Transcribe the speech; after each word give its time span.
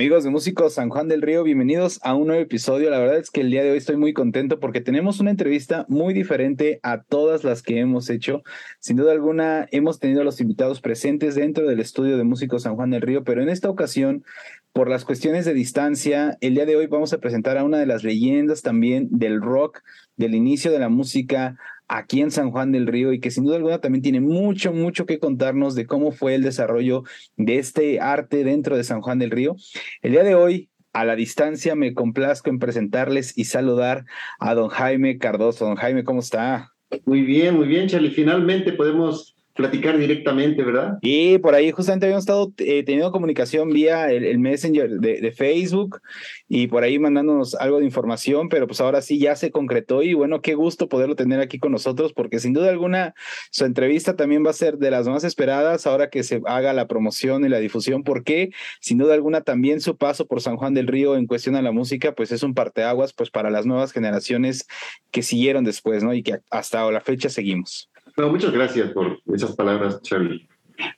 Amigos 0.00 0.24
de 0.24 0.30
Músicos 0.30 0.72
San 0.72 0.88
Juan 0.88 1.08
del 1.08 1.20
Río, 1.20 1.44
bienvenidos 1.44 2.00
a 2.02 2.14
un 2.14 2.28
nuevo 2.28 2.40
episodio. 2.40 2.88
La 2.88 2.98
verdad 2.98 3.18
es 3.18 3.30
que 3.30 3.42
el 3.42 3.50
día 3.50 3.62
de 3.62 3.72
hoy 3.72 3.76
estoy 3.76 3.98
muy 3.98 4.14
contento 4.14 4.58
porque 4.58 4.80
tenemos 4.80 5.20
una 5.20 5.30
entrevista 5.30 5.84
muy 5.90 6.14
diferente 6.14 6.80
a 6.82 7.02
todas 7.02 7.44
las 7.44 7.62
que 7.62 7.80
hemos 7.80 8.08
hecho. 8.08 8.42
Sin 8.78 8.96
duda 8.96 9.12
alguna, 9.12 9.68
hemos 9.72 9.98
tenido 9.98 10.22
a 10.22 10.24
los 10.24 10.40
invitados 10.40 10.80
presentes 10.80 11.34
dentro 11.34 11.66
del 11.68 11.80
estudio 11.80 12.16
de 12.16 12.24
Músicos 12.24 12.62
San 12.62 12.76
Juan 12.76 12.88
del 12.88 13.02
Río, 13.02 13.24
pero 13.24 13.42
en 13.42 13.50
esta 13.50 13.68
ocasión, 13.68 14.24
por 14.72 14.88
las 14.88 15.04
cuestiones 15.04 15.44
de 15.44 15.52
distancia, 15.52 16.38
el 16.40 16.54
día 16.54 16.64
de 16.64 16.76
hoy 16.76 16.86
vamos 16.86 17.12
a 17.12 17.18
presentar 17.18 17.58
a 17.58 17.64
una 17.64 17.76
de 17.76 17.84
las 17.84 18.02
leyendas 18.02 18.62
también 18.62 19.06
del 19.10 19.42
rock, 19.42 19.82
del 20.16 20.34
inicio 20.34 20.72
de 20.72 20.78
la 20.78 20.88
música 20.88 21.58
aquí 21.90 22.20
en 22.20 22.30
San 22.30 22.52
Juan 22.52 22.70
del 22.70 22.86
Río 22.86 23.12
y 23.12 23.18
que 23.18 23.32
sin 23.32 23.44
duda 23.44 23.56
alguna 23.56 23.80
también 23.80 24.02
tiene 24.02 24.20
mucho, 24.20 24.72
mucho 24.72 25.06
que 25.06 25.18
contarnos 25.18 25.74
de 25.74 25.86
cómo 25.86 26.12
fue 26.12 26.36
el 26.36 26.42
desarrollo 26.42 27.02
de 27.36 27.58
este 27.58 27.98
arte 27.98 28.44
dentro 28.44 28.76
de 28.76 28.84
San 28.84 29.00
Juan 29.00 29.18
del 29.18 29.32
Río. 29.32 29.56
El 30.00 30.12
día 30.12 30.22
de 30.22 30.36
hoy, 30.36 30.70
a 30.92 31.04
la 31.04 31.16
distancia, 31.16 31.74
me 31.74 31.92
complazco 31.92 32.48
en 32.48 32.60
presentarles 32.60 33.36
y 33.36 33.44
saludar 33.46 34.04
a 34.38 34.54
don 34.54 34.68
Jaime 34.68 35.18
Cardoso. 35.18 35.64
Don 35.64 35.74
Jaime, 35.74 36.04
¿cómo 36.04 36.20
está? 36.20 36.70
Muy 37.06 37.22
bien, 37.22 37.56
muy 37.56 37.66
bien, 37.66 37.88
Charlie. 37.88 38.10
Finalmente 38.10 38.72
podemos 38.72 39.34
platicar 39.54 39.98
directamente, 39.98 40.62
¿verdad? 40.62 40.98
Y 41.02 41.38
por 41.38 41.54
ahí 41.54 41.70
justamente 41.70 42.06
habíamos 42.06 42.22
estado 42.22 42.52
eh, 42.58 42.82
teniendo 42.84 43.10
comunicación 43.10 43.70
vía 43.70 44.10
el, 44.10 44.38
Messenger 44.38 44.90
de, 45.00 45.32
Facebook 45.32 46.00
y 46.48 46.66
por 46.66 46.82
ahí 46.82 46.98
mandándonos 46.98 47.54
algo 47.54 47.78
de 47.78 47.84
información, 47.84 48.48
pero 48.48 48.66
pues 48.66 48.80
ahora 48.80 49.02
sí 49.02 49.18
ya 49.18 49.36
se 49.36 49.50
concretó 49.50 50.02
y 50.02 50.14
bueno, 50.14 50.40
qué 50.40 50.54
gusto 50.54 50.88
poderlo 50.88 51.14
tener 51.14 51.40
aquí 51.40 51.58
con 51.58 51.72
nosotros 51.72 52.12
porque 52.12 52.38
sin 52.38 52.52
duda 52.52 52.70
alguna 52.70 53.14
su 53.50 53.64
entrevista 53.64 54.16
también 54.16 54.44
va 54.44 54.50
a 54.50 54.54
ser 54.54 54.78
de 54.78 54.90
las 54.90 55.06
más 55.08 55.24
esperadas 55.24 55.86
ahora 55.86 56.10
que 56.10 56.22
se 56.22 56.40
haga 56.46 56.72
la 56.72 56.86
promoción 56.86 57.44
y 57.44 57.48
la 57.48 57.58
difusión 57.58 58.02
porque 58.02 58.50
sin 58.80 58.98
duda 58.98 59.14
alguna 59.14 59.42
también 59.42 59.80
su 59.80 59.96
paso 59.96 60.26
por 60.26 60.40
San 60.40 60.56
Juan 60.56 60.74
del 60.74 60.86
Río 60.86 61.16
en 61.16 61.26
cuestión 61.26 61.56
a 61.56 61.62
la 61.62 61.72
música 61.72 62.12
pues 62.12 62.32
es 62.32 62.42
un 62.42 62.54
parteaguas 62.54 63.12
pues 63.12 63.30
para 63.30 63.50
las 63.50 63.66
nuevas 63.66 63.92
generaciones 63.92 64.66
que 65.10 65.22
siguieron 65.22 65.64
después, 65.64 66.02
¿no? 66.02 66.14
Y 66.14 66.22
que 66.22 66.40
hasta 66.50 66.90
la 66.90 67.00
fecha 67.00 67.28
seguimos 67.28 67.90
muchas 68.28 68.52
gracias 68.52 68.90
por 68.92 69.20
esas 69.32 69.54
palabras, 69.56 70.00
Charlie. 70.02 70.46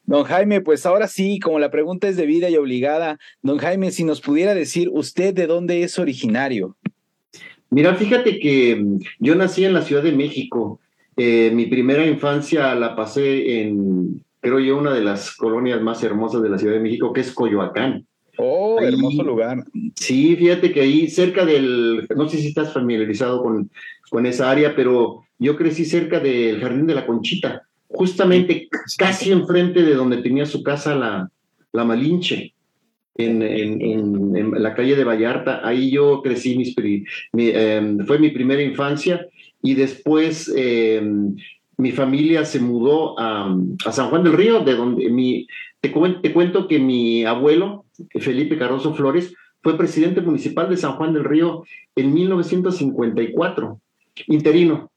Don 0.05 0.25
Jaime, 0.25 0.61
pues 0.61 0.87
ahora 0.87 1.09
sí, 1.09 1.39
como 1.41 1.59
la 1.59 1.70
pregunta 1.70 2.09
es 2.09 2.17
de 2.17 2.27
vida 2.27 2.48
y 2.51 2.56
obligada, 2.56 3.19
don 3.42 3.59
Jaime, 3.59 3.91
si 3.91 4.05
nos 4.05 4.20
pudiera 4.20 4.55
decir 4.55 4.89
usted 4.92 5.34
de 5.34 5.47
dónde 5.47 5.83
es 5.83 5.98
originario. 5.98 6.77
Mira, 7.70 7.95
fíjate 7.95 8.39
que 8.39 8.77
mm, 8.77 8.98
yo 9.19 9.34
nací 9.34 9.64
en 9.64 9.73
la 9.73 9.83
Ciudad 9.83 10.03
de 10.03 10.12
México. 10.12 10.81
Eh, 11.17 11.51
mi 11.55 11.67
primera 11.67 12.06
infancia 12.06 12.75
la 12.75 12.95
pasé 12.95 13.61
en, 13.61 14.25
creo 14.41 14.61
yo, 14.61 14.79
una 14.79 14.92
de 14.92 15.03
las 15.03 15.34
colonias 15.34 15.81
más 15.81 16.03
hermosas 16.03 16.42
de 16.42 16.51
la 16.51 16.59
Ciudad 16.59 16.75
de 16.75 16.81
México, 16.81 17.12
que 17.12 17.23
es 17.23 17.33
Coyoacán. 17.33 18.07
Oh, 18.39 18.81
hermoso 18.81 19.23
lugar. 19.23 19.64
Sí, 19.95 20.36
fíjate 20.36 20.73
que 20.73 20.81
ahí 20.81 21.09
cerca 21.09 21.45
del, 21.45 22.07
no 22.17 22.29
sé 22.29 22.39
si 22.39 22.48
estás 22.48 22.73
familiarizado 22.73 23.42
con, 23.42 23.70
con 24.12 24.27
esa 24.27 24.50
área, 24.50 24.77
pero 24.77 25.22
yo 25.38 25.56
crecí 25.56 25.86
cerca 25.86 26.20
del 26.20 26.60
Jardín 26.60 26.86
de 26.86 26.94
la 26.94 27.06
Conchita, 27.06 27.62
justamente 27.88 28.68
casi 28.98 29.32
enfrente 29.32 29.82
de 29.82 29.94
donde 29.94 30.18
tenía 30.18 30.44
su 30.44 30.62
casa 30.62 30.94
la, 30.94 31.30
la 31.72 31.84
Malinche. 31.84 32.52
En, 33.14 33.42
en, 33.42 34.52
la 34.62 34.74
calle 34.74 34.96
de 34.96 35.05
Vallarta. 35.05 35.60
Ahí 35.62 35.90
yo 35.90 36.22
crecí, 36.22 36.56
mis, 36.56 36.74
em, 37.34 38.06
fue 38.06 38.18
mi 38.18 38.30
primera 38.30 38.62
infancia 38.62 39.27
y 39.62 39.74
después 39.74 40.51
em, 40.56 41.36
mi 41.77 41.92
familia 41.92 42.46
se 42.46 42.58
mudó 42.58 43.18
a, 43.20 43.55
a, 43.84 43.92
San 43.92 44.08
Juan 44.08 44.24
del 44.24 44.33
Río, 44.33 44.61
de 44.61 44.74
donde 44.74 45.11
mi, 45.11 45.46
te, 45.83 45.90
te, 45.90 46.33
cuento 46.33 46.67
que 46.67 46.78
mi 46.78 47.24
abuelo, 47.27 47.84
Felipe 48.18 48.56
Carroso 48.56 48.95
Flores, 48.95 49.34
fue 49.62 49.77
presidente 49.77 50.22
municipal 50.22 50.70
de 50.70 50.78
San 50.78 50.92
Juan 50.92 51.12
del 51.12 51.24
Río 51.24 51.64
en 51.95 52.14
1954, 52.14 53.78
interino. 54.27 54.90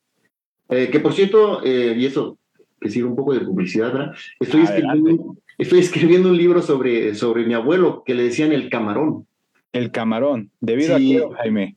Eh, 0.70 0.90
que 0.92 1.00
por 1.00 1.14
cierto, 1.14 1.64
eh, 1.64 1.96
y 1.98 2.06
eso 2.06 2.38
que 2.80 2.90
sigue 2.90 3.06
un 3.06 3.16
poco 3.16 3.34
de 3.34 3.42
publicidad, 3.42 3.94
¿verdad? 3.94 4.16
Estoy 4.40 4.62
escribiendo, 4.62 5.36
estoy 5.58 5.80
escribiendo, 5.80 6.30
un 6.30 6.38
libro 6.38 6.62
sobre, 6.62 7.16
sobre 7.16 7.46
mi 7.46 7.54
abuelo 7.54 8.04
que 8.06 8.14
le 8.16 8.24
decían 8.24 8.52
el 8.52 8.70
camarón. 8.70 9.28
El 9.72 9.92
camarón, 9.92 10.52
debido 10.60 10.96
a 10.96 11.00
qué, 11.00 11.24
Jaime. 11.38 11.76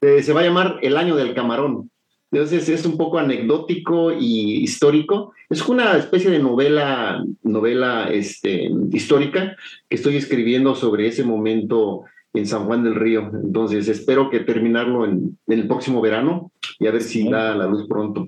Eh, 0.00 0.22
se 0.22 0.32
va 0.32 0.40
a 0.40 0.44
llamar 0.44 0.78
El 0.82 0.96
año 0.96 1.16
del 1.16 1.34
camarón. 1.34 1.90
Entonces 2.30 2.68
es 2.68 2.84
un 2.84 2.98
poco 2.98 3.18
anecdótico 3.18 4.12
y 4.12 4.62
histórico. 4.62 5.32
Es 5.48 5.66
una 5.66 5.96
especie 5.96 6.30
de 6.30 6.40
novela, 6.40 7.24
novela 7.42 8.10
este, 8.12 8.70
histórica 8.92 9.56
que 9.88 9.96
estoy 9.96 10.16
escribiendo 10.16 10.74
sobre 10.74 11.06
ese 11.06 11.24
momento 11.24 12.04
en 12.38 12.46
San 12.46 12.64
Juan 12.64 12.84
del 12.84 12.94
Río. 12.94 13.30
Entonces 13.32 13.88
espero 13.88 14.30
que 14.30 14.40
terminarlo 14.40 15.04
en, 15.04 15.38
el 15.46 15.66
próximo 15.66 16.00
verano 16.00 16.52
y 16.78 16.86
a 16.86 16.92
ver 16.92 17.02
si 17.02 17.28
da 17.28 17.54
la 17.54 17.66
luz 17.66 17.86
pronto. 17.88 18.26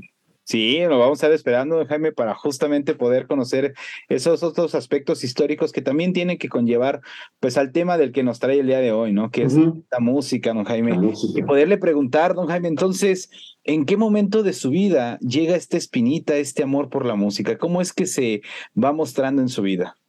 Sí, 0.50 0.80
lo 0.80 0.98
vamos 0.98 1.22
a 1.22 1.26
estar 1.26 1.32
esperando, 1.32 1.86
Jaime, 1.86 2.10
para 2.10 2.34
justamente 2.34 2.94
poder 2.94 3.28
conocer 3.28 3.72
esos 4.08 4.42
otros 4.42 4.74
aspectos 4.74 5.22
históricos 5.22 5.70
que 5.70 5.80
también 5.80 6.12
tienen 6.12 6.38
que 6.38 6.48
conllevar, 6.48 7.02
pues, 7.38 7.56
al 7.56 7.70
tema 7.70 7.96
del 7.96 8.10
que 8.10 8.24
nos 8.24 8.40
trae 8.40 8.58
el 8.58 8.66
día 8.66 8.80
de 8.80 8.90
hoy, 8.90 9.12
¿no? 9.12 9.30
Que 9.30 9.44
es 9.44 9.54
la 9.54 10.00
música, 10.00 10.52
don 10.52 10.64
Jaime. 10.64 10.98
Y 11.36 11.42
poderle 11.44 11.78
preguntar, 11.78 12.34
don 12.34 12.48
Jaime, 12.48 12.66
entonces, 12.66 13.30
¿en 13.62 13.84
qué 13.84 13.96
momento 13.96 14.42
de 14.42 14.52
su 14.52 14.70
vida 14.70 15.20
llega 15.20 15.54
esta 15.54 15.76
espinita, 15.76 16.34
este 16.34 16.64
amor 16.64 16.88
por 16.88 17.06
la 17.06 17.14
música? 17.14 17.56
¿Cómo 17.56 17.80
es 17.80 17.92
que 17.92 18.06
se 18.06 18.42
va 18.76 18.92
mostrando 18.92 19.42
en 19.42 19.48
su 19.50 19.62
vida? 19.62 19.99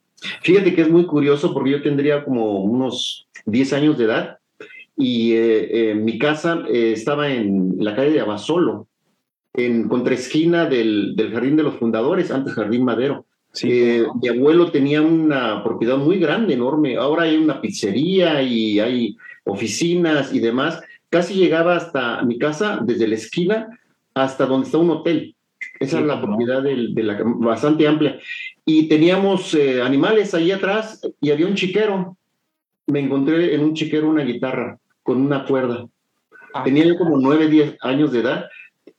Fíjate 0.42 0.74
que 0.76 0.82
es 0.82 0.90
muy 0.90 1.06
curioso 1.06 1.54
porque 1.54 1.72
yo 1.72 1.82
tendría 1.82 2.24
como 2.24 2.62
unos 2.64 3.28
10 3.46 3.74
años 3.74 3.98
de 3.98 4.06
edad 4.06 4.38
y 4.98 5.34
eh, 5.34 5.92
eh, 5.92 5.96
mi 5.96 6.20
casa 6.20 6.64
eh, 6.70 6.92
estaba 6.94 7.30
en 7.30 7.76
la 7.80 7.96
calle 7.96 8.12
de 8.12 8.20
Abasolo, 8.20 8.88
en 9.54 9.88
contraesquina 9.88 10.66
del, 10.66 11.16
del 11.16 11.32
Jardín 11.32 11.56
de 11.56 11.64
los 11.64 11.76
Fundadores, 11.76 12.32
antes 12.32 12.54
Jardín 12.54 12.86
Madero. 12.86 13.26
mi 13.64 14.28
abuelo 14.28 14.72
tenía 14.72 15.02
una 15.02 15.64
propiedad 15.64 15.98
muy 15.98 16.20
grande, 16.20 16.54
enorme. 16.54 16.98
Ahora 16.98 17.24
hay 17.24 17.38
una 17.38 17.60
pizzería 17.60 18.42
y 18.44 18.80
hay 18.80 19.18
oficinas 19.44 20.34
y 20.34 20.40
demás. 20.40 20.82
Casi 21.10 21.34
llegaba 21.34 21.76
hasta 21.76 22.22
mi 22.24 22.38
casa, 22.38 22.80
desde 22.82 23.08
la 23.08 23.16
esquina 23.16 23.80
hasta 24.14 24.46
donde 24.46 24.66
está 24.66 24.78
un 24.78 24.92
hotel. 24.92 25.36
Esa 25.80 26.00
es 26.00 26.06
la 26.06 26.22
propiedad 26.22 26.62
de 26.62 27.04
la, 27.04 27.22
bastante 27.24 27.88
amplia. 27.88 28.20
Y 28.66 28.88
teníamos 28.88 29.56
animales 29.84 30.34
ahí 30.34 30.52
atrás 30.52 31.02
y 31.20 31.32
había 31.32 31.48
un 31.48 31.56
chiquero 31.56 32.18
me 32.92 33.00
encontré 33.00 33.56
en 33.56 33.62
un 33.62 33.74
chiquero 33.74 34.10
una 34.10 34.24
guitarra 34.24 34.78
con 35.04 35.22
una 35.22 35.46
cuerda. 35.46 35.88
Ah. 36.54 36.64
Tenía 36.64 36.86
yo 36.86 36.98
como 36.98 37.18
nueve, 37.18 37.48
diez 37.48 37.76
años 37.82 38.12
de 38.12 38.20
edad. 38.20 38.46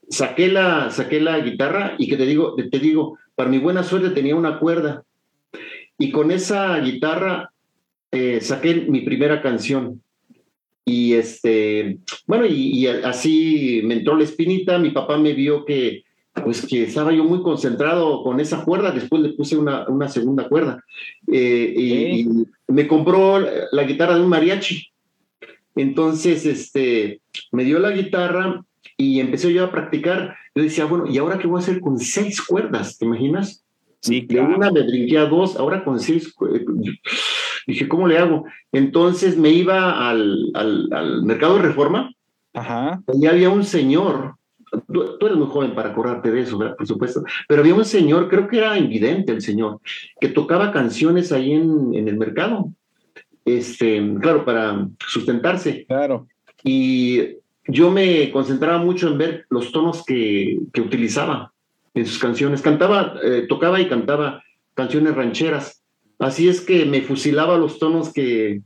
Saqué 0.08 0.48
la, 0.48 0.90
saqué 0.90 1.20
la 1.20 1.38
guitarra 1.40 1.94
y 1.98 2.08
que 2.08 2.16
te 2.16 2.26
digo, 2.26 2.54
te 2.56 2.78
digo, 2.78 3.18
para 3.34 3.50
mi 3.50 3.58
buena 3.58 3.82
suerte 3.82 4.10
tenía 4.10 4.34
una 4.34 4.58
cuerda. 4.58 5.04
Y 5.98 6.10
con 6.10 6.30
esa 6.30 6.78
guitarra 6.80 7.52
eh, 8.10 8.40
saqué 8.40 8.86
mi 8.88 9.02
primera 9.02 9.40
canción. 9.42 10.02
Y 10.84 11.14
este, 11.14 11.98
bueno, 12.26 12.44
y, 12.46 12.86
así 12.86 13.82
me 13.84 13.94
entró 13.94 14.16
la 14.16 14.24
espinita. 14.24 14.78
Mi 14.78 14.90
papá 14.90 15.16
me 15.16 15.32
vio 15.32 15.64
que, 15.64 16.04
pues 16.34 16.64
que 16.66 16.84
estaba 16.84 17.12
yo 17.12 17.24
muy 17.24 17.42
concentrado 17.42 18.22
con 18.22 18.40
esa 18.40 18.64
cuerda, 18.64 18.90
después 18.90 19.22
le 19.22 19.30
puse 19.30 19.56
una, 19.56 19.86
una 19.88 20.08
segunda 20.08 20.48
cuerda. 20.48 20.82
Eh, 21.30 21.74
y, 21.76 22.28
me 22.68 22.88
compró 22.88 23.38
la 23.38 23.82
guitarra 23.84 24.14
de 24.14 24.22
un 24.22 24.30
mariachi. 24.30 24.88
Entonces, 25.74 26.46
este, 26.46 27.20
me 27.50 27.64
dio 27.64 27.78
la 27.78 27.90
guitarra 27.90 28.64
y 28.96 29.20
empecé 29.20 29.52
yo 29.52 29.64
a 29.64 29.70
practicar. 29.70 30.36
Yo 30.54 30.62
decía, 30.62 30.86
bueno, 30.86 31.06
¿y 31.06 31.18
ahora 31.18 31.38
qué 31.38 31.46
voy 31.46 31.60
a 31.60 31.62
hacer 31.62 31.80
con 31.80 31.98
seis 31.98 32.40
cuerdas? 32.40 32.96
¿Te 32.96 33.04
imaginas? 33.04 33.62
Sí, 34.00 34.22
De 34.22 34.40
una 34.40 34.70
me 34.70 34.82
brinqué 34.82 35.18
a 35.18 35.26
dos, 35.26 35.56
ahora 35.56 35.84
con 35.84 36.00
seis. 36.00 36.34
Dije, 37.66 37.88
¿cómo 37.88 38.08
le 38.08 38.18
hago? 38.18 38.44
Entonces 38.72 39.36
me 39.36 39.50
iba 39.50 40.08
al, 40.08 40.50
al, 40.54 41.22
mercado 41.24 41.56
de 41.56 41.62
reforma. 41.62 42.10
Ajá. 42.54 43.02
Y 43.14 43.26
había 43.26 43.50
un 43.50 43.64
señor 43.64 44.36
Tú, 44.90 45.18
eres 45.20 45.36
muy 45.36 45.48
joven 45.48 45.74
para 45.74 45.90
acordarte 45.90 46.30
de 46.30 46.40
eso, 46.40 46.58
por 46.58 46.86
supuesto, 46.86 47.22
pero 47.46 47.60
había 47.60 47.74
un 47.74 47.84
señor, 47.84 48.28
creo 48.28 48.48
que 48.48 48.58
era 48.58 48.78
invidente 48.78 49.32
el 49.32 49.42
señor, 49.42 49.80
que 50.20 50.28
tocaba 50.28 50.72
canciones 50.72 51.30
ahí 51.30 51.52
en, 51.52 51.94
en 51.94 52.08
el 52.08 52.16
mercado, 52.16 52.72
este, 53.44 54.02
claro, 54.20 54.44
para 54.44 54.88
sustentarse. 55.06 55.84
Claro. 55.86 56.26
Y 56.64 57.36
yo 57.66 57.90
me 57.90 58.30
concentraba 58.30 58.78
mucho 58.78 59.08
en 59.08 59.18
ver 59.18 59.46
los 59.50 59.72
tonos 59.72 60.04
que, 60.04 60.58
que 60.72 60.80
utilizaba 60.80 61.52
en 61.94 62.06
sus 62.06 62.18
canciones. 62.18 62.62
Cantaba, 62.62 63.16
eh, 63.22 63.46
tocaba 63.48 63.80
y 63.80 63.88
cantaba 63.88 64.42
canciones 64.74 65.14
rancheras. 65.14 65.82
Así 66.18 66.48
es 66.48 66.60
que 66.60 66.84
me 66.84 67.02
fusilaba 67.02 67.58
los 67.58 67.78
tonos 67.78 68.12
que... 68.12 68.62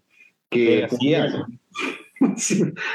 que 0.51 0.87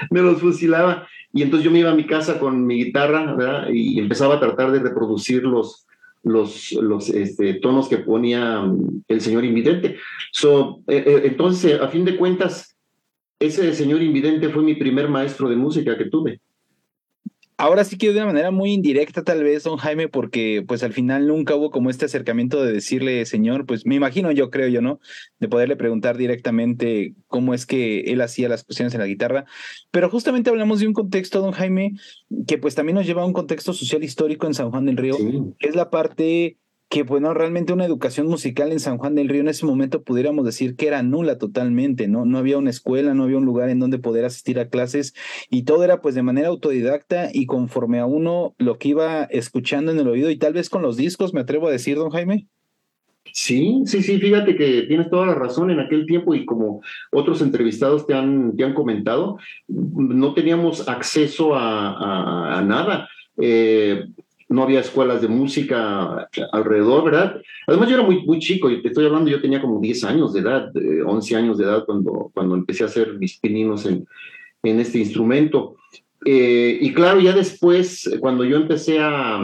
me 0.10 0.22
los 0.22 0.40
fusilaba. 0.40 1.08
Y 1.34 1.44
entonces 1.44 1.66
yo 1.66 1.72
me 1.72 1.80
iba 1.80 1.92
a 1.92 1.96
mi 1.96 2.06
casa 2.06 2.40
con 2.40 2.66
mi 2.66 2.84
guitarra. 2.86 3.68
Y 3.72 4.00
empezaba 4.00 4.36
a 4.36 4.40
tratar 4.40 4.72
de 4.72 4.80
reproducir 4.80 5.44
los, 5.44 5.86
los, 6.24 6.72
los 6.74 7.10
este, 7.10 7.56
tonos 7.56 7.88
que 7.88 7.98
ponía 7.98 8.62
mm, 8.62 9.04
el 9.08 9.22
señor 9.22 9.46
invidente. 9.46 9.98
So, 10.32 10.82
eh, 10.88 11.04
eh, 11.06 11.22
entonces, 11.26 11.80
a 11.80 11.88
fin 11.88 12.06
de 12.06 12.18
cuentas, 12.18 12.76
ese 13.40 13.74
señor 13.74 14.02
invidente 14.02 14.50
fue 14.50 14.64
mi 14.64 14.76
primer 14.76 15.10
maestro 15.10 15.50
de 15.50 15.56
música 15.56 15.98
que 15.98 16.06
tuve. 16.06 16.40
Ahora 17.62 17.84
sí 17.84 17.96
que 17.96 18.08
de 18.08 18.16
una 18.16 18.26
manera 18.26 18.50
muy 18.50 18.72
indirecta 18.72 19.24
tal 19.24 19.44
vez, 19.44 19.66
don 19.66 19.78
Jaime, 19.78 20.08
porque 20.08 20.64
pues 20.68 20.82
al 20.82 20.94
final 20.94 21.28
nunca 21.28 21.54
hubo 21.54 21.70
como 21.70 21.92
este 21.92 22.06
acercamiento 22.06 22.66
de 22.66 22.74
decirle, 22.74 23.24
señor, 23.28 23.68
pues 23.68 23.86
me 23.86 23.94
imagino 23.94 24.32
yo 24.32 24.50
creo 24.50 24.68
yo, 24.68 24.82
¿no? 24.82 25.00
De 25.38 25.48
poderle 25.48 25.76
preguntar 25.76 26.18
directamente 26.18 27.14
cómo 27.28 27.54
es 27.54 27.68
que 27.68 28.00
él 28.12 28.22
hacía 28.22 28.50
las 28.50 28.64
cuestiones 28.64 28.96
en 28.96 29.02
la 29.02 29.06
guitarra. 29.06 29.46
Pero 29.92 30.10
justamente 30.10 30.50
hablamos 30.50 30.80
de 30.80 30.88
un 30.88 30.94
contexto, 30.94 31.40
don 31.40 31.52
Jaime, 31.52 31.94
que 32.48 32.58
pues 32.58 32.74
también 32.74 32.96
nos 32.96 33.06
lleva 33.06 33.22
a 33.22 33.26
un 33.28 33.34
contexto 33.34 33.74
social 33.74 34.04
histórico 34.04 34.48
en 34.48 34.56
San 34.56 34.72
Juan 34.72 34.88
del 34.88 34.98
Río, 34.98 35.16
que 35.60 35.68
es 35.68 35.76
la 35.76 35.92
parte 35.92 36.58
que 36.92 37.04
bueno, 37.04 37.34
realmente 37.34 37.72
una 37.72 37.86
educación 37.86 38.28
musical 38.28 38.74
en 38.74 38.82
San 38.82 38.98
Juan 38.98 39.16
del 39.16 39.30
Río 39.30 39.40
en 39.40 39.48
ese 39.48 39.66
momento 39.66 40.04
pudiéramos 40.04 40.44
decir 40.44 40.76
que 40.76 40.88
era 40.88 41.02
nula 41.02 41.38
totalmente, 41.38 42.10
¿no? 42.10 42.26
No 42.26 42.38
había 42.38 42.58
una 42.58 42.70
escuela, 42.70 43.14
no 43.14 43.24
había 43.24 43.38
un 43.38 43.46
lugar 43.46 43.70
en 43.70 43.80
donde 43.80 43.98
poder 43.98 44.26
asistir 44.26 44.60
a 44.60 44.68
clases 44.68 45.16
y 45.50 45.64
todo 45.64 45.86
era 45.86 46.02
pues 46.02 46.16
de 46.16 46.22
manera 46.22 46.50
autodidacta 46.50 47.30
y 47.32 47.46
conforme 47.46 48.00
a 48.00 48.06
uno 48.06 48.56
lo 48.58 48.78
que 48.78 48.90
iba 48.90 49.24
escuchando 49.24 49.94
en 49.94 50.00
el 50.00 50.08
oído 50.10 50.30
y 50.30 50.38
tal 50.38 50.52
vez 50.52 50.70
con 50.70 50.82
los 50.82 50.98
discos, 50.98 51.34
me 51.34 51.40
atrevo 51.40 51.70
a 51.70 51.72
decir, 51.72 51.96
don 51.96 52.10
Jaime. 52.10 52.48
Sí, 53.32 53.84
sí, 53.86 54.04
sí, 54.04 54.20
fíjate 54.20 54.58
que 54.58 54.82
tienes 54.82 55.10
toda 55.10 55.28
la 55.28 55.36
razón 55.36 55.72
en 55.72 55.80
aquel 55.80 56.06
tiempo 56.06 56.36
y 56.36 56.44
como 56.44 56.82
otros 57.14 57.42
entrevistados 57.42 58.06
te 58.06 58.16
han, 58.16 58.58
te 58.58 58.66
han 58.66 58.74
comentado, 58.74 59.38
no 59.70 60.34
teníamos 60.34 60.90
acceso 60.90 61.56
a, 61.56 62.58
a 62.58 62.62
nada. 62.64 63.08
Eh, 63.38 64.08
no 64.52 64.64
había 64.64 64.82
escuelas 64.82 65.22
de 65.22 65.30
música 65.30 66.30
alrededor, 66.52 67.06
¿verdad? 67.06 67.42
Además 67.66 67.88
yo 67.88 67.96
era 67.96 68.04
muy, 68.04 68.26
muy 68.26 68.40
chico, 68.40 68.70
y 68.70 68.82
te 68.82 68.90
estoy 68.90 69.06
hablando, 69.06 69.32
yo 69.32 69.42
tenía 69.42 69.62
como 69.62 69.80
10 69.80 70.04
años 70.04 70.34
de 70.34 70.42
edad, 70.42 70.72
11 71.06 71.36
años 71.38 71.58
de 71.58 71.64
edad 71.64 71.86
cuando, 71.86 72.30
cuando 72.34 72.56
empecé 72.56 72.84
a 72.84 72.88
hacer 72.88 73.18
mis 73.18 73.40
pininos 73.40 73.86
en, 73.86 74.06
en 74.64 74.80
este 74.80 75.00
instrumento. 75.00 75.78
Eh, 76.26 76.78
y 76.82 76.94
claro, 76.94 77.22
ya 77.22 77.34
después, 77.34 78.10
cuando 78.20 78.44
yo 78.44 78.58
empecé 78.58 79.00
a, 79.00 79.42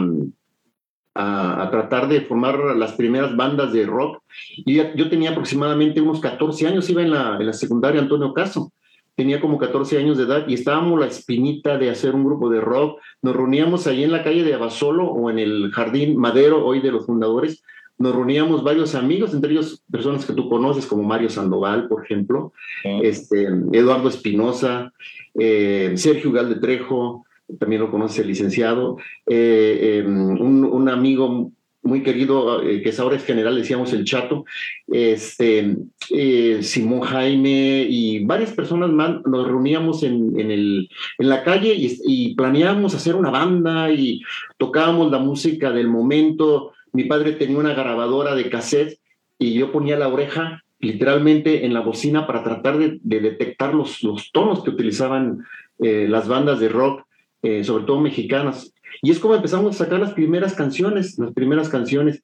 a, 1.14 1.62
a, 1.62 1.70
tratar 1.70 2.08
de 2.08 2.20
formar 2.20 2.76
las 2.76 2.92
primeras 2.92 3.34
bandas 3.34 3.72
de 3.72 3.86
rock, 3.86 4.22
yo, 4.66 4.94
yo 4.94 5.08
tenía 5.08 5.30
aproximadamente 5.30 6.02
unos 6.02 6.20
14 6.20 6.66
años, 6.66 6.88
iba 6.90 7.02
en 7.02 7.10
la, 7.10 7.38
en 7.40 7.46
la 7.46 7.54
secundaria 7.54 8.00
Antonio 8.00 8.34
Caso 8.34 8.72
tenía 9.18 9.40
como 9.40 9.58
14 9.58 9.98
años 9.98 10.16
de 10.16 10.22
edad 10.22 10.46
y 10.46 10.54
estábamos 10.54 11.00
la 11.00 11.08
espinita 11.08 11.76
de 11.76 11.90
hacer 11.90 12.14
un 12.14 12.24
grupo 12.24 12.48
de 12.50 12.60
rock. 12.60 13.00
Nos 13.20 13.34
reuníamos 13.34 13.88
ahí 13.88 14.04
en 14.04 14.12
la 14.12 14.22
calle 14.22 14.44
de 14.44 14.54
Abasolo 14.54 15.06
o 15.06 15.28
en 15.28 15.40
el 15.40 15.72
Jardín 15.72 16.16
Madero, 16.16 16.64
hoy 16.64 16.80
de 16.80 16.92
los 16.92 17.06
fundadores. 17.06 17.64
Nos 17.98 18.14
reuníamos 18.14 18.62
varios 18.62 18.94
amigos, 18.94 19.34
entre 19.34 19.50
ellos 19.50 19.82
personas 19.90 20.24
que 20.24 20.34
tú 20.34 20.48
conoces, 20.48 20.86
como 20.86 21.02
Mario 21.02 21.30
Sandoval, 21.30 21.88
por 21.88 22.04
ejemplo, 22.04 22.52
este, 22.84 23.48
Eduardo 23.72 24.08
Espinosa, 24.08 24.92
eh, 25.36 25.94
Sergio 25.96 26.30
Galde 26.30 26.60
Trejo, 26.60 27.26
también 27.58 27.82
lo 27.82 27.90
conoce 27.90 28.22
el 28.22 28.28
licenciado, 28.28 28.98
eh, 29.26 30.04
un, 30.06 30.64
un, 30.64 30.88
amigo 30.88 31.50
muy 31.88 32.02
querido, 32.02 32.62
eh, 32.62 32.82
que 32.82 32.90
es 32.90 33.00
ahora 33.00 33.16
es 33.16 33.24
general, 33.24 33.56
decíamos 33.56 33.92
el 33.92 34.04
Chato, 34.04 34.44
este, 34.86 35.76
eh, 36.10 36.58
Simón 36.62 37.00
Jaime 37.00 37.86
y 37.88 38.24
varias 38.24 38.52
personas 38.52 38.90
más, 38.90 39.22
nos 39.26 39.48
reuníamos 39.48 40.02
en, 40.02 40.38
en, 40.38 40.50
el, 40.50 40.88
en 41.18 41.28
la 41.28 41.42
calle 41.42 41.74
y, 41.74 41.98
y, 42.04 42.34
planeábamos 42.34 42.94
hacer 42.94 43.16
una 43.16 43.30
banda 43.30 43.90
y 43.90 44.20
tocábamos 44.58 45.10
la 45.10 45.18
música 45.18 45.72
del 45.72 45.88
momento. 45.88 46.72
Mi 46.92 47.04
padre 47.04 47.32
tenía 47.32 47.58
una 47.58 47.74
grabadora 47.74 48.34
de 48.34 48.50
cassette 48.50 49.00
y 49.38 49.54
yo 49.54 49.72
ponía 49.72 49.98
la 49.98 50.08
oreja 50.08 50.62
literalmente 50.80 51.64
en 51.64 51.74
la 51.74 51.80
bocina 51.80 52.26
para 52.26 52.44
tratar 52.44 52.78
de, 52.78 52.98
de 53.02 53.20
detectar 53.20 53.74
los, 53.74 54.02
los, 54.02 54.30
tonos 54.30 54.62
que 54.62 54.70
utilizaban 54.70 55.44
eh, 55.80 56.06
las 56.08 56.28
bandas 56.28 56.60
de 56.60 56.68
rock, 56.68 57.04
eh, 57.42 57.64
sobre 57.64 57.84
todo 57.84 58.00
mexicanas. 58.00 58.72
Y 59.02 59.10
es 59.10 59.18
como 59.18 59.34
empezamos 59.34 59.74
a 59.74 59.84
sacar 59.84 60.00
las 60.00 60.12
primeras 60.12 60.54
canciones, 60.54 61.18
las 61.18 61.32
primeras 61.32 61.68
canciones. 61.68 62.22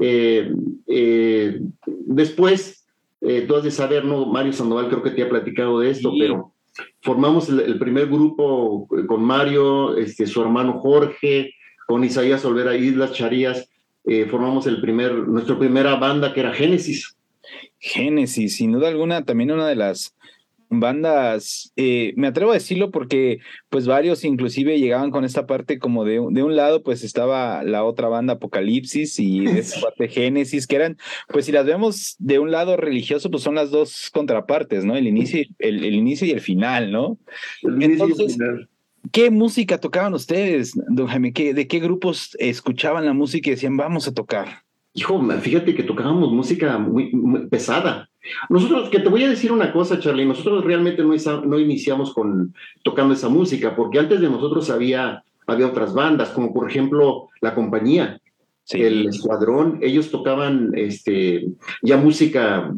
Eh, 0.00 0.52
eh, 0.86 1.60
después, 1.86 2.86
eh, 3.20 3.44
tú 3.46 3.56
has 3.56 3.64
de 3.64 3.70
saber, 3.70 4.04
¿no? 4.04 4.26
Mario 4.26 4.52
Sandoval 4.52 4.88
creo 4.88 5.02
que 5.02 5.10
te 5.10 5.22
ha 5.22 5.28
platicado 5.28 5.80
de 5.80 5.90
esto, 5.90 6.10
sí. 6.10 6.18
pero 6.20 6.52
formamos 7.00 7.48
el, 7.48 7.60
el, 7.60 7.78
primer 7.78 8.06
grupo 8.06 8.88
con 9.06 9.22
Mario, 9.22 9.96
este, 9.96 10.26
su 10.26 10.40
hermano 10.40 10.78
Jorge, 10.80 11.54
con 11.86 12.04
Isaías 12.04 12.44
Olvera 12.44 12.76
Islas 12.76 13.12
Charías, 13.12 13.68
eh, 14.04 14.26
formamos 14.26 14.66
el 14.66 14.80
primer, 14.80 15.12
nuestra 15.12 15.58
primera 15.58 15.94
banda 15.96 16.32
que 16.32 16.40
era 16.40 16.52
Génesis. 16.52 17.16
Génesis, 17.78 18.56
sin 18.56 18.72
duda 18.72 18.88
alguna, 18.88 19.24
también 19.24 19.50
una 19.50 19.66
de 19.66 19.76
las 19.76 20.14
bandas, 20.80 21.72
eh, 21.76 22.12
me 22.16 22.28
atrevo 22.28 22.50
a 22.50 22.54
decirlo 22.54 22.90
porque 22.90 23.40
pues 23.68 23.86
varios 23.86 24.24
inclusive 24.24 24.78
llegaban 24.78 25.10
con 25.10 25.24
esta 25.24 25.46
parte 25.46 25.78
como 25.78 26.04
de, 26.04 26.20
de 26.30 26.42
un 26.42 26.56
lado 26.56 26.82
pues 26.82 27.04
estaba 27.04 27.62
la 27.64 27.84
otra 27.84 28.08
banda 28.08 28.34
Apocalipsis 28.34 29.18
y 29.18 29.46
esa 29.46 29.80
parte 29.82 30.08
Génesis, 30.08 30.66
que 30.66 30.76
eran, 30.76 30.96
pues 31.28 31.46
si 31.46 31.52
las 31.52 31.66
vemos 31.66 32.16
de 32.18 32.38
un 32.38 32.50
lado 32.50 32.76
religioso 32.76 33.30
pues 33.30 33.42
son 33.42 33.54
las 33.54 33.70
dos 33.70 34.10
contrapartes, 34.12 34.84
¿no? 34.84 34.96
El 34.96 35.06
inicio, 35.06 35.44
el, 35.58 35.84
el 35.84 35.94
inicio 35.94 36.26
y 36.26 36.30
el 36.30 36.40
final, 36.40 36.90
¿no? 36.90 37.18
El 37.62 37.82
Entonces, 37.82 38.34
final. 38.34 38.68
¿Qué 39.10 39.30
música 39.30 39.78
tocaban 39.78 40.14
ustedes, 40.14 40.72
don 40.88 41.08
Jaime? 41.08 41.32
¿Qué, 41.32 41.54
¿De 41.54 41.66
qué 41.66 41.80
grupos 41.80 42.36
escuchaban 42.38 43.04
la 43.04 43.12
música 43.12 43.50
y 43.50 43.54
decían 43.54 43.76
vamos 43.76 44.06
a 44.06 44.14
tocar? 44.14 44.62
Hijo, 44.94 45.20
fíjate 45.40 45.74
que 45.74 45.82
tocábamos 45.82 46.32
música 46.32 46.78
muy, 46.78 47.10
muy, 47.12 47.48
pesada. 47.48 48.10
Nosotros, 48.48 48.88
que 48.88 49.00
te 49.00 49.08
voy 49.08 49.24
a 49.24 49.30
decir 49.30 49.52
una 49.52 49.72
cosa, 49.72 49.98
Charlie, 49.98 50.24
nosotros 50.24 50.64
realmente 50.64 51.02
no, 51.02 51.14
no 51.42 51.58
iniciamos 51.58 52.12
con 52.12 52.54
tocando 52.82 53.14
esa 53.14 53.28
música, 53.28 53.74
porque 53.74 53.98
antes 53.98 54.20
de 54.20 54.30
nosotros 54.30 54.70
había, 54.70 55.24
había 55.46 55.66
otras 55.66 55.94
bandas, 55.94 56.30
como 56.30 56.52
por 56.52 56.70
ejemplo 56.70 57.28
La 57.40 57.54
Compañía, 57.54 58.20
sí. 58.64 58.80
el 58.80 59.08
Escuadrón, 59.08 59.78
ellos 59.82 60.10
tocaban 60.10 60.72
este, 60.74 61.48
ya 61.82 61.96
música, 61.96 62.72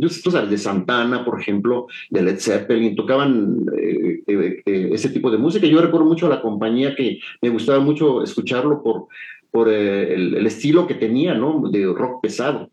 tú 0.00 0.30
sabes, 0.30 0.50
de 0.50 0.58
Santana, 0.58 1.24
por 1.24 1.40
ejemplo, 1.40 1.86
de 2.10 2.22
Led 2.22 2.38
Zeppelin, 2.38 2.94
tocaban 2.94 3.56
eh, 3.76 4.22
eh, 4.26 4.62
eh, 4.64 4.90
ese 4.92 5.10
tipo 5.10 5.30
de 5.30 5.38
música. 5.38 5.66
Yo 5.66 5.80
recuerdo 5.80 6.06
mucho 6.06 6.26
a 6.26 6.30
La 6.30 6.42
Compañía 6.42 6.94
que 6.94 7.18
me 7.42 7.50
gustaba 7.50 7.80
mucho 7.80 8.22
escucharlo 8.22 8.82
por 8.82 9.08
por 9.50 9.70
el, 9.70 10.34
el, 10.34 10.46
estilo 10.46 10.86
que 10.86 10.94
tenía, 10.94 11.32
¿no? 11.32 11.70
De 11.70 11.86
rock 11.86 12.20
pesado. 12.20 12.70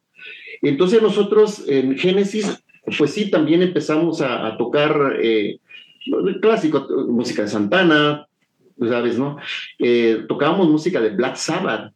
Entonces 0.62 1.02
nosotros 1.02 1.64
en 1.68 1.98
Génesis, 1.98 2.64
pues 2.98 3.12
sí, 3.12 3.30
también 3.30 3.62
empezamos 3.62 4.22
a, 4.22 4.58
tocar 4.58 5.18
eh, 5.22 5.60
clásico, 6.42 6.88
música 7.08 7.44
de 7.44 7.48
Santana, 7.48 8.28
¿sabes, 8.80 9.18
no? 9.18 9.38
Eh, 9.80 10.26
tocábamos 10.28 10.70
música 10.70 11.02
de 11.02 11.10
Black 11.10 11.36
Sabbath, 11.36 11.94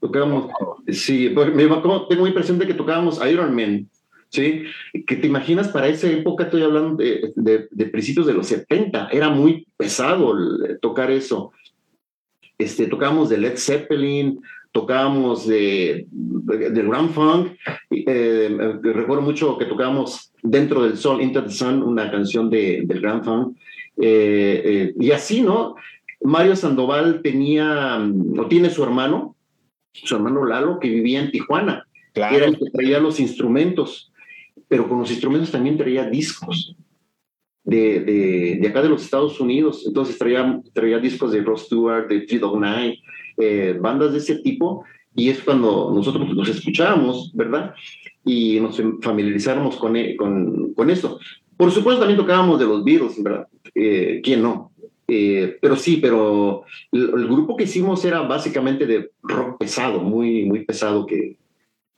tocábamos, 0.00 0.50
sí, 0.88 1.30
pues, 1.30 1.54
me, 1.54 1.64
tengo 1.64 2.06
muy 2.18 2.32
presente 2.32 2.66
que 2.66 2.74
tocábamos 2.74 3.20
Iron 3.26 3.54
Man, 3.54 3.88
¿sí? 4.30 4.64
Que 5.06 5.16
te 5.16 5.26
imaginas 5.26 5.68
para 5.68 5.88
esa 5.88 6.08
época, 6.10 6.44
estoy 6.44 6.62
hablando 6.62 6.96
de, 6.96 7.32
de, 7.36 7.68
de 7.70 7.86
principios 7.86 8.26
de 8.26 8.34
los 8.34 8.46
70, 8.46 9.08
era 9.12 9.30
muy 9.30 9.66
pesado 9.76 10.34
tocar 10.80 11.10
eso 11.10 11.52
este, 12.58 12.86
tocábamos 12.86 13.28
de 13.28 13.38
Led 13.38 13.56
Zeppelin, 13.56 14.40
tocábamos 14.76 15.46
de, 15.46 16.06
de, 16.10 16.68
de 16.68 16.82
Grand 16.82 17.10
Funk. 17.10 17.52
Eh, 17.90 18.54
recuerdo 18.82 19.22
mucho 19.22 19.56
que 19.56 19.64
tocábamos 19.64 20.34
Dentro 20.42 20.82
del 20.82 20.98
Sol, 20.98 21.22
Into 21.22 21.42
the 21.42 21.50
Sun, 21.50 21.82
una 21.82 22.10
canción 22.10 22.50
de, 22.50 22.82
del 22.84 23.00
Grand 23.00 23.24
Funk. 23.24 23.56
Eh, 23.96 24.62
eh, 24.64 24.94
y 25.00 25.12
así, 25.12 25.40
¿no? 25.40 25.76
Mario 26.20 26.54
Sandoval 26.56 27.22
tenía, 27.22 27.98
o 28.38 28.46
tiene 28.48 28.68
su 28.68 28.84
hermano, 28.84 29.34
su 29.94 30.14
hermano 30.14 30.44
Lalo, 30.44 30.78
que 30.78 30.90
vivía 30.90 31.20
en 31.20 31.30
Tijuana. 31.30 31.86
Claro. 32.12 32.36
Era 32.36 32.46
el 32.46 32.58
que 32.58 32.70
traía 32.70 33.00
los 33.00 33.18
instrumentos, 33.18 34.12
pero 34.68 34.86
con 34.90 34.98
los 34.98 35.10
instrumentos 35.10 35.50
también 35.50 35.78
traía 35.78 36.04
discos 36.04 36.76
de, 37.66 38.00
de, 38.00 38.58
de, 38.60 38.68
acá 38.68 38.80
de 38.80 38.88
los 38.88 39.02
Estados 39.02 39.38
Unidos. 39.40 39.84
Entonces 39.86 40.16
traía, 40.16 40.62
traía 40.72 40.98
discos 40.98 41.32
de 41.32 41.42
Ross 41.42 41.66
Stewart, 41.66 42.08
de 42.08 42.20
Three 42.20 42.38
Dog 42.38 42.58
Night, 42.58 43.00
eh, 43.36 43.76
bandas 43.78 44.12
de 44.12 44.18
ese 44.18 44.36
tipo. 44.36 44.84
Y 45.14 45.28
es 45.28 45.40
cuando 45.42 45.92
nosotros 45.94 46.32
nos 46.34 46.48
escuchábamos, 46.48 47.32
¿verdad? 47.34 47.74
Y 48.24 48.60
nos 48.60 48.80
familiarizáramos 49.02 49.76
con, 49.76 49.96
e, 49.96 50.16
con, 50.16 50.72
con 50.74 50.90
eso. 50.90 51.18
Por 51.56 51.70
supuesto, 51.72 52.00
también 52.00 52.20
tocábamos 52.20 52.58
de 52.60 52.66
los 52.66 52.84
Beatles, 52.84 53.22
¿verdad? 53.22 53.48
Eh, 53.74 54.20
¿Quién 54.22 54.42
no? 54.42 54.72
Eh, 55.08 55.58
pero 55.60 55.76
sí, 55.76 55.98
pero 56.00 56.64
el, 56.92 57.02
el, 57.02 57.26
grupo 57.26 57.56
que 57.56 57.64
hicimos 57.64 58.04
era 58.04 58.22
básicamente 58.22 58.86
de 58.86 59.10
rock 59.22 59.58
pesado, 59.58 60.00
muy, 60.00 60.44
muy 60.44 60.64
pesado 60.64 61.06
que, 61.06 61.36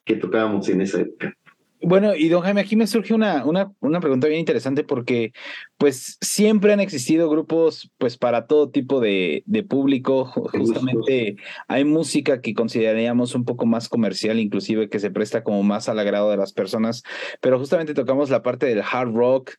que 0.04 0.16
tocábamos 0.16 0.68
en 0.68 0.82
esa 0.82 1.00
época. 1.00 1.34
Bueno, 1.80 2.16
y 2.16 2.28
don 2.28 2.42
Jaime, 2.42 2.60
aquí 2.60 2.74
me 2.74 2.88
surge 2.88 3.14
una, 3.14 3.44
una, 3.44 3.72
una, 3.80 4.00
pregunta 4.00 4.26
bien 4.26 4.40
interesante 4.40 4.82
porque 4.82 5.32
pues 5.76 6.18
siempre 6.20 6.72
han 6.72 6.80
existido 6.80 7.30
grupos 7.30 7.92
pues 7.98 8.16
para 8.16 8.46
todo 8.46 8.70
tipo 8.70 9.00
de, 9.00 9.44
de 9.46 9.62
público. 9.62 10.24
Justamente 10.26 11.36
hay 11.68 11.84
música 11.84 12.40
que 12.40 12.54
consideraríamos 12.54 13.36
un 13.36 13.44
poco 13.44 13.64
más 13.64 13.88
comercial, 13.88 14.40
inclusive 14.40 14.88
que 14.88 14.98
se 14.98 15.10
presta 15.10 15.44
como 15.44 15.62
más 15.62 15.88
al 15.88 16.00
agrado 16.00 16.30
de 16.30 16.36
las 16.36 16.52
personas, 16.52 17.04
pero 17.40 17.58
justamente 17.58 17.94
tocamos 17.94 18.28
la 18.28 18.42
parte 18.42 18.66
del 18.66 18.82
hard 18.82 19.14
rock. 19.14 19.52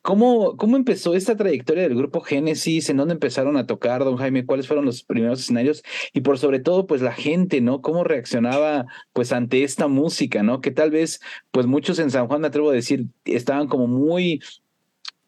¿Cómo, 0.00 0.56
cómo 0.56 0.76
empezó 0.76 1.14
esta 1.14 1.36
trayectoria 1.36 1.82
del 1.82 1.96
grupo 1.96 2.20
Génesis? 2.20 2.88
¿En 2.88 2.96
dónde 2.96 3.14
empezaron 3.14 3.56
a 3.56 3.66
tocar, 3.66 4.04
don 4.04 4.16
Jaime? 4.16 4.46
¿Cuáles 4.46 4.66
fueron 4.66 4.84
los 4.84 5.02
primeros 5.02 5.40
escenarios? 5.40 5.82
Y 6.12 6.20
por 6.20 6.38
sobre 6.38 6.60
todo, 6.60 6.86
pues 6.86 7.02
la 7.02 7.12
gente, 7.12 7.60
¿no? 7.60 7.82
¿Cómo 7.82 8.04
reaccionaba 8.04 8.86
pues 9.12 9.32
ante 9.32 9.64
esta 9.64 9.88
música, 9.88 10.42
¿no? 10.42 10.60
Que 10.60 10.70
tal 10.70 10.90
vez 10.90 11.20
pues 11.50 11.65
muchos 11.66 11.98
en 11.98 12.10
San 12.10 12.26
Juan, 12.26 12.40
me 12.40 12.48
atrevo 12.48 12.70
a 12.70 12.74
decir, 12.74 13.06
estaban 13.24 13.68
como 13.68 13.86
muy 13.86 14.40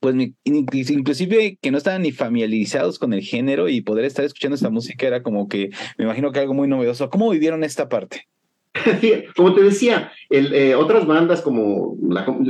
pues 0.01 0.15
inclusive 0.45 1.59
que 1.61 1.71
no 1.73 1.79
estaban 1.79 2.03
ni 2.03 2.13
familiarizados 2.13 3.01
con 3.01 3.13
el 3.13 3.23
género 3.23 3.69
y 3.69 3.81
poder 3.81 4.05
estar 4.05 4.25
escuchando 4.25 4.55
esta 4.55 4.71
música 4.71 5.07
era 5.07 5.23
como 5.25 5.49
que 5.49 5.71
me 5.97 6.05
imagino 6.05 6.31
que 6.31 6.39
algo 6.39 6.55
muy 6.55 6.69
novedoso. 6.69 7.11
¿Cómo 7.11 7.31
vivieron 7.31 7.65
esta 7.65 7.89
parte? 7.89 8.29
como 9.37 9.55
te 9.55 9.63
decía, 9.63 10.13
el, 10.31 10.55
eh, 10.55 10.75
otras 10.75 11.07
bandas 11.07 11.41
como 11.41 11.97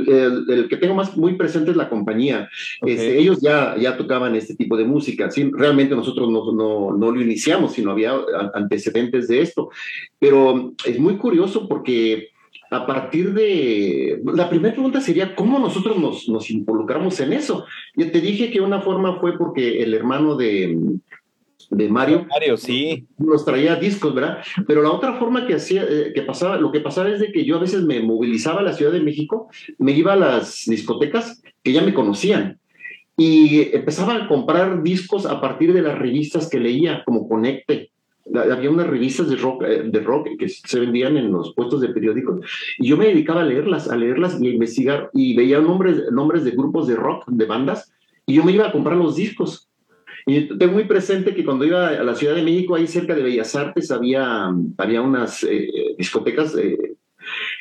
el, 0.07 0.67
que 0.69 0.77
tengo 0.77 0.93
más 0.93 1.17
muy 1.17 1.35
presente 1.35 1.71
es 1.71 1.77
la 1.77 1.89
compañía. 1.89 2.49
Este, 2.85 3.17
ellos 3.17 3.39
ya, 3.41 3.75
ya 3.77 3.97
tocaban 3.97 4.35
este 4.35 4.55
tipo 4.55 4.77
de 4.77 4.85
música. 4.85 5.31
¿sí? 5.31 5.49
Realmente 5.51 5.95
nosotros 5.95 6.29
no, 6.29 6.51
no, 6.51 6.95
no, 6.95 7.11
lo 7.11 7.21
iniciamos, 7.21 7.73
sino 7.73 7.91
había 7.91 8.13
antecedentes 8.53 9.27
de 9.27 9.41
esto. 9.41 9.69
Pero 10.19 10.73
es 10.85 10.99
muy 10.99 11.17
curioso 11.17 11.67
porque 11.67 12.29
a 12.71 12.85
partir 12.85 13.33
de... 13.33 14.21
La 14.35 14.49
primera 14.49 14.73
pregunta 14.73 15.01
sería, 15.01 15.35
¿cómo 15.35 15.59
nosotros 15.59 15.97
nos, 15.97 16.29
nos 16.29 16.49
involucramos 16.51 17.19
en 17.19 17.33
eso? 17.33 17.65
Yo 17.95 18.11
te 18.11 18.21
dije 18.21 18.51
que 18.51 18.61
una 18.61 18.81
forma 18.81 19.19
fue 19.19 19.37
porque 19.37 19.81
el 19.81 19.93
hermano 19.93 20.35
de, 20.35 20.77
de 21.69 21.89
Mario. 21.89 22.25
Mario, 22.29 22.57
sí. 22.57 23.07
Nos 23.17 23.45
traía 23.45 23.75
discos, 23.75 24.13
¿verdad? 24.13 24.39
Pero 24.67 24.81
la 24.81 24.91
otra 24.91 25.13
forma 25.15 25.47
que 25.47 25.55
hacía, 25.55 25.83
eh, 25.83 26.11
que 26.13 26.21
pasaba, 26.21 26.57
lo 26.57 26.71
que 26.71 26.79
pasaba 26.79 27.09
es 27.09 27.19
de 27.19 27.31
que 27.31 27.45
yo 27.45 27.57
a 27.57 27.61
veces 27.61 27.83
me 27.83 28.01
movilizaba 28.01 28.61
a 28.61 28.63
la 28.63 28.73
Ciudad 28.73 28.91
de 28.91 29.01
México, 29.01 29.49
me 29.77 29.91
iba 29.91 30.13
a 30.13 30.17
las 30.17 30.63
discotecas 30.65 31.41
que 31.63 31.73
ya 31.73 31.81
me 31.81 31.93
conocían 31.93 32.59
y 33.17 33.75
empezaba 33.75 34.15
a 34.15 34.27
comprar 34.27 34.81
discos 34.81 35.25
a 35.25 35.41
partir 35.41 35.73
de 35.73 35.81
las 35.81 35.99
revistas 35.99 36.49
que 36.49 36.59
leía, 36.59 37.03
como 37.05 37.27
Conecte, 37.27 37.91
había 38.35 38.69
unas 38.69 38.87
revistas 38.87 39.29
de 39.29 39.35
rock, 39.35 39.63
eh, 39.63 39.83
de 39.85 39.99
rock 39.99 40.27
que 40.37 40.49
se 40.49 40.79
vendían 40.79 41.17
en 41.17 41.31
los 41.31 41.53
puestos 41.53 41.81
de 41.81 41.89
periódicos 41.89 42.39
y 42.77 42.87
yo 42.87 42.97
me 42.97 43.07
dedicaba 43.07 43.41
a 43.41 43.45
leerlas, 43.45 43.89
a 43.89 43.95
leerlas 43.95 44.41
y 44.41 44.47
a 44.47 44.51
investigar 44.51 45.09
y 45.13 45.35
veía 45.35 45.59
nombres, 45.59 46.11
nombres 46.11 46.43
de 46.43 46.51
grupos 46.51 46.87
de 46.87 46.95
rock, 46.95 47.25
de 47.27 47.45
bandas 47.45 47.91
y 48.25 48.35
yo 48.35 48.43
me 48.43 48.51
iba 48.51 48.67
a 48.67 48.71
comprar 48.71 48.97
los 48.97 49.15
discos. 49.15 49.67
Y 50.25 50.41
tengo 50.57 50.73
muy 50.73 50.83
presente 50.83 51.33
que 51.33 51.43
cuando 51.43 51.65
iba 51.65 51.87
a 51.87 52.03
la 52.03 52.13
Ciudad 52.13 52.35
de 52.35 52.43
México, 52.43 52.75
ahí 52.75 52.85
cerca 52.85 53.15
de 53.15 53.23
Bellas 53.23 53.55
Artes, 53.55 53.89
había, 53.89 54.53
había 54.77 55.01
unas 55.01 55.43
eh, 55.43 55.95
discotecas. 55.97 56.55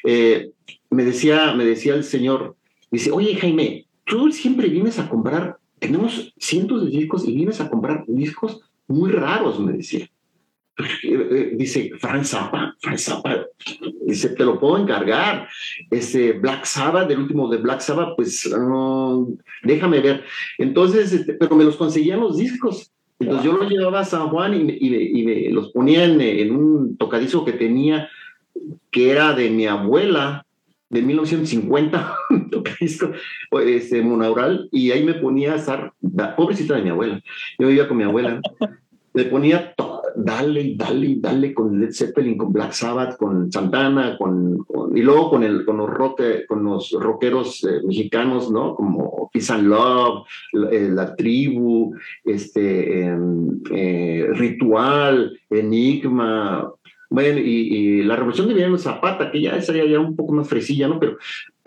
Eh, 0.04 0.50
me, 0.90 1.04
decía, 1.04 1.54
me 1.54 1.64
decía 1.64 1.94
el 1.94 2.04
señor, 2.04 2.56
dice, 2.90 3.10
oye 3.10 3.34
Jaime, 3.36 3.86
tú 4.04 4.30
siempre 4.32 4.68
vienes 4.68 4.98
a 4.98 5.08
comprar, 5.08 5.56
tenemos 5.78 6.34
cientos 6.38 6.84
de 6.84 6.90
discos 6.90 7.26
y 7.26 7.34
vienes 7.34 7.60
a 7.60 7.70
comprar 7.70 8.04
discos 8.06 8.60
muy 8.86 9.10
raros, 9.10 9.60
me 9.60 9.72
decía. 9.72 10.10
Eh, 11.02 11.52
dice 11.54 11.90
Frank 11.98 12.24
Zappa, 12.24 12.76
Frank 12.80 12.98
Zappa, 12.98 13.46
dice, 14.06 14.30
te 14.30 14.44
lo 14.44 14.60
puedo 14.60 14.78
encargar. 14.78 15.48
Este 15.90 16.32
Black 16.32 16.64
Sabbath, 16.64 17.08
del 17.08 17.20
último 17.20 17.48
de 17.48 17.58
Black 17.58 17.80
Sabbath, 17.80 18.14
pues 18.16 18.48
déjame 19.62 20.00
ver. 20.00 20.24
Entonces, 20.58 21.12
este, 21.12 21.34
pero 21.34 21.56
me 21.56 21.64
los 21.64 21.76
conseguían 21.76 22.20
los 22.20 22.36
discos. 22.36 22.92
Entonces 23.18 23.44
yo 23.44 23.56
los 23.56 23.68
llevaba 23.68 24.00
a 24.00 24.04
San 24.04 24.28
Juan 24.28 24.54
y 24.54 25.24
me, 25.24 25.50
los 25.50 25.72
ponía 25.72 26.04
en, 26.04 26.54
un 26.54 26.96
tocadizo 26.96 27.44
que 27.44 27.52
tenía, 27.52 28.08
que 28.92 29.10
era 29.10 29.32
de 29.32 29.50
mi 29.50 29.66
abuela, 29.66 30.46
de 30.88 31.02
1950, 31.02 32.16
tocadisco, 32.52 33.10
este, 33.64 34.02
monaural, 34.02 34.68
y 34.70 34.92
ahí 34.92 35.02
me 35.02 35.14
ponía 35.14 35.54
a 35.54 35.56
estar, 35.56 35.92
pobrecita 36.36 36.76
de 36.76 36.82
mi 36.82 36.90
abuela, 36.90 37.20
yo 37.58 37.66
vivía 37.66 37.88
con 37.88 37.96
mi 37.96 38.04
abuela, 38.04 38.40
le 39.18 39.24
ponía 39.24 39.74
dale, 40.14 40.74
dale, 40.76 41.16
dale 41.18 41.52
con 41.52 41.80
Led 41.80 41.92
Zeppelin, 41.92 42.38
con 42.38 42.52
Black 42.52 42.72
Sabbath, 42.72 43.16
con 43.16 43.50
Santana, 43.50 44.16
con, 44.16 44.64
y 44.94 45.02
luego 45.02 45.30
con, 45.30 45.42
el, 45.42 45.64
con, 45.64 45.76
los, 45.76 45.90
rock, 45.90 46.22
con 46.46 46.64
los 46.64 46.92
rockeros 46.92 47.64
eh, 47.64 47.80
mexicanos, 47.84 48.50
¿no? 48.50 48.74
Como 48.74 49.28
Peace 49.32 49.56
Love, 49.58 50.26
eh, 50.72 50.88
La, 50.92 51.14
Tribu, 51.16 51.94
este, 52.24 53.02
em, 53.02 53.60
eh, 53.72 54.28
Ritual, 54.32 55.38
Enigma, 55.50 56.72
bueno, 57.10 57.38
y, 57.38 58.02
la 58.02 58.16
revolución 58.16 58.46
de 58.46 58.52
Emiliano 58.52 58.76
Zapata, 58.76 59.30
que 59.30 59.40
ya 59.40 59.56
estaría 59.56 59.86
ya 59.86 59.98
un 59.98 60.14
poco 60.14 60.34
más 60.34 60.48
fresilla, 60.48 60.88
¿no? 60.88 61.00
Pero, 61.00 61.16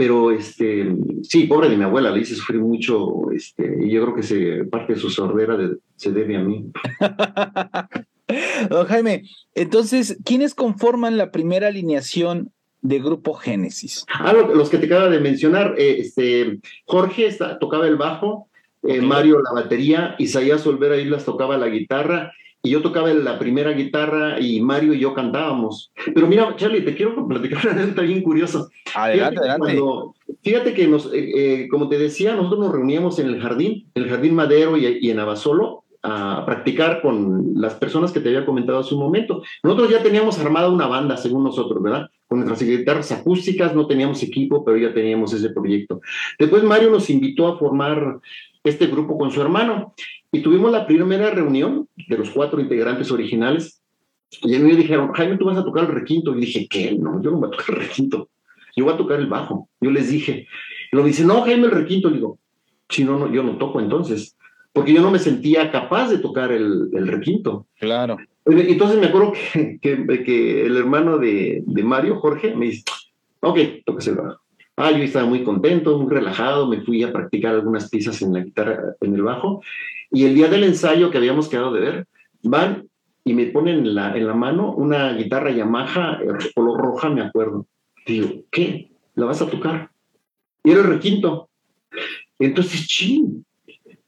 pero 0.02 0.32
este, 0.32 0.96
sí, 1.22 1.44
pobre 1.44 1.70
de 1.70 1.78
mi 1.78 1.84
abuela, 1.84 2.10
le 2.10 2.22
hice 2.22 2.34
sufrir 2.34 2.60
mucho, 2.60 3.30
este, 3.36 3.86
y 3.86 3.92
yo 3.92 4.02
creo 4.02 4.16
que 4.16 4.24
se, 4.24 4.64
parte 4.66 4.94
de 4.94 5.00
su 5.00 5.12
sordera 5.12 5.60
se 5.96 6.12
debe 6.12 6.38
a 6.38 6.40
mí. 6.40 6.72
Don 8.72 8.88
Jaime, 8.88 9.26
entonces, 9.54 10.18
¿quiénes 10.26 10.56
conforman 10.56 11.18
la 11.18 11.30
primera 11.30 11.68
alineación 11.68 12.52
de 12.82 12.98
Grupo 12.98 13.36
Génesis? 13.36 14.04
Ah, 14.12 14.34
los 14.34 14.72
que 14.72 14.80
te 14.80 14.88
acaba 14.88 15.08
de 15.08 15.20
mencionar, 15.20 15.76
eh, 15.78 15.98
este, 16.00 16.58
Jorge 16.86 17.30
tocaba 17.60 17.86
el 17.86 17.98
bajo, 17.98 18.50
eh, 18.82 19.02
Mario 19.02 19.40
la 19.44 19.62
batería, 19.62 20.16
Isaías 20.18 20.66
Olvera 20.66 20.98
Islas 20.98 21.26
tocaba 21.26 21.60
la 21.60 21.68
guitarra 21.68 22.34
y 22.64 22.70
yo 22.70 22.82
tocaba 22.82 23.12
la 23.14 23.40
primera 23.40 23.72
guitarra 23.72 24.40
y 24.40 24.62
Mario 24.62 24.94
y 24.94 25.00
yo 25.00 25.14
cantábamos. 25.14 25.92
Pero 26.14 26.28
mira, 26.28 26.56
Charlie, 26.56 26.82
te 26.82 26.96
quiero 26.96 27.28
platicar 27.28 27.60
una 27.64 27.74
anécdota 27.74 28.02
bien 28.04 28.22
curiosa. 28.22 28.68
Adelante, 28.94 29.40
adelante. 29.40 29.80
fíjate 30.44 30.74
que, 30.74 30.88
nos, 30.88 31.10
eh, 31.14 31.68
como 31.72 31.90
te 31.90 31.98
decía, 31.98 32.36
nosotros 32.36 32.60
nos 32.60 32.72
reuníamos 32.72 33.18
en 33.20 33.28
el 33.28 33.42
jardín, 33.42 33.88
en 33.96 34.04
el 34.04 34.10
jardín 34.10 34.36
Madero 34.36 34.78
y, 34.78 35.00
y 35.02 35.10
en 35.10 35.20
Abasolo, 35.20 35.84
a 36.04 36.44
practicar 36.46 37.02
con 37.02 37.54
las 37.56 37.76
personas 37.76 38.12
que 38.12 38.20
te 38.20 38.30
había 38.30 38.46
comentado 38.46 38.80
hace 38.80 38.96
un 38.96 39.02
momento. 39.02 39.44
Nosotros 39.64 39.90
ya 39.90 40.02
teníamos 40.02 40.40
armada 40.40 40.70
una 40.70 40.88
banda, 40.88 41.18
según 41.18 41.44
nosotros, 41.44 41.82
¿verdad? 41.82 42.10
Con 42.28 42.40
nuestras 42.40 42.64
guitarras 42.64 43.12
acústicas, 43.12 43.76
no 43.76 43.86
teníamos 43.86 44.22
equipo, 44.24 44.64
pero 44.66 44.78
ya 44.78 44.94
teníamos 44.94 45.34
ese 45.34 45.50
proyecto. 45.50 46.02
Después 46.40 46.64
Mario 46.64 46.90
nos 46.90 47.10
invitó 47.10 47.48
a 47.48 47.58
formar 47.58 48.20
este 48.64 48.88
grupo 48.88 49.18
con 49.18 49.32
su 49.32 49.42
hermano 49.42 49.94
y 50.32 50.42
tuvimos 50.42 50.72
la 50.72 50.88
primera 50.88 51.30
reunión 51.32 51.88
de 52.08 52.18
los 52.18 52.30
cuatro 52.30 52.60
integrantes 52.60 53.12
originales. 53.12 53.82
Y 54.44 54.56
a 54.56 54.60
mí 54.60 54.72
me 54.72 54.78
dijeron, 54.78 55.12
Jaime, 55.12 55.38
tú 55.38 55.46
vas 55.46 55.58
a 55.58 55.66
tocar 55.66 55.86
el 55.86 55.92
requinto. 55.92 56.36
Y 56.36 56.42
dije, 56.42 56.68
¿qué? 56.70 56.96
No, 56.98 57.22
yo 57.22 57.32
no 57.32 57.38
voy 57.38 57.50
a 57.50 57.52
tocar 57.52 57.76
el 57.76 57.82
requinto. 57.88 58.30
Yo 58.76 58.86
voy 58.86 58.94
a 58.94 58.98
tocar 58.98 59.20
el 59.20 59.28
bajo. 59.28 59.68
Yo 59.82 59.92
les 59.92 60.10
dije. 60.10 60.48
Y 60.92 60.96
lo 60.96 61.04
dice, 61.04 61.26
no, 61.26 61.42
Jaime, 61.42 61.66
el 61.66 61.72
requinto. 61.72 62.10
Le 62.10 62.16
digo, 62.16 62.40
si 62.88 63.04
no, 63.04 63.20
no, 63.20 63.32
yo 63.32 63.44
no 63.44 63.58
toco 63.58 63.82
entonces 63.82 64.38
porque 64.74 64.94
yo 64.94 65.02
no 65.02 65.12
me 65.12 65.20
sentía 65.20 65.72
capaz 65.72 66.10
de 66.10 66.20
tocar 66.20 66.52
el, 66.52 66.90
el 66.94 67.08
requinto. 67.08 67.68
Claro. 67.80 68.18
Entonces 68.46 69.00
me 69.00 69.08
acuerdo 69.08 69.34
que, 69.54 69.80
que, 70.26 70.66
el 70.66 70.78
hermano 70.78 71.18
de, 71.18 71.64
de, 71.66 71.84
Mario, 71.84 72.20
Jorge, 72.20 72.56
me 72.56 72.68
dice, 72.68 72.84
ok, 73.42 73.60
toques 73.86 74.08
el 74.08 74.16
bajo. 74.16 74.42
Ah, 74.84 74.90
yo 74.90 75.04
estaba 75.04 75.28
muy 75.28 75.44
contento, 75.44 76.00
muy 76.00 76.12
relajado, 76.12 76.68
me 76.68 76.82
fui 76.82 77.04
a 77.04 77.14
practicar 77.14 77.54
algunas 77.54 77.88
piezas 77.88 78.20
en 78.24 78.34
la 78.34 78.40
guitarra, 78.40 78.96
en 79.00 79.14
el 79.14 79.22
bajo, 79.22 79.62
y 80.10 80.26
el 80.26 80.34
día 80.34 80.48
del 80.48 80.64
ensayo 80.64 81.12
que 81.12 81.20
habíamos 81.20 81.48
quedado 81.50 81.72
de 81.72 81.82
ver, 81.82 82.08
van 82.42 82.88
y 83.24 83.36
me 83.36 83.46
ponen 83.46 83.78
en 83.78 83.94
la, 83.94 84.18
en 84.18 84.26
la 84.26 84.34
mano 84.34 84.74
una 84.74 85.14
guitarra 85.14 85.52
Yamaha, 85.52 86.20
eh, 86.24 86.50
color 86.56 86.82
roja, 86.82 87.10
me 87.10 87.22
acuerdo. 87.22 87.68
Digo, 88.08 88.44
¿qué? 88.50 88.90
¿La 89.14 89.26
vas 89.28 89.44
a 89.44 89.50
tocar? 89.50 89.92
Y 90.64 90.72
era 90.72 90.80
el 90.80 90.88
requinto. 90.88 91.48
Entonces, 92.40 92.88
ching, 92.88 93.46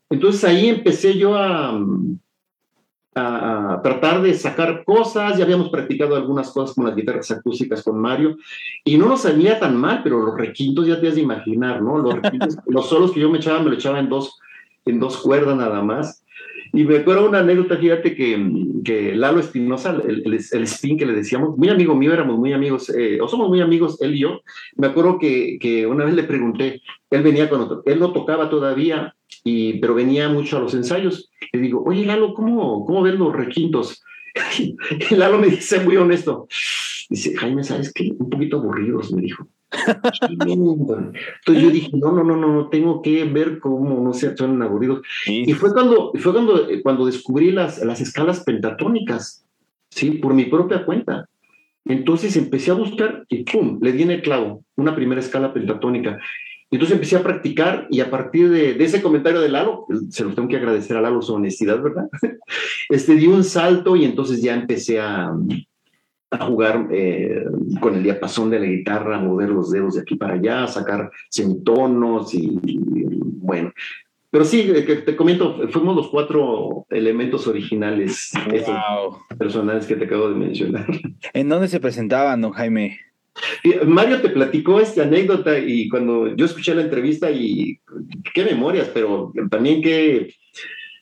entonces 0.09 0.43
ahí 0.43 0.69
empecé 0.69 1.15
yo 1.19 1.35
a, 1.35 1.79
a, 3.15 3.79
tratar 3.83 4.21
de 4.21 4.33
sacar 4.33 4.83
cosas, 4.83 5.37
ya 5.37 5.43
habíamos 5.43 5.69
practicado 5.69 6.15
algunas 6.15 6.51
cosas 6.51 6.75
con 6.75 6.85
las 6.85 6.95
guitarras 6.95 7.31
acústicas 7.31 7.83
con 7.83 7.99
Mario, 7.99 8.37
y 8.83 8.97
no 8.97 9.07
nos 9.07 9.21
salía 9.21 9.59
tan 9.59 9.77
mal, 9.77 10.01
pero 10.03 10.21
los 10.21 10.37
requintos 10.37 10.87
ya 10.87 10.99
te 10.99 11.07
has 11.07 11.15
de 11.15 11.21
imaginar, 11.21 11.81
¿no? 11.81 11.97
Los, 11.97 12.15
los 12.67 12.89
solos 12.89 13.11
que 13.11 13.19
yo 13.19 13.29
me 13.29 13.37
echaba, 13.37 13.59
me 13.59 13.69
lo 13.69 13.75
echaba 13.75 13.99
en 13.99 14.09
dos, 14.09 14.39
en 14.85 14.99
dos 14.99 15.17
cuerdas 15.17 15.55
nada 15.57 15.81
más. 15.81 16.23
Y 16.75 16.85
me 16.85 16.97
acuerdo 16.97 17.29
una 17.29 17.39
anécdota, 17.39 17.77
fíjate 17.77 18.15
que, 18.15 18.51
que 18.83 19.13
Lalo 19.13 19.39
Espinosa, 19.39 19.91
el, 19.91 20.23
el, 20.25 20.33
el, 20.33 20.63
spin 20.63 20.97
que 20.97 21.05
le 21.05 21.13
decíamos, 21.13 21.55
muy 21.55 21.69
amigo 21.69 21.93
mío, 21.93 22.11
éramos 22.11 22.39
muy 22.39 22.51
amigos, 22.51 22.89
eh, 22.89 23.21
o 23.21 23.27
somos 23.27 23.47
muy 23.47 23.61
amigos, 23.61 24.01
él 24.01 24.15
y 24.15 24.21
yo. 24.21 24.41
Me 24.75 24.87
acuerdo 24.87 25.19
que, 25.19 25.59
que 25.61 25.85
una 25.85 26.03
vez 26.03 26.15
le 26.15 26.23
pregunté, 26.23 26.81
él 27.11 27.21
venía 27.21 27.47
con 27.47 27.61
otro, 27.61 27.83
él 27.85 27.99
no 27.99 28.11
tocaba 28.11 28.49
todavía, 28.49 29.15
y, 29.43 29.79
pero 29.79 29.93
venía 29.93 30.29
mucho 30.29 30.57
a 30.57 30.61
los 30.61 30.73
ensayos. 30.73 31.29
Le 31.51 31.59
digo, 31.59 31.83
oye 31.85 32.05
Lalo, 32.05 32.33
¿cómo, 32.33 32.85
cómo 32.85 33.01
ven 33.01 33.17
los 33.17 33.33
requintos? 33.33 34.03
Y 35.11 35.15
Lalo 35.15 35.37
me 35.37 35.47
dice 35.47 35.79
muy 35.79 35.95
honesto, 35.95 36.47
dice, 37.09 37.35
Jaime, 37.35 37.63
¿sabes 37.63 37.93
qué? 37.93 38.13
Un 38.17 38.29
poquito 38.29 38.57
aburridos, 38.57 39.11
me 39.11 39.21
dijo. 39.21 39.47
Entonces 41.39 41.63
yo 41.63 41.69
dije, 41.69 41.89
no, 41.93 42.11
no, 42.11 42.23
no, 42.23 42.35
no, 42.35 42.69
tengo 42.69 43.01
que 43.01 43.23
ver 43.25 43.59
cómo 43.59 44.03
no 44.03 44.13
se 44.13 44.35
suenan 44.35 44.61
aburridos. 44.61 45.01
Y 45.25 45.53
fue 45.53 45.73
cuando, 45.73 46.11
fue 46.15 46.33
cuando, 46.33 46.69
eh, 46.69 46.81
cuando 46.81 47.05
descubrí 47.05 47.51
las, 47.51 47.83
las 47.83 48.01
escalas 48.01 48.43
pentatónicas, 48.43 49.45
¿sí? 49.89 50.11
Por 50.11 50.33
mi 50.33 50.45
propia 50.45 50.85
cuenta. 50.85 51.27
Entonces 51.85 52.35
empecé 52.37 52.71
a 52.71 52.75
buscar 52.75 53.25
y 53.27 53.43
¡pum! 53.43 53.79
Le 53.81 53.91
di 53.91 54.03
en 54.03 54.11
el 54.11 54.21
clavo, 54.21 54.63
una 54.75 54.95
primera 54.95 55.19
escala 55.19 55.53
pentatónica. 55.53 56.19
Entonces 56.75 56.95
empecé 56.95 57.15
a 57.15 57.23
practicar 57.23 57.87
y 57.89 57.99
a 57.99 58.09
partir 58.09 58.49
de, 58.49 58.73
de, 58.73 58.83
ese 58.83 59.01
comentario 59.01 59.41
de 59.41 59.49
Lalo, 59.49 59.85
se 60.09 60.23
lo 60.23 60.33
tengo 60.33 60.47
que 60.47 60.57
agradecer 60.57 60.97
a 60.97 61.01
Lalo 61.01 61.21
su 61.21 61.33
honestidad, 61.33 61.81
¿verdad? 61.81 62.09
Este, 62.89 63.15
di 63.15 63.27
un 63.27 63.43
salto 63.43 63.95
y 63.95 64.03
entonces 64.05 64.41
ya 64.41 64.53
empecé 64.53 64.99
a, 64.99 65.33
a 66.39 66.45
jugar 66.45 66.87
eh, 66.91 67.45
con 67.79 67.95
el 67.95 68.03
diapasón 68.03 68.49
de 68.49 68.59
la 68.59 68.65
guitarra, 68.65 69.17
a 69.17 69.21
mover 69.21 69.49
los 69.49 69.71
dedos 69.71 69.95
de 69.95 70.01
aquí 70.01 70.15
para 70.15 70.33
allá, 70.33 70.63
a 70.63 70.67
sacar 70.67 71.11
semitonos 71.29 72.33
y, 72.33 72.59
bueno. 72.63 73.71
Pero 74.29 74.45
sí, 74.45 74.61
eh, 74.61 74.83
que 74.83 74.95
te 74.97 75.15
comento, 75.15 75.67
fuimos 75.69 75.95
los 75.95 76.09
cuatro 76.09 76.85
elementos 76.89 77.47
originales, 77.47 78.31
wow. 78.45 79.17
personales 79.37 79.85
que 79.85 79.95
te 79.95 80.05
acabo 80.05 80.29
de 80.29 80.35
mencionar. 80.35 80.87
¿En 81.33 81.49
dónde 81.49 81.67
se 81.67 81.79
presentaban, 81.79 82.41
don 82.41 82.51
Jaime? 82.51 82.99
Mario 83.85 84.21
te 84.21 84.29
platicó 84.29 84.79
esta 84.79 85.03
anécdota 85.03 85.57
y 85.57 85.89
cuando 85.89 86.35
yo 86.35 86.45
escuché 86.45 86.75
la 86.75 86.83
entrevista 86.83 87.31
y 87.31 87.79
qué 88.33 88.45
memorias, 88.45 88.89
pero 88.93 89.31
también 89.49 89.81
qué, 89.81 90.33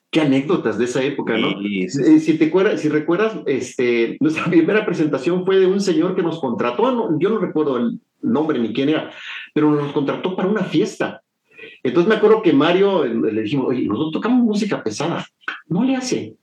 qué 0.10 0.22
anécdotas 0.22 0.78
de 0.78 0.86
esa 0.86 1.04
época, 1.04 1.38
¿no? 1.38 1.50
Eh, 1.62 1.90
si 1.90 2.38
te 2.38 2.46
acuerdas, 2.46 2.82
si 2.82 2.90
recuerdas, 2.90 3.38
este, 3.48 4.18
nuestra 4.20 4.46
primera 4.46 4.86
presentación 4.86 5.46
fue 5.46 5.60
de 5.60 5.66
un 5.66 5.82
señor 5.82 6.16
que 6.16 6.24
nos 6.24 6.40
contrató, 6.40 7.10
yo 7.20 7.30
no 7.30 7.40
recuerdo 7.40 7.78
el 7.78 8.00
nombre 8.22 8.60
ni 8.60 8.74
quién 8.74 8.90
era, 8.90 9.12
pero 9.54 9.72
nos 9.72 9.92
contrató 9.92 10.36
para 10.36 10.50
una 10.50 10.64
fiesta. 10.64 11.22
Entonces 11.84 12.10
me 12.10 12.16
acuerdo 12.16 12.42
que 12.42 12.54
Mario 12.54 13.06
le 13.06 13.42
dijimos, 13.42 13.68
oye, 13.70 13.86
nosotros 13.86 14.14
tocamos 14.14 14.44
música 14.44 14.84
pesada. 14.84 15.26
No 15.68 15.84
le 15.84 15.96
hace. 15.96 16.36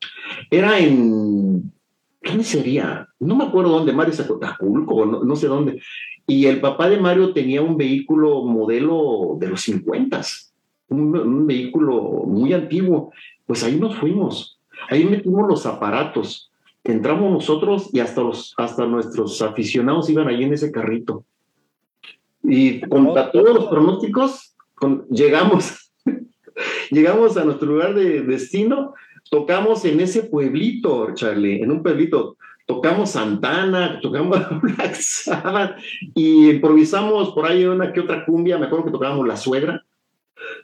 Era 0.50 0.78
en, 0.78 1.72
¿dónde 2.22 2.44
sería? 2.44 3.08
No 3.20 3.36
me 3.36 3.44
acuerdo 3.44 3.70
dónde, 3.70 3.92
Mario 3.92 4.14
sacó 4.14 4.36
Acapulco, 4.36 5.06
no, 5.06 5.24
no 5.24 5.36
sé 5.36 5.46
dónde. 5.46 5.80
Y 6.26 6.46
el 6.46 6.60
papá 6.60 6.88
de 6.88 7.00
Mario 7.00 7.32
tenía 7.32 7.62
un 7.62 7.76
vehículo 7.76 8.44
modelo 8.44 9.36
de 9.38 9.48
los 9.48 9.62
50, 9.62 10.20
un, 10.88 11.16
un 11.16 11.46
vehículo 11.46 12.24
muy 12.26 12.52
antiguo 12.52 13.12
pues 13.48 13.64
ahí 13.64 13.80
nos 13.80 13.96
fuimos. 13.96 14.60
Ahí 14.90 15.04
metimos 15.04 15.48
los 15.48 15.64
aparatos. 15.64 16.52
Entramos 16.84 17.32
nosotros 17.32 17.88
y 17.92 18.00
hasta, 18.00 18.20
los, 18.20 18.54
hasta 18.58 18.86
nuestros 18.86 19.40
aficionados 19.40 20.10
iban 20.10 20.28
ahí 20.28 20.44
en 20.44 20.52
ese 20.52 20.70
carrito. 20.70 21.24
Y 22.44 22.80
contra 22.82 23.32
todos 23.32 23.54
los 23.54 23.66
pronósticos, 23.68 24.54
llegamos. 25.10 25.90
llegamos 26.90 27.38
a 27.38 27.44
nuestro 27.44 27.68
lugar 27.68 27.94
de 27.94 28.20
destino, 28.22 28.92
tocamos 29.30 29.84
en 29.84 30.00
ese 30.00 30.24
pueblito, 30.24 31.14
Charlie, 31.14 31.62
en 31.62 31.70
un 31.70 31.82
pueblito. 31.82 32.36
Tocamos 32.66 33.12
Santana, 33.12 33.98
tocamos 34.02 34.38
Black 34.62 34.94
Sabbath 34.94 35.78
y 36.14 36.50
improvisamos 36.50 37.30
por 37.30 37.46
ahí 37.46 37.64
una 37.64 37.92
que 37.92 38.00
otra 38.00 38.26
cumbia. 38.26 38.58
Me 38.58 38.66
acuerdo 38.66 38.84
que 38.86 38.92
tocábamos 38.92 39.26
La 39.26 39.36
Suegra 39.36 39.84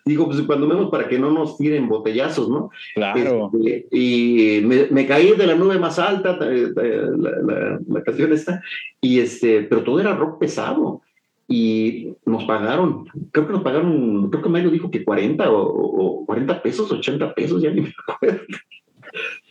Digo, 0.05 0.27
pues 0.27 0.41
cuando 0.43 0.67
menos 0.67 0.91
para 0.91 1.09
que 1.09 1.19
no 1.19 1.31
nos 1.31 1.57
tiren 1.57 1.89
botellazos, 1.89 2.49
¿no? 2.49 2.71
Claro. 2.95 3.51
Este, 3.65 3.87
y 3.91 4.61
me, 4.63 5.07
caí 5.07 5.33
de 5.33 5.47
la 5.47 5.55
nube 5.55 5.79
más 5.79 5.99
alta, 5.99 6.39
eh, 6.43 6.69
eh, 6.77 7.07
la, 7.17 7.81
la, 7.87 8.03
canción 8.03 8.33
esta, 8.33 8.63
y 9.01 9.21
este, 9.21 9.63
pero 9.63 9.83
todo 9.83 10.01
era 10.01 10.15
rock 10.15 10.39
pesado. 10.39 11.01
Y 11.47 12.15
nos 12.25 12.45
pagaron, 12.45 13.07
creo 13.31 13.47
que 13.47 13.53
nos 13.53 13.63
pagaron, 13.63 14.31
creo 14.31 14.43
que 14.43 14.49
Mario 14.49 14.71
dijo 14.71 14.91
que 14.91 15.05
40 15.05 15.51
o, 15.51 16.25
40 16.27 16.63
pesos, 16.63 16.91
80 16.91 17.35
pesos, 17.35 17.63
ya 17.63 17.71
ni 17.71 17.83
me 17.83 17.93
acuerdo. 18.09 18.41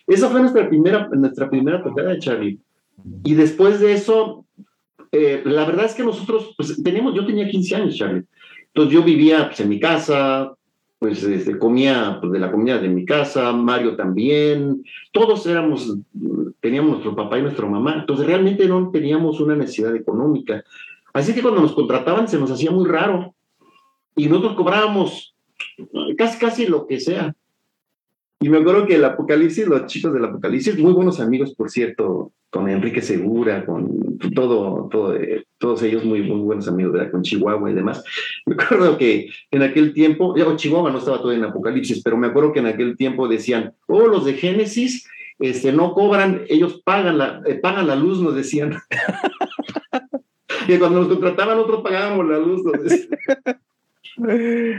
Esa 0.07 0.29
fue 0.29 0.41
nuestra 0.41 0.67
primera, 0.67 1.07
nuestra 1.09 1.49
primera 1.49 1.83
tocada 1.83 2.17
Charlie. 2.19 2.59
Y 3.23 3.35
después 3.35 3.79
de 3.79 3.93
eso, 3.93 4.45
eh, 5.11 5.41
la 5.45 5.65
verdad 5.65 5.85
es 5.85 5.93
que 5.93 6.03
nosotros, 6.03 6.53
pues 6.57 6.81
teníamos, 6.83 7.13
yo 7.13 7.25
tenía 7.25 7.47
15 7.47 7.75
años, 7.75 7.95
Charlie. 7.95 8.23
Entonces 8.67 8.93
yo 8.93 9.03
vivía 9.03 9.47
pues, 9.47 9.59
en 9.59 9.69
mi 9.69 9.79
casa, 9.79 10.55
pues 11.03 11.21
este, 11.23 11.59
comía 11.59 12.17
pues, 12.19 12.31
de 12.31 12.39
la 12.39 12.49
comida 12.49 12.79
de 12.79 12.87
mi 12.87 13.05
casa, 13.05 13.51
Mario 13.51 13.95
también, 13.95 14.83
todos 15.11 15.45
éramos, 15.45 15.97
teníamos 16.61 16.91
nuestro 16.91 17.13
papá 17.13 17.37
y 17.37 17.41
nuestra 17.41 17.67
mamá, 17.67 17.97
entonces 17.99 18.25
realmente 18.25 18.65
no 18.67 18.89
teníamos 18.89 19.39
una 19.41 19.53
necesidad 19.55 19.93
económica. 19.95 20.63
Así 21.13 21.33
que 21.33 21.41
cuando 21.41 21.61
nos 21.61 21.73
contrataban 21.73 22.27
se 22.27 22.39
nos 22.39 22.51
hacía 22.51 22.71
muy 22.71 22.89
raro 22.89 23.35
y 24.15 24.27
nosotros 24.27 24.55
cobrábamos 24.55 25.35
casi, 26.17 26.39
casi 26.39 26.65
lo 26.65 26.87
que 26.87 26.99
sea. 26.99 27.35
Y 28.39 28.49
me 28.49 28.57
acuerdo 28.57 28.85
que 28.85 28.95
el 28.95 29.05
Apocalipsis, 29.05 29.67
los 29.67 29.85
chicos 29.85 30.13
del 30.13 30.25
Apocalipsis, 30.25 30.77
muy 30.77 30.91
buenos 30.91 31.21
amigos, 31.21 31.55
por 31.55 31.69
cierto, 31.69 32.33
con 32.49 32.69
Enrique 32.69 33.01
Segura, 33.01 33.65
con 33.65 34.17
todo, 34.35 34.89
todo 34.91 35.15
eh, 35.15 35.45
todos 35.57 35.81
ellos 35.83 36.03
muy, 36.03 36.21
buenos 36.21 36.67
amigos, 36.67 36.91
¿verdad? 36.91 37.11
Con 37.11 37.21
Chihuahua 37.21 37.71
y 37.71 37.73
demás. 37.73 38.03
Me 38.45 38.55
acuerdo 38.55 38.97
que 38.97 39.29
en 39.49 39.63
aquel 39.63 39.93
tiempo, 39.93 40.35
ya 40.35 40.53
Chihuahua 40.57 40.91
no 40.91 40.97
estaba 40.97 41.21
todo 41.21 41.31
en 41.31 41.45
Apocalipsis, 41.45 42.01
pero 42.03 42.17
me 42.17 42.27
acuerdo 42.27 42.51
que 42.51 42.59
en 42.59 42.67
aquel 42.67 42.97
tiempo 42.97 43.29
decían, 43.29 43.73
oh, 43.87 44.07
los 44.07 44.25
de 44.25 44.33
Génesis 44.33 45.07
este, 45.39 45.71
no 45.71 45.93
cobran, 45.93 46.41
ellos 46.49 46.81
pagan 46.83 47.43
eh, 47.45 47.55
pagan 47.55 47.87
la 47.87 47.95
luz, 47.95 48.21
nos 48.21 48.35
decían. 48.35 48.75
y 50.67 50.77
cuando 50.77 50.99
nos 50.99 51.07
contrataban, 51.07 51.57
nosotros 51.57 51.81
pagábamos 51.83 52.27
la 52.27 52.37
luz. 52.37 52.63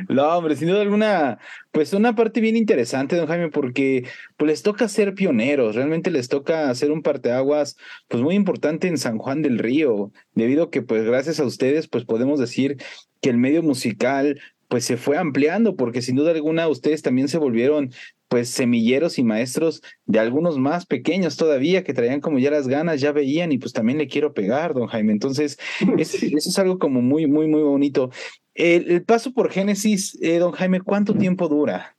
No, 0.08 0.38
hombre, 0.38 0.54
sin 0.54 0.68
duda 0.68 0.82
alguna, 0.82 1.38
pues 1.72 1.92
una 1.92 2.14
parte 2.14 2.40
bien 2.40 2.56
interesante, 2.56 3.16
don 3.16 3.26
Jaime, 3.26 3.50
porque 3.50 4.06
pues 4.36 4.48
les 4.48 4.62
toca 4.62 4.88
ser 4.88 5.14
pioneros, 5.14 5.74
realmente 5.74 6.10
les 6.10 6.28
toca 6.28 6.70
hacer 6.70 6.92
un 6.92 7.02
parteaguas, 7.02 7.76
pues 8.06 8.22
muy 8.22 8.36
importante 8.36 8.86
en 8.86 8.96
San 8.96 9.18
Juan 9.18 9.42
del 9.42 9.58
Río, 9.58 10.12
debido 10.34 10.64
a 10.64 10.70
que 10.70 10.82
pues 10.82 11.04
gracias 11.04 11.40
a 11.40 11.44
ustedes, 11.44 11.88
pues 11.88 12.04
podemos 12.04 12.38
decir 12.38 12.76
que 13.20 13.30
el 13.30 13.38
medio 13.38 13.62
musical 13.62 14.40
pues 14.68 14.84
se 14.84 14.96
fue 14.96 15.18
ampliando, 15.18 15.76
porque 15.76 16.02
sin 16.02 16.16
duda 16.16 16.32
alguna 16.32 16.68
ustedes 16.68 17.02
también 17.02 17.28
se 17.28 17.38
volvieron 17.38 17.90
pues 18.34 18.50
semilleros 18.50 19.20
y 19.20 19.22
maestros 19.22 19.80
de 20.06 20.18
algunos 20.18 20.58
más 20.58 20.86
pequeños 20.86 21.36
todavía 21.36 21.84
que 21.84 21.94
traían 21.94 22.20
como 22.20 22.40
ya 22.40 22.50
las 22.50 22.66
ganas, 22.66 23.00
ya 23.00 23.12
veían 23.12 23.52
y 23.52 23.58
pues 23.58 23.72
también 23.72 23.96
le 23.96 24.08
quiero 24.08 24.34
pegar, 24.34 24.74
don 24.74 24.88
Jaime. 24.88 25.12
Entonces, 25.12 25.56
eso, 25.98 26.18
es 26.26 26.58
algo 26.58 26.80
como 26.80 27.00
muy, 27.00 27.28
muy, 27.28 27.46
muy 27.46 27.62
bonito. 27.62 28.10
El, 28.52 29.04
paso 29.04 29.32
por 29.32 29.52
Génesis, 29.52 30.18
eh, 30.20 30.40
don 30.40 30.50
Jaime, 30.50 30.80
¿cuánto 30.80 31.14
tiempo 31.14 31.46
dura? 31.46 31.96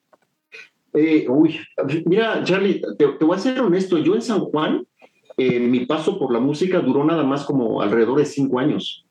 Eh, 0.94 1.26
uy, 1.30 1.58
mira, 2.06 2.44
Charlie, 2.44 2.82
te, 2.98 3.06
voy 3.24 3.38
a 3.38 3.40
ser 3.40 3.62
honesto, 3.62 3.98
yo 3.98 4.16
en 4.16 4.22
San 4.22 4.42
Juan, 4.42 4.86
eh, 5.38 5.62
mi 5.62 5.86
paso 5.86 6.20
por 6.20 6.34
la 6.34 6.42
música 6.42 6.82
duró 6.82 7.06
nada 7.06 7.24
más 7.24 7.46
como 7.46 7.82
alrededor 7.82 8.20
de 8.20 8.26
cinco 8.26 8.60
años, 8.60 9.06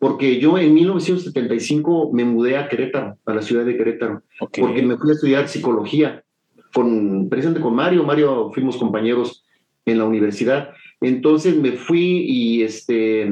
porque 0.00 0.40
yo 0.40 0.56
en 0.56 0.72
1975 0.72 2.12
me 2.14 2.24
mudé 2.24 2.56
a 2.56 2.70
Querétaro, 2.70 3.18
a 3.26 3.34
la 3.34 3.42
ciudad 3.42 3.66
de 3.66 3.76
Querétaro, 3.76 4.22
porque 4.38 4.80
me 4.80 4.96
fui 4.96 5.10
a 5.10 5.12
estudiar 5.12 5.48
psicología, 5.48 6.24
con, 6.72 7.28
presente 7.28 7.60
con 7.60 7.74
Mario, 7.74 8.04
Mario 8.04 8.50
fuimos 8.52 8.76
compañeros 8.76 9.44
en 9.84 9.98
la 9.98 10.04
universidad, 10.04 10.70
entonces 11.00 11.56
me 11.56 11.72
fui 11.72 12.24
y 12.26 12.62
este 12.62 13.28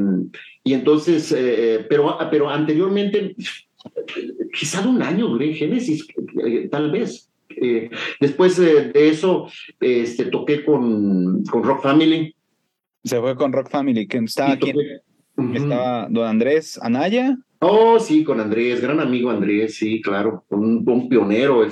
y 0.62 0.74
entonces, 0.74 1.32
eh, 1.36 1.86
pero, 1.88 2.16
pero 2.30 2.50
anteriormente, 2.50 3.34
quizá 4.52 4.86
un 4.86 5.02
año 5.02 5.26
duré 5.28 5.46
en 5.46 5.54
Génesis, 5.54 6.06
eh, 6.44 6.68
tal 6.70 6.90
vez. 6.90 7.28
Eh, 7.48 7.90
después 8.20 8.56
de 8.56 8.92
eso, 8.94 9.48
este, 9.80 10.26
toqué 10.26 10.64
con, 10.64 11.42
con 11.44 11.62
Rock 11.62 11.82
Family. 11.82 12.34
Se 13.04 13.18
fue 13.20 13.34
con 13.34 13.52
Rock 13.52 13.70
Family, 13.70 14.06
que 14.06 14.18
estaba 14.18 14.52
aquí. 14.52 14.72
Estaba 15.54 16.06
don 16.10 16.26
Andrés 16.26 16.78
Anaya. 16.82 17.36
Oh, 17.62 17.98
sí, 17.98 18.24
con 18.24 18.40
Andrés, 18.40 18.80
gran 18.80 19.00
amigo 19.00 19.30
Andrés, 19.30 19.74
sí, 19.74 20.00
claro, 20.00 20.44
un, 20.48 20.82
un 20.86 21.08
pionero. 21.10 21.66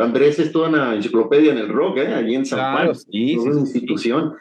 Andrés 0.00 0.40
es 0.40 0.50
toda 0.50 0.68
una 0.68 0.96
enciclopedia 0.96 1.52
en 1.52 1.58
el 1.58 1.68
rock, 1.68 1.98
¿eh? 1.98 2.14
allí 2.14 2.34
en 2.34 2.44
San 2.44 2.74
Juan, 2.74 2.94
sí, 2.94 3.36
una 3.36 3.60
institución. 3.60 4.34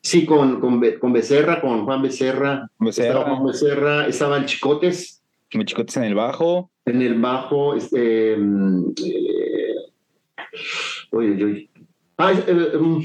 Sí, 0.00 0.24
con, 0.24 0.60
con, 0.60 0.82
con, 1.00 1.12
Becerra, 1.12 1.60
con 1.60 1.84
Juan 1.84 2.02
Becerra. 2.02 2.70
Becerra. 2.78 3.08
Estaba 3.08 3.36
Juan 3.36 3.46
Becerra, 3.46 4.06
estaban 4.06 4.46
Chicotes. 4.46 5.22
Chicotes 5.64 5.96
en 5.96 6.04
el 6.04 6.14
bajo. 6.14 6.70
En 6.84 7.00
el 7.00 7.20
bajo, 7.20 7.74
este. 7.74 8.36
Mm, 8.36 8.92
eh, 9.04 9.74
oye, 11.10 11.44
oye. 11.44 11.70
Ah, 12.18 12.32
eh, 12.32 12.78
mm, 12.78 13.02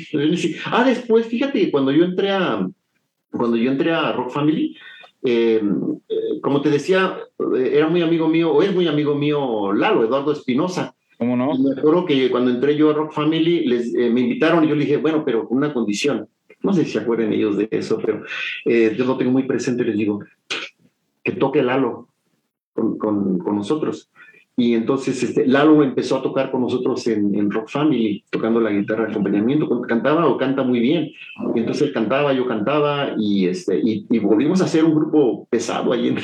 ah, 0.66 0.84
después, 0.84 1.26
fíjate, 1.26 1.72
cuando 1.72 1.92
yo 1.92 2.06
entré 2.06 2.32
a. 2.32 2.68
Cuando 3.32 3.58
yo 3.58 3.72
entré 3.72 3.92
a 3.94 4.12
Rock 4.12 4.32
Family, 4.32 4.76
eh, 5.24 5.62
como 6.42 6.62
te 6.62 6.70
decía, 6.70 7.18
era 7.56 7.88
muy 7.88 8.02
amigo 8.02 8.28
mío, 8.28 8.52
o 8.52 8.62
es 8.62 8.74
muy 8.74 8.88
amigo 8.88 9.16
mío 9.16 9.74
Lalo, 9.74 10.04
Eduardo 10.04 10.32
Espinosa. 10.32 10.96
¿Cómo 11.18 11.36
no? 11.36 11.54
Y 11.54 11.60
me 11.62 11.72
acuerdo 11.72 12.06
que 12.06 12.32
cuando 12.32 12.50
entré 12.50 12.78
yo 12.78 12.92
a 12.92 12.94
Rock 12.94 13.12
Family, 13.12 13.66
les, 13.66 13.92
me 13.92 14.22
invitaron 14.22 14.64
y 14.64 14.70
yo 14.70 14.76
le 14.76 14.86
dije, 14.86 14.98
bueno, 14.98 15.24
pero 15.26 15.48
con 15.48 15.58
una 15.58 15.74
condición 15.74 16.30
no 16.62 16.74
sé 16.74 16.86
si 16.86 16.92
se 16.92 17.00
acuerdan 17.00 17.34
ellos 17.34 17.58
de 17.58 17.68
eso, 17.72 18.00
pero 18.04 18.24
eh, 18.66 18.94
yo 18.98 19.06
lo 19.06 19.18
tengo 19.18 19.32
muy 19.32 19.44
presente, 19.44 19.84
les 19.84 19.98
digo, 19.98 20.20
que 21.24 21.32
toque 21.34 21.64
Lalo 21.64 22.10
con, 22.74 22.98
con, 22.98 23.56
nosotros. 23.56 24.12
Y 24.60 24.74
entonces 24.76 25.24
este, 25.24 25.48
Lalo 25.48 25.82
empezó 25.84 26.18
a 26.18 26.22
tocar 26.22 26.52
con 26.52 26.62
nosotros 26.62 27.08
en, 27.08 27.50
Rock 27.50 27.70
Family, 27.70 28.24
tocando 28.30 28.60
la 28.60 28.72
guitarra 28.72 29.06
de 29.06 29.12
acompañamiento. 29.12 29.82
Cantaba 29.82 30.28
o 30.28 30.38
canta 30.38 30.64
muy 30.64 30.80
bien. 30.80 31.12
Y 31.56 31.60
entonces 31.60 31.88
él 31.88 31.94
cantaba, 31.94 32.34
yo 32.34 32.46
cantaba 32.46 33.16
y, 33.18 33.48
este, 33.48 33.80
y, 33.80 34.06
y 34.10 34.20
volvimos 34.20 34.62
a 34.62 34.66
hacer 34.66 34.84
un 34.84 34.94
grupo 34.94 35.48
pesado 35.50 35.94
ahí 35.94 36.10
en, 36.10 36.18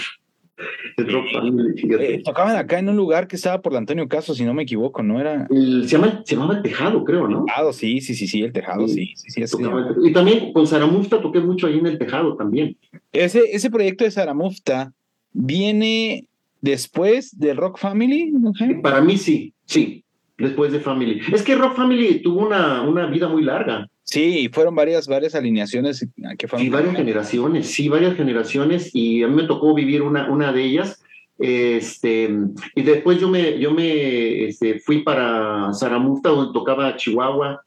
eh, 0.97 2.21
tocaban 2.23 2.55
acá 2.55 2.79
en 2.79 2.87
un 2.87 2.95
lugar 2.95 3.27
que 3.27 3.35
estaba 3.35 3.61
por 3.61 3.73
la 3.73 3.79
Antonio 3.79 4.07
Caso, 4.07 4.33
si 4.33 4.45
no 4.45 4.53
me 4.53 4.63
equivoco, 4.63 5.03
¿no? 5.03 5.19
Era. 5.19 5.47
se, 5.47 5.87
llama, 5.87 6.21
se 6.25 6.35
llamaba 6.35 6.55
El 6.55 6.63
Tejado, 6.63 7.03
creo, 7.03 7.27
¿no? 7.27 7.43
Tejado, 7.45 7.73
sí, 7.73 7.99
sí, 7.99 8.15
sí, 8.15 8.27
sí, 8.27 8.41
el 8.41 8.53
Tejado, 8.53 8.87
sí. 8.87 9.13
sí, 9.15 9.45
sí, 9.45 9.57
y 10.03 10.13
también 10.13 10.53
con 10.53 10.65
Saramufta 10.65 11.21
toqué 11.21 11.41
mucho 11.41 11.67
ahí 11.67 11.79
en 11.79 11.87
El 11.87 11.97
Tejado 11.97 12.35
también. 12.35 12.77
Ese, 13.11 13.41
ese 13.51 13.69
proyecto 13.69 14.05
de 14.05 14.11
Saramufta 14.11 14.93
viene 15.33 16.27
después 16.65 17.37
de 17.37 17.53
Rock 17.53 17.77
Family, 17.77 18.31
¿no? 18.31 18.51
Para 18.81 18.99
mí 19.01 19.17
sí, 19.17 19.53
sí, 19.65 20.03
después 20.37 20.71
de 20.71 20.79
Family. 20.79 21.21
Es 21.31 21.43
que 21.43 21.55
Rock 21.55 21.75
Family 21.75 22.21
tuvo 22.23 22.47
una, 22.47 22.81
una 22.81 23.05
vida 23.05 23.27
muy 23.27 23.43
larga. 23.43 23.87
Sí, 24.03 24.49
fueron 24.51 24.75
varias, 24.75 25.07
varias 25.07 25.35
alineaciones 25.35 26.07
que 26.37 26.47
fueron. 26.47 26.65
Sí, 26.65 26.69
varias 26.71 26.95
generaciones, 26.95 27.67
sí, 27.67 27.87
varias 27.87 28.15
generaciones, 28.15 28.89
y 28.93 29.21
a 29.23 29.27
mí 29.27 29.35
me 29.35 29.47
tocó 29.47 29.73
vivir 29.75 30.01
una, 30.01 30.29
una 30.29 30.51
de 30.51 30.63
ellas. 30.63 31.03
Este, 31.37 32.29
y 32.75 32.81
después 32.81 33.19
yo 33.19 33.29
me, 33.29 33.59
yo 33.59 33.71
me 33.71 34.45
este, 34.45 34.79
fui 34.79 35.03
para 35.03 35.71
Zaramusta, 35.73 36.29
donde 36.29 36.51
tocaba 36.51 36.95
Chihuahua. 36.95 37.61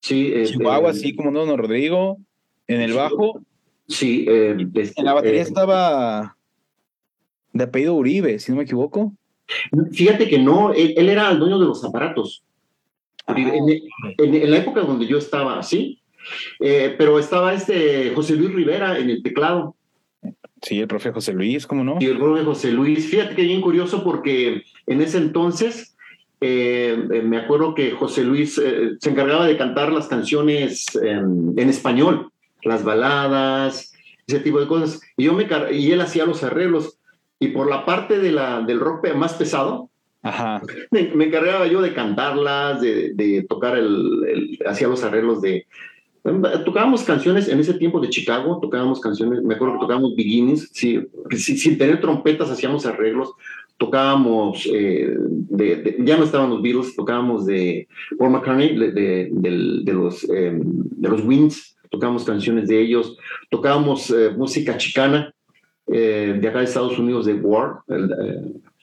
Sí, 0.00 0.32
este, 0.34 0.56
Chihuahua, 0.56 0.92
sí, 0.92 1.14
como 1.14 1.30
no, 1.30 1.56
Rodrigo, 1.56 2.18
en 2.66 2.80
el 2.80 2.94
bajo. 2.94 3.40
Sí, 3.86 4.26
eh, 4.28 4.56
en 4.74 5.04
la 5.04 5.14
batería 5.14 5.40
eh, 5.40 5.44
estaba 5.44 6.37
de 7.52 7.64
apellido 7.64 7.94
Uribe, 7.94 8.38
si 8.38 8.52
no 8.52 8.58
me 8.58 8.64
equivoco. 8.64 9.12
Fíjate 9.92 10.28
que 10.28 10.38
no, 10.38 10.72
él, 10.72 10.94
él 10.96 11.08
era 11.08 11.30
el 11.30 11.38
dueño 11.38 11.58
de 11.58 11.66
los 11.66 11.84
aparatos. 11.84 12.42
Ah, 13.28 13.34
en, 13.36 14.50
la 14.50 14.56
época 14.56 14.80
donde 14.80 15.06
yo 15.06 15.18
estaba, 15.18 15.62
sí, 15.62 16.00
eh, 16.60 16.94
pero 16.96 17.18
estaba 17.18 17.52
este 17.52 18.10
José 18.14 18.36
Luis 18.36 18.54
Rivera 18.54 18.98
en 18.98 19.10
el 19.10 19.22
teclado. 19.22 19.76
Sí, 20.62 20.80
el 20.80 20.88
profe 20.88 21.12
José 21.12 21.34
Luis, 21.34 21.66
¿cómo 21.66 21.84
no? 21.84 21.98
Sí, 22.00 22.06
el 22.06 22.16
profe 22.16 22.42
José 22.42 22.72
Luis. 22.72 23.06
Fíjate 23.06 23.36
que 23.36 23.42
bien 23.42 23.60
curioso 23.60 24.02
porque 24.02 24.62
en 24.86 25.02
ese 25.02 25.18
entonces 25.18 25.94
eh, 26.40 26.98
eh, 27.12 27.22
me 27.22 27.36
acuerdo 27.36 27.74
que 27.74 27.90
José 27.92 28.24
Luis 28.24 28.54
se 28.54 29.10
encargaba 29.10 29.46
de 29.46 29.58
cantar 29.58 29.92
las 29.92 30.08
canciones 30.08 30.86
en 30.96 31.68
español, 31.68 32.32
las 32.62 32.82
baladas, 32.82 33.92
ese 34.26 34.40
tipo 34.40 34.58
de 34.58 34.66
cosas. 34.66 35.00
Y, 35.18 35.24
yo 35.24 35.34
me, 35.34 35.46
y 35.72 35.92
él 35.92 36.00
hacía 36.00 36.24
los 36.24 36.42
arreglos. 36.42 36.97
Y 37.40 37.48
por 37.48 37.68
la 37.68 37.84
parte 37.84 38.18
de 38.18 38.32
la, 38.32 38.60
del 38.62 38.80
rock 38.80 39.14
más 39.14 39.34
pesado, 39.34 39.90
Ajá. 40.22 40.60
Me, 40.90 41.24
encargaba 41.24 41.66
yo 41.66 41.80
de 41.80 41.94
cantarlas, 41.94 42.80
de, 42.80 43.46
tocar 43.48 43.78
el, 43.78 44.58
hacía 44.66 44.88
los 44.88 45.04
arreglos 45.04 45.40
de... 45.40 45.66
Tocábamos 46.64 47.04
canciones 47.04 47.48
en 47.48 47.60
ese 47.60 47.74
tiempo 47.74 48.00
de 48.00 48.10
Chicago, 48.10 48.58
tocábamos 48.60 49.00
canciones, 49.00 49.42
me 49.42 49.54
acuerdo 49.54 49.74
que 49.74 49.80
tocábamos 49.80 50.14
beginnings, 50.14 50.68
sí, 50.72 51.00
sin 51.30 51.78
tener 51.78 52.00
trompetas 52.00 52.50
hacíamos 52.50 52.84
arreglos, 52.84 53.32
tocábamos, 53.78 54.68
eh, 54.70 55.14
de, 55.16 55.96
ya 56.00 56.18
no 56.18 56.24
estaban 56.24 56.50
los 56.50 56.60
Beatles, 56.60 56.96
tocábamos 56.96 57.46
de 57.46 57.88
Paul 58.18 58.32
McCartney, 58.32 58.76
de, 58.76 59.92
los, 59.92 60.28
em, 60.28 60.60
de 60.64 61.08
los 61.08 61.24
Winds, 61.24 61.78
tocábamos 61.88 62.24
canciones 62.24 62.68
de 62.68 62.82
ellos, 62.82 63.16
tocábamos 63.48 64.10
eh, 64.10 64.30
música 64.36 64.76
chicana, 64.76 65.32
eh, 65.92 66.38
de 66.40 66.48
acá 66.48 66.58
de 66.58 66.64
Estados 66.64 66.98
Unidos, 66.98 67.26
de 67.26 67.34
War, 67.34 67.80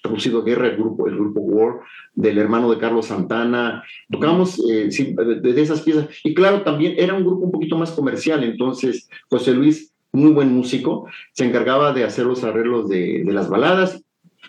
producido 0.02 0.44
Guerra, 0.44 0.68
el 0.68 0.78
grupo, 0.78 1.08
el 1.08 1.16
grupo 1.16 1.40
War, 1.42 1.80
del 2.14 2.38
hermano 2.38 2.72
de 2.72 2.78
Carlos 2.78 3.08
Santana, 3.08 3.84
tocamos 4.10 4.60
eh, 4.70 4.90
de, 4.90 5.62
esas 5.62 5.82
piezas. 5.82 6.08
Y 6.24 6.34
claro, 6.34 6.62
también 6.62 6.96
era 6.98 7.14
un 7.14 7.26
grupo 7.26 7.46
un 7.46 7.52
poquito 7.52 7.78
más 7.78 7.92
comercial, 7.92 8.44
entonces 8.44 9.10
José 9.30 9.54
Luis, 9.54 9.92
muy 10.12 10.32
buen 10.32 10.54
músico, 10.54 11.08
se 11.34 11.46
encargaba 11.46 11.92
de 11.94 12.06
hacer 12.06 12.26
los 12.26 12.44
arreglos 12.44 12.88
de, 12.90 13.24
las 13.26 13.50
baladas 13.50 14.02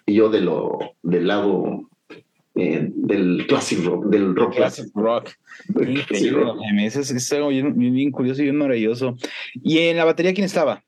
y 0.04 0.14
yo 0.14 0.28
de 0.28 0.40
lo, 0.40 0.78
del 1.02 1.26
lado 1.26 1.88
eh, 2.54 2.88
del 2.94 3.46
classic 3.48 3.84
rock, 3.84 4.06
del 4.06 4.36
rock. 4.36 4.54
Classic 4.54 4.86
rock. 4.94 5.30
es, 5.80 7.32
algo 7.32 7.48
bien, 7.48 7.74
bien 7.76 8.10
curioso 8.12 8.40
y 8.40 8.44
bien 8.44 8.56
maravilloso. 8.56 9.16
¿Y 9.54 9.78
en 9.78 9.96
la 9.96 10.04
batería 10.04 10.32
quién 10.32 10.44
estaba? 10.44 10.82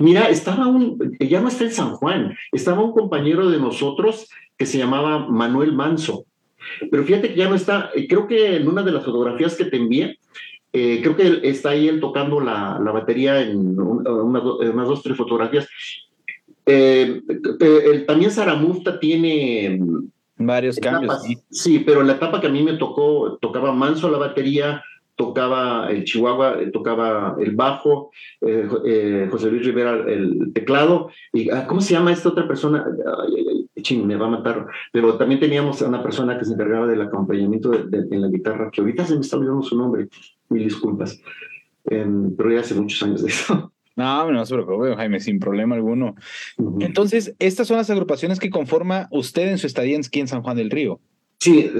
Mira, 0.00 0.28
estaba 0.28 0.66
un, 0.66 1.16
ya 1.20 1.40
no 1.40 1.48
está 1.48 1.64
en 1.64 1.72
San 1.72 1.90
Juan, 1.92 2.36
estaba 2.52 2.82
un 2.82 2.92
compañero 2.92 3.50
de 3.50 3.58
nosotros 3.58 4.28
que 4.56 4.66
se 4.66 4.78
llamaba 4.78 5.26
Manuel 5.28 5.72
Manso. 5.72 6.26
Pero 6.90 7.04
fíjate 7.04 7.30
que 7.30 7.36
ya 7.36 7.48
no 7.48 7.54
está, 7.54 7.90
eh, 7.94 8.06
creo 8.06 8.26
que 8.26 8.56
en 8.56 8.68
una 8.68 8.82
de 8.82 8.92
las 8.92 9.04
fotografías 9.04 9.56
que 9.56 9.64
te 9.64 9.76
envié, 9.76 10.18
eh, 10.72 11.00
creo 11.02 11.16
que 11.16 11.40
está 11.48 11.70
ahí 11.70 11.88
él 11.88 12.00
tocando 12.00 12.40
la, 12.40 12.78
la 12.82 12.92
batería 12.92 13.40
en 13.42 13.78
unas 13.78 14.42
dos, 14.88 15.02
tres 15.02 15.16
fotografías. 15.16 15.68
Eh, 16.66 17.22
también 18.06 18.30
Saramusta 18.30 19.00
tiene 19.00 19.80
varios 20.36 20.78
cambios. 20.78 21.22
sí, 21.50 21.80
pero 21.80 22.02
en 22.02 22.06
la 22.06 22.14
etapa 22.14 22.40
que 22.40 22.46
a 22.46 22.50
mí 22.50 22.62
me 22.62 22.74
tocó, 22.74 23.38
tocaba 23.40 23.72
Manso 23.72 24.10
la 24.10 24.18
batería, 24.18 24.82
tocaba 25.20 25.90
el 25.90 26.04
chihuahua, 26.04 26.62
eh, 26.62 26.70
tocaba 26.70 27.36
el 27.38 27.54
bajo, 27.54 28.10
eh, 28.40 28.66
eh, 28.86 29.28
José 29.30 29.50
Luis 29.50 29.66
Rivera 29.66 30.02
el 30.08 30.50
teclado, 30.54 31.10
y 31.30 31.50
ah, 31.50 31.66
¿cómo 31.66 31.82
se 31.82 31.92
llama 31.92 32.10
esta 32.10 32.30
otra 32.30 32.48
persona? 32.48 32.86
ching, 33.82 34.06
me 34.06 34.16
va 34.16 34.26
a 34.26 34.30
matar, 34.30 34.66
pero 34.92 35.16
también 35.16 35.40
teníamos 35.40 35.80
a 35.82 35.88
una 35.88 36.02
persona 36.02 36.38
que 36.38 36.44
se 36.46 36.54
encargaba 36.54 36.86
del 36.86 37.02
acompañamiento 37.02 37.72
en 37.74 38.20
la 38.20 38.28
guitarra, 38.28 38.70
que 38.70 38.80
ahorita 38.80 39.04
se 39.06 39.14
me 39.14 39.20
está 39.20 39.36
olvidando 39.36 39.62
su 39.62 39.76
nombre, 39.76 40.08
mil 40.48 40.64
disculpas, 40.64 41.20
em, 41.84 42.34
pero 42.36 42.52
ya 42.52 42.60
hace 42.60 42.74
muchos 42.74 43.02
años 43.02 43.22
de 43.22 43.28
eso. 43.28 43.72
No, 43.96 44.30
no 44.32 44.46
se 44.46 44.54
preocupe, 44.54 44.96
Jaime, 44.96 45.20
sin 45.20 45.38
problema 45.38 45.74
alguno. 45.74 46.14
Entonces, 46.78 47.34
estas 47.38 47.68
son 47.68 47.76
las 47.76 47.90
agrupaciones 47.90 48.38
que 48.38 48.48
conforma 48.48 49.08
usted 49.10 49.48
en 49.48 49.58
su 49.58 49.66
estadía 49.66 49.98
aquí 49.98 50.20
en 50.20 50.28
San 50.28 50.42
Juan 50.42 50.56
del 50.56 50.70
Río. 50.70 51.00
Sí, 51.38 51.70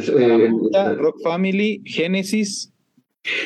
Rock 0.99 1.23
Family, 1.23 1.83
Genesis, 1.85 2.73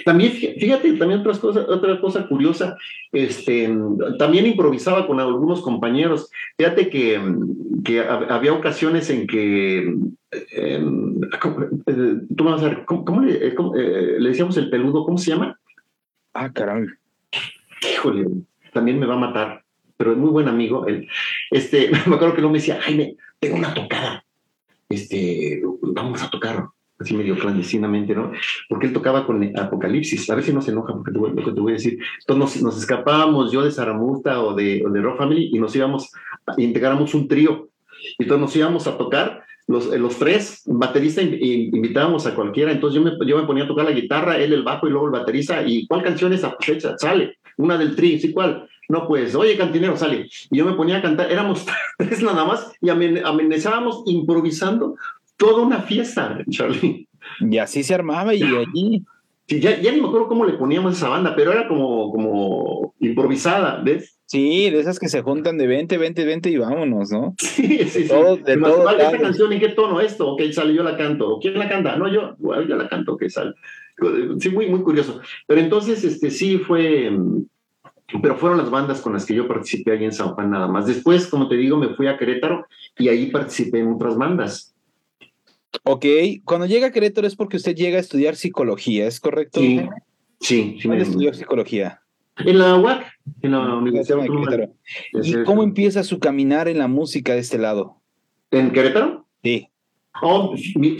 también, 0.04 0.32
fíjate, 0.32 0.92
también 0.92 1.20
otras 1.20 1.38
cosas, 1.38 1.66
otra 1.68 2.00
cosa 2.00 2.28
curiosa, 2.28 2.76
este, 3.10 3.72
también 4.18 4.46
improvisaba 4.46 5.06
con 5.06 5.18
algunos 5.18 5.62
compañeros. 5.62 6.30
Fíjate 6.56 6.88
que, 6.88 7.20
que 7.84 8.00
había 8.00 8.52
ocasiones 8.52 9.10
en 9.10 9.26
que, 9.26 9.78
em, 10.52 11.20
eh, 11.86 12.20
tú 12.36 12.44
vas 12.44 12.62
a 12.62 12.68
ver, 12.68 12.84
¿cómo, 12.84 13.22
le, 13.22 13.48
eh, 13.48 13.54
eh, 13.76 14.16
le, 14.18 14.28
decíamos 14.28 14.56
el 14.56 14.70
peludo? 14.70 15.04
¿Cómo 15.04 15.18
se 15.18 15.30
llama? 15.32 15.58
Ah, 16.32 16.52
caray. 16.52 16.86
Híjole, 17.92 18.26
también 18.72 18.98
me 19.00 19.06
va 19.06 19.14
a 19.14 19.18
matar, 19.18 19.64
pero 19.96 20.12
es 20.12 20.18
muy 20.18 20.30
buen 20.30 20.48
amigo. 20.48 20.86
Él, 20.86 21.08
este, 21.50 21.90
me 22.06 22.14
acuerdo 22.14 22.34
que 22.34 22.42
no 22.42 22.50
me 22.50 22.58
decía, 22.58 22.80
Jaime, 22.80 23.16
tengo 23.40 23.56
una 23.56 23.74
tocada, 23.74 24.24
este, 24.88 25.62
vamos 25.82 26.22
a 26.22 26.30
tocar 26.30 26.68
así 26.98 27.14
medio 27.14 27.36
clandestinamente, 27.36 28.14
¿no? 28.14 28.32
Porque 28.68 28.86
él 28.86 28.92
tocaba 28.92 29.26
con 29.26 29.42
Apocalipsis, 29.56 30.28
a 30.30 30.34
ver 30.34 30.44
si 30.44 30.52
no 30.52 30.62
se 30.62 30.70
enoja 30.70 30.94
porque 30.94 31.12
te 31.12 31.42
que 31.44 31.52
te 31.52 31.60
voy 31.60 31.72
a 31.72 31.76
decir. 31.76 31.98
Entonces 32.20 32.62
nos, 32.62 32.78
escapábamos 32.78 33.52
yo 33.52 33.62
de 33.62 33.70
Saramusta 33.70 34.42
o 34.42 34.54
de, 34.54 34.84
o 34.86 34.90
de 34.90 35.00
Rock 35.00 35.18
Family 35.18 35.50
y 35.52 35.58
nos 35.58 35.74
íbamos, 35.74 36.10
integramos 36.56 37.14
un 37.14 37.28
trío. 37.28 37.68
Y 38.18 38.24
entonces 38.24 38.40
nos 38.40 38.56
íbamos 38.56 38.86
a 38.86 38.96
tocar 38.96 39.44
los, 39.66 39.86
los 39.86 40.18
tres, 40.18 40.62
baterista 40.66 41.22
invitábamos 41.22 42.26
a 42.26 42.34
cualquiera, 42.34 42.70
entonces 42.70 43.00
yo 43.00 43.02
me, 43.02 43.26
yo 43.26 43.38
me 43.38 43.46
ponía 43.46 43.64
a 43.64 43.68
tocar 43.68 43.86
la 43.86 43.92
guitarra, 43.92 44.36
él 44.36 44.52
el 44.52 44.62
bajo 44.62 44.86
y 44.86 44.90
luego 44.90 45.06
el 45.06 45.12
baterista, 45.12 45.66
y 45.66 45.86
¿cuál 45.86 46.02
canción 46.02 46.32
es 46.32 46.40
esa? 46.40 46.54
Pues 46.56 46.86
sale, 46.98 47.38
una 47.56 47.78
del 47.78 47.96
trío, 47.96 48.18
¿sí 48.18 48.32
cuál? 48.32 48.68
No, 48.90 49.08
pues, 49.08 49.34
oye, 49.34 49.56
cantinero, 49.56 49.96
sale. 49.96 50.28
Y 50.50 50.58
yo 50.58 50.66
me 50.66 50.74
ponía 50.74 50.98
a 50.98 51.02
cantar, 51.02 51.32
éramos 51.32 51.64
tres 51.98 52.22
nada 52.22 52.44
más, 52.44 52.72
y 52.82 52.90
amenazábamos 52.90 54.02
improvisando 54.06 54.96
toda 55.36 55.62
una 55.62 55.82
fiesta, 55.82 56.38
Charlie. 56.50 57.08
Y 57.40 57.58
así 57.58 57.82
se 57.82 57.94
armaba 57.94 58.34
y 58.34 58.42
allí. 58.42 59.04
Sí, 59.46 59.60
ya, 59.60 59.78
ya, 59.78 59.92
ni 59.92 60.00
me 60.00 60.08
acuerdo 60.08 60.28
cómo 60.28 60.46
le 60.46 60.54
poníamos 60.54 60.96
esa 60.96 61.08
banda, 61.08 61.36
pero 61.36 61.52
era 61.52 61.68
como, 61.68 62.10
como 62.10 62.94
improvisada, 63.00 63.82
¿ves? 63.82 64.18
Sí, 64.26 64.70
de 64.70 64.80
esas 64.80 64.98
que 64.98 65.08
se 65.08 65.20
juntan 65.20 65.58
de 65.58 65.66
20, 65.66 65.98
20, 65.98 66.24
20 66.24 66.50
y 66.50 66.56
vámonos, 66.56 67.10
¿no? 67.10 67.34
Sí, 67.38 67.78
sí, 67.84 68.04
sí. 68.04 68.08
Todo, 68.08 68.36
de 68.38 68.56
todo, 68.56 68.90
¿Esta 68.90 69.18
canción 69.18 69.52
en 69.52 69.60
qué 69.60 69.68
tono 69.68 70.00
esto? 70.00 70.32
Ok, 70.32 70.42
sale, 70.52 70.72
yo 70.74 70.82
la 70.82 70.96
canto. 70.96 71.38
¿Quién 71.40 71.58
la 71.58 71.68
canta? 71.68 71.96
No, 71.96 72.08
yo, 72.08 72.36
yo 72.40 72.76
la 72.76 72.88
canto, 72.88 73.14
ok, 73.14 73.28
sale. 73.28 73.52
Sí, 74.40 74.48
muy, 74.48 74.66
muy 74.66 74.80
curioso. 74.80 75.20
Pero 75.46 75.60
entonces, 75.60 76.02
este, 76.04 76.30
sí 76.30 76.56
fue, 76.58 77.12
pero 78.22 78.36
fueron 78.36 78.58
las 78.58 78.70
bandas 78.70 79.00
con 79.00 79.12
las 79.12 79.24
que 79.26 79.34
yo 79.34 79.46
participé 79.46 79.92
allí 79.92 80.04
en 80.04 80.12
San 80.12 80.30
Juan 80.30 80.50
nada 80.50 80.68
más. 80.68 80.86
Después, 80.86 81.26
como 81.26 81.48
te 81.48 81.56
digo, 81.56 81.76
me 81.76 81.90
fui 81.90 82.06
a 82.06 82.16
Querétaro 82.16 82.66
y 82.98 83.08
ahí 83.08 83.26
participé 83.26 83.80
en 83.80 83.92
otras 83.92 84.16
bandas. 84.16 84.73
Ok, 85.82 86.06
cuando 86.44 86.66
llega 86.66 86.88
a 86.88 86.92
Querétaro 86.92 87.26
es 87.26 87.36
porque 87.36 87.56
usted 87.56 87.74
llega 87.74 87.98
a 87.98 88.00
estudiar 88.00 88.36
psicología, 88.36 89.06
¿es 89.06 89.20
correcto? 89.20 89.60
Sí, 89.60 89.80
sí. 90.40 90.78
sí 90.80 90.88
¿Dónde 90.88 91.04
estudió 91.04 91.34
psicología? 91.34 92.00
En 92.38 92.58
la 92.58 92.76
UAC, 92.76 93.06
en 93.42 93.52
la 93.52 93.76
Universidad 93.76 94.18
de 94.18 94.28
Querétaro. 94.28 94.72
¿Y 95.12 95.44
cómo 95.44 95.62
empieza 95.62 96.02
su 96.02 96.18
caminar 96.18 96.68
en 96.68 96.78
la 96.78 96.88
música 96.88 97.34
de 97.34 97.40
este 97.40 97.58
lado? 97.58 98.00
¿En 98.50 98.72
Querétaro? 98.72 99.26
Sí. 99.42 99.68
Oh, 100.22 100.54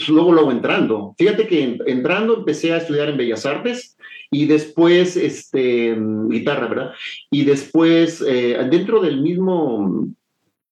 luego, 0.09 0.33
luego 0.33 0.51
entrando. 0.51 1.15
Fíjate 1.19 1.47
que 1.47 1.79
entrando 1.87 2.39
empecé 2.39 2.73
a 2.73 2.79
estudiar 2.79 3.09
en 3.09 3.17
Bellas 3.17 3.47
Artes 3.47 3.97
y 4.31 4.47
después, 4.47 5.17
este, 5.17 5.97
guitarra, 6.29 6.67
¿verdad? 6.67 6.93
Y 7.31 7.45
después, 7.45 8.25
eh, 8.27 8.59
dentro 8.71 9.01
del 9.01 9.21
mismo 9.21 10.09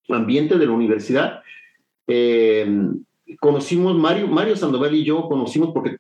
ambiente 0.08 0.58
de 0.58 0.66
la 0.66 0.72
universidad, 0.72 1.42
eh, 2.08 2.66
conocimos, 3.40 3.96
Mario, 3.96 4.28
Mario 4.28 4.56
Sandoval 4.56 4.94
y 4.94 5.04
yo 5.04 5.28
conocimos, 5.28 5.70
porque, 5.72 5.90
eh, 5.90 5.96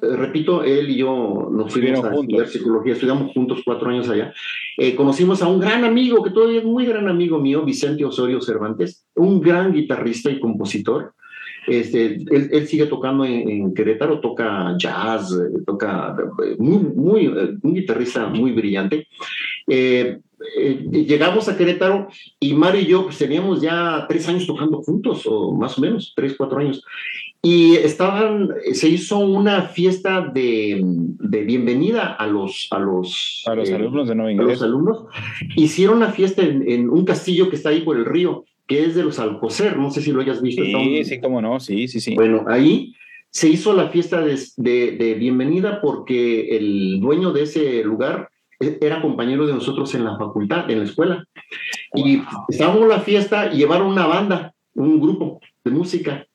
repito, 0.00 0.64
él 0.64 0.90
y 0.90 0.98
yo 0.98 1.48
nos 1.50 1.72
fuimos 1.72 2.04
a 2.04 2.14
estudiar 2.14 2.48
psicología, 2.48 2.92
estudiamos 2.94 3.32
juntos 3.32 3.62
cuatro 3.64 3.90
años 3.90 4.08
allá. 4.08 4.32
conocimos 4.96 5.42
a 5.42 5.48
un 5.48 5.60
gran 5.60 5.84
amigo, 5.84 6.22
que 6.22 6.30
todavía 6.30 6.60
es 6.60 6.64
muy 6.64 6.84
gran 6.86 7.08
amigo 7.08 7.38
mío, 7.38 7.64
Vicente 7.64 8.04
Osorio 8.04 8.40
Cervantes, 8.40 9.06
un 9.14 9.40
gran 9.40 9.72
guitarrista 9.72 10.30
y 10.30 10.40
compositor. 10.40 11.14
Este, 11.66 12.18
él, 12.30 12.66
sigue 12.68 12.86
tocando 12.86 13.24
en, 13.24 13.74
Querétaro, 13.74 14.20
toca 14.20 14.76
jazz, 14.78 15.32
eh, 15.32 15.62
toca 15.66 16.16
eh, 16.44 16.56
muy, 16.58 16.78
muy, 16.78 17.26
eh, 17.26 17.56
un 17.60 17.74
guitarrista 17.74 18.28
muy 18.28 18.52
brillante. 18.52 19.08
Llegamos 20.90 21.48
a 21.48 21.56
Querétaro 21.56 22.08
y 22.40 22.54
Mario 22.54 22.80
y 22.80 22.86
yo 22.86 23.04
pues, 23.04 23.18
teníamos 23.18 23.60
ya 23.60 24.06
tres 24.08 24.28
años 24.28 24.46
tocando 24.46 24.82
juntos, 24.82 25.22
o 25.26 25.52
más 25.52 25.78
o 25.78 25.80
menos, 25.80 26.12
tres, 26.14 26.34
cuatro 26.36 26.58
años. 26.58 26.84
Y 27.42 27.76
estaban, 27.76 28.50
se 28.72 28.88
hizo 28.88 29.18
una 29.18 29.62
fiesta 29.62 30.20
de, 30.20 30.80
de 30.82 31.44
bienvenida 31.44 32.14
a 32.14 32.26
los, 32.26 32.68
a 32.70 32.78
los, 32.78 33.44
a 33.46 33.54
los 33.54 33.70
alumnos 33.70 34.08
de 34.08 34.14
Nueva 34.14 34.42
A 34.42 34.46
los 34.46 34.62
alumnos. 34.62 35.04
Hicieron 35.54 35.98
una 35.98 36.10
fiesta 36.10 36.42
en, 36.42 36.68
en 36.68 36.90
un 36.90 37.04
castillo 37.04 37.48
que 37.48 37.56
está 37.56 37.68
ahí 37.68 37.82
por 37.82 37.96
el 37.96 38.04
río 38.04 38.44
que 38.66 38.84
es 38.84 38.94
de 38.94 39.04
los 39.04 39.18
Alcocer, 39.18 39.76
no 39.76 39.90
sé 39.90 40.02
si 40.02 40.12
lo 40.12 40.20
hayas 40.20 40.42
visto. 40.42 40.64
Sí, 40.64 41.04
sí, 41.04 41.20
cómo 41.20 41.40
no, 41.40 41.60
sí, 41.60 41.88
sí, 41.88 42.00
sí. 42.00 42.14
Bueno, 42.14 42.44
ahí 42.48 42.94
se 43.30 43.48
hizo 43.48 43.72
la 43.74 43.88
fiesta 43.90 44.22
de, 44.22 44.36
de, 44.56 45.14
bienvenida 45.14 45.80
porque 45.80 46.56
el 46.56 47.00
dueño 47.00 47.32
de 47.32 47.42
ese 47.42 47.84
lugar 47.84 48.30
era 48.60 49.02
compañero 49.02 49.46
de 49.46 49.52
nosotros 49.52 49.94
en 49.94 50.04
la 50.04 50.16
facultad, 50.16 50.70
en 50.70 50.78
la 50.80 50.84
escuela. 50.84 51.24
Y 51.94 52.22
estábamos 52.48 52.82
en 52.82 52.88
la 52.88 53.00
fiesta 53.00 53.52
y 53.52 53.58
llevaron 53.58 53.88
una 53.88 54.06
banda, 54.06 54.54
un 54.74 55.00
grupo 55.00 55.40
de 55.64 55.70
música. 55.70 56.26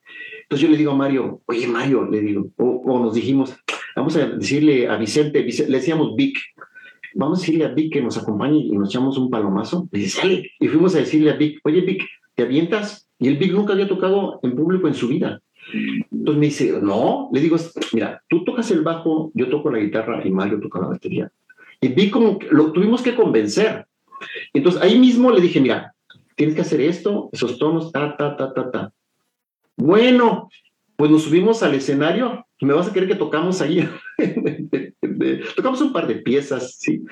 Entonces 0.43 0.67
yo 0.67 0.71
le 0.71 0.77
digo 0.77 0.91
a 0.91 0.95
Mario, 0.95 1.41
oye 1.45 1.67
Mario, 1.67 2.05
le 2.09 2.21
digo, 2.21 2.49
o, 2.57 2.99
nos 2.99 3.13
dijimos, 3.13 3.55
vamos 3.95 4.15
a 4.17 4.27
decirle 4.27 4.87
a 4.87 4.97
Vicente, 4.97 5.43
le 5.43 5.77
decíamos 5.77 6.15
Vic, 6.15 6.37
vamos 7.15 7.39
a 7.39 7.41
decirle 7.41 7.65
a 7.65 7.69
Vic 7.69 7.93
que 7.93 8.01
nos 8.01 8.17
acompañe 8.17 8.59
y 8.59 8.71
nos 8.71 8.89
echamos 8.89 9.17
un 9.17 9.29
palomazo. 9.29 9.87
Y 9.91 9.99
dice, 9.99 10.21
sale. 10.21 10.51
Y 10.59 10.67
fuimos 10.67 10.95
a 10.95 10.99
decirle 10.99 11.31
a 11.31 11.35
Vic, 11.35 11.59
oye 11.63 11.81
Vic, 11.81 12.03
¿te 12.35 12.43
avientas? 12.43 13.07
Y 13.19 13.27
el 13.27 13.37
Big 13.37 13.53
nunca 13.53 13.73
había 13.73 13.87
tocado 13.87 14.39
en 14.43 14.55
público 14.55 14.87
en 14.87 14.93
su 14.93 15.07
vida. 15.07 15.39
Entonces 16.11 16.39
me 16.39 16.45
dice, 16.47 16.79
no, 16.81 17.29
le 17.31 17.39
digo, 17.39 17.55
mira, 17.93 18.21
tú 18.27 18.43
tocas 18.43 18.71
el 18.71 18.81
bajo, 18.81 19.31
yo 19.33 19.49
toco 19.49 19.69
la 19.69 19.79
guitarra 19.79 20.25
y 20.25 20.31
Mario 20.31 20.59
toca 20.59 20.79
la 20.79 20.87
batería. 20.87 21.31
Y 21.81 21.89
vi 21.89 22.09
como 22.09 22.37
que 22.39 22.47
lo 22.51 22.71
tuvimos 22.71 23.01
que 23.01 23.15
convencer. 23.15 23.87
Entonces 24.53 24.81
ahí 24.81 24.99
mismo 24.99 25.31
le 25.31 25.41
dije, 25.41 25.59
mira, 25.59 25.93
tienes 26.35 26.55
que 26.55 26.61
hacer 26.61 26.79
esto, 26.81 27.29
esos 27.33 27.57
tonos, 27.57 27.91
ta, 27.91 28.15
ta, 28.15 28.37
ta, 28.37 28.53
ta, 28.53 28.71
ta. 28.71 28.93
Bueno, 29.75 30.49
pues 30.95 31.09
nos 31.09 31.23
subimos 31.23 31.63
al 31.63 31.73
escenario, 31.73 32.45
me 32.61 32.73
vas 32.73 32.87
a 32.87 32.93
querer 32.93 33.09
que 33.09 33.15
tocamos 33.15 33.61
ahí. 33.61 33.89
tocamos 35.55 35.81
un 35.81 35.91
par 35.91 36.07
de 36.07 36.15
piezas, 36.15 36.75
sí. 36.77 37.03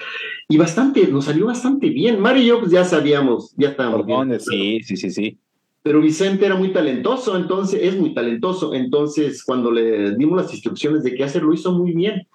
Y 0.48 0.58
bastante, 0.58 1.08
nos 1.08 1.26
salió 1.26 1.48
bastante 1.48 1.90
bien. 1.90 2.20
Mario 2.20 2.44
y 2.44 2.46
yo 2.46 2.60
pues 2.60 2.72
ya 2.72 2.84
sabíamos, 2.84 3.54
ya 3.58 3.70
estábamos 3.70 4.06
bien. 4.06 4.40
Sí, 4.40 4.82
sí, 4.84 4.96
sí, 4.96 5.10
sí. 5.10 5.40
Pero 5.82 6.02
Vicente 6.02 6.46
era 6.46 6.56
muy 6.56 6.72
talentoso, 6.72 7.36
entonces 7.36 7.80
es 7.82 7.98
muy 7.98 8.14
talentoso. 8.14 8.76
Entonces, 8.76 9.44
cuando 9.44 9.72
le 9.72 10.16
dimos 10.16 10.44
las 10.44 10.54
instrucciones 10.54 11.04
de 11.04 11.16
qué 11.16 11.24
hacer, 11.24 11.42
lo 11.42 11.54
hizo 11.54 11.72
muy 11.72 11.94
bien. 11.94 12.28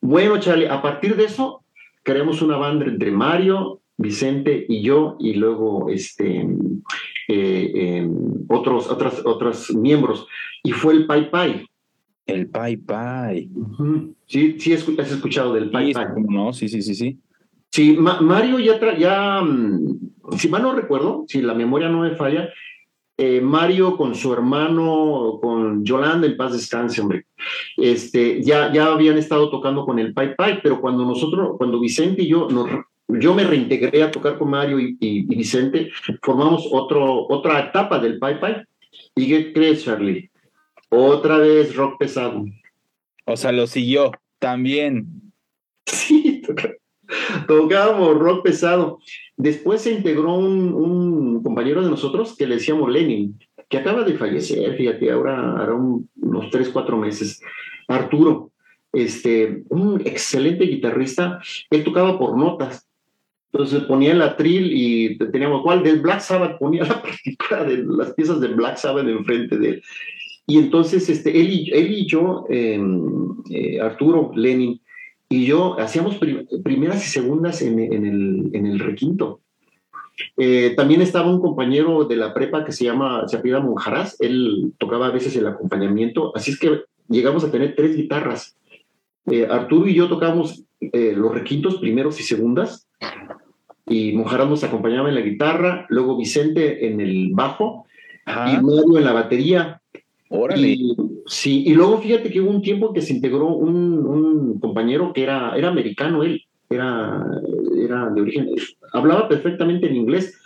Bueno, 0.00 0.38
Charlie, 0.40 0.66
a 0.66 0.82
partir 0.82 1.16
de 1.16 1.24
eso, 1.24 1.61
creamos 2.02 2.42
una 2.42 2.56
banda 2.56 2.86
entre 2.86 3.10
Mario, 3.10 3.80
Vicente 3.96 4.66
y 4.68 4.82
yo, 4.82 5.16
y 5.20 5.34
luego 5.34 5.88
este, 5.90 6.46
eh, 7.28 7.72
em, 7.74 8.14
otros, 8.48 8.88
otras, 8.88 9.22
otros 9.24 9.74
miembros. 9.74 10.26
Y 10.62 10.72
fue 10.72 10.94
el 10.94 11.06
Pai 11.06 11.30
Pai. 11.30 11.66
El 12.26 12.48
Pai 12.48 12.76
Pai. 12.76 13.50
Sí, 14.26 14.56
sí, 14.58 14.72
has 14.72 15.12
escuchado 15.12 15.54
del 15.54 15.70
Pai 15.70 15.92
Pai. 15.92 16.06
No, 16.28 16.52
sí, 16.52 16.68
sí, 16.68 16.82
sí, 16.82 16.94
sí. 16.94 17.18
Sí, 17.70 17.96
Mario 17.96 18.58
ya, 18.58 18.78
ya 18.98 19.40
mm, 19.40 20.36
si 20.36 20.48
mal 20.48 20.62
no 20.62 20.74
recuerdo, 20.74 21.24
si 21.26 21.40
la 21.40 21.54
memoria 21.54 21.88
no 21.88 22.00
me 22.00 22.14
falla, 22.16 22.50
eh, 23.16 23.40
Mario 23.40 23.96
con 23.96 24.14
su 24.14 24.32
hermano, 24.32 25.38
con 25.40 25.84
Yolanda, 25.84 26.26
en 26.26 26.36
paz 26.36 26.52
descanse, 26.52 27.00
hombre, 27.00 27.26
este, 27.76 28.42
ya, 28.42 28.72
ya 28.72 28.86
habían 28.86 29.18
estado 29.18 29.50
tocando 29.50 29.84
con 29.84 29.98
el 29.98 30.12
Pai 30.14 30.34
Pai, 30.34 30.60
pero 30.62 30.80
cuando 30.80 31.04
nosotros, 31.04 31.56
cuando 31.58 31.80
Vicente 31.80 32.22
y 32.22 32.28
yo 32.28 32.48
nos 32.48 32.68
yo 33.08 33.34
me 33.34 33.44
reintegré 33.44 34.02
a 34.02 34.10
tocar 34.10 34.38
con 34.38 34.50
Mario 34.50 34.78
y, 34.78 35.22
Vicente, 35.22 35.90
formamos 36.22 36.66
otro, 36.70 37.26
otra 37.28 37.60
etapa 37.60 37.98
del 37.98 38.18
Pai 38.18 38.40
Pai. 38.40 38.62
¿Y 39.14 39.28
qué 39.28 39.52
crees, 39.52 39.84
Charlie? 39.84 40.30
Otra 40.88 41.38
vez 41.38 41.74
rock 41.74 41.98
pesado. 41.98 42.44
O 43.26 43.36
sea, 43.36 43.52
lo 43.52 43.66
siguió 43.66 44.12
también. 44.38 45.32
Sí, 45.86 46.42
tocábamos 47.46 48.18
rock 48.18 48.44
pesado. 48.44 48.98
Después 49.42 49.80
se 49.80 49.90
integró 49.90 50.36
un, 50.36 51.42
compañero 51.42 51.82
de 51.82 51.90
nosotros 51.90 52.36
que 52.36 52.46
le 52.46 52.54
decíamos 52.54 52.88
Lenin, 52.92 53.36
que 53.68 53.78
acaba 53.78 54.04
de 54.04 54.16
fallecer, 54.16 54.76
fíjate, 54.76 55.10
ahora 55.10 55.60
hará 55.60 55.74
unos 55.74 56.48
tres, 56.50 56.68
cuatro 56.68 56.96
meses. 56.96 57.42
Arturo, 57.88 58.52
este, 58.92 59.64
un 59.68 60.00
excelente 60.04 60.66
guitarrista, 60.66 61.40
él 61.70 61.82
tocaba 61.82 62.20
por 62.20 62.38
notas. 62.38 62.88
Entonces 63.52 63.82
ponía 63.82 64.12
el 64.12 64.22
atril 64.22 64.70
y 64.72 65.18
teníamos 65.18 65.62
cuál 65.62 65.82
del 65.82 66.00
Black 66.00 66.20
Sabbath, 66.20 66.58
ponía 66.60 66.84
la 66.84 67.02
partitura 67.02 67.64
de 67.64 67.84
las 67.84 68.14
piezas 68.14 68.40
de 68.40 68.46
Black 68.46 68.76
Sabbath 68.76 69.08
enfrente 69.08 69.58
de 69.58 69.68
él. 69.68 69.82
Y 70.46 70.58
entonces 70.58 71.08
este, 71.08 71.30
él, 71.40 71.50
y, 71.50 72.06
yo, 72.06 72.44
em, 72.48 73.34
eh, 73.50 73.80
Arturo, 73.80 74.30
Lenin, 74.36 74.80
y 75.32 75.46
yo 75.46 75.80
hacíamos 75.80 76.18
primeras 76.62 77.06
y 77.06 77.08
segundas 77.08 77.62
en, 77.62 77.78
en, 77.78 78.04
el, 78.06 78.50
en 78.52 78.66
el 78.66 78.78
requinto. 78.78 79.40
Eh, 80.36 80.74
también 80.76 81.00
estaba 81.00 81.30
un 81.30 81.40
compañero 81.40 82.04
de 82.04 82.16
la 82.16 82.34
prepa 82.34 82.64
que 82.64 82.72
se 82.72 82.84
llama, 82.84 83.26
se 83.26 83.36
apellida 83.36 83.60
Monjarás, 83.60 84.20
él 84.20 84.74
tocaba 84.78 85.06
a 85.06 85.10
veces 85.10 85.34
el 85.36 85.46
acompañamiento, 85.46 86.36
así 86.36 86.50
es 86.50 86.58
que 86.58 86.82
llegamos 87.08 87.44
a 87.44 87.50
tener 87.50 87.74
tres 87.74 87.96
guitarras. 87.96 88.56
Eh, 89.26 89.46
Arturo 89.50 89.88
y 89.88 89.94
yo 89.94 90.08
tocábamos 90.08 90.64
los 90.80 91.32
requintos 91.32 91.76
primeros 91.76 92.18
y 92.18 92.24
segundas, 92.24 92.88
y 93.86 94.12
Mojarás 94.12 94.48
nos 94.48 94.64
acompañaba 94.64 95.08
en 95.08 95.14
la 95.14 95.20
guitarra, 95.20 95.86
luego 95.88 96.16
Vicente 96.16 96.86
en 96.86 97.00
el 97.00 97.30
bajo 97.32 97.86
y 98.26 98.62
Mario 98.62 98.98
en 98.98 99.04
la 99.04 99.12
batería. 99.12 99.81
Órale. 100.34 100.78
sí, 101.26 101.64
y 101.66 101.74
luego 101.74 101.98
fíjate 101.98 102.30
que 102.30 102.40
hubo 102.40 102.50
un 102.50 102.62
tiempo 102.62 102.92
que 102.92 103.02
se 103.02 103.12
integró 103.12 103.48
un, 103.48 104.58
compañero 104.60 105.12
que 105.12 105.24
era, 105.24 105.54
era 105.56 105.68
americano, 105.68 106.22
él 106.22 106.42
era, 106.70 107.24
era 107.76 108.08
de 108.10 108.20
origen, 108.20 108.48
hablaba 108.92 109.28
perfectamente 109.28 109.86
en 109.86 109.96
inglés. 109.96 110.38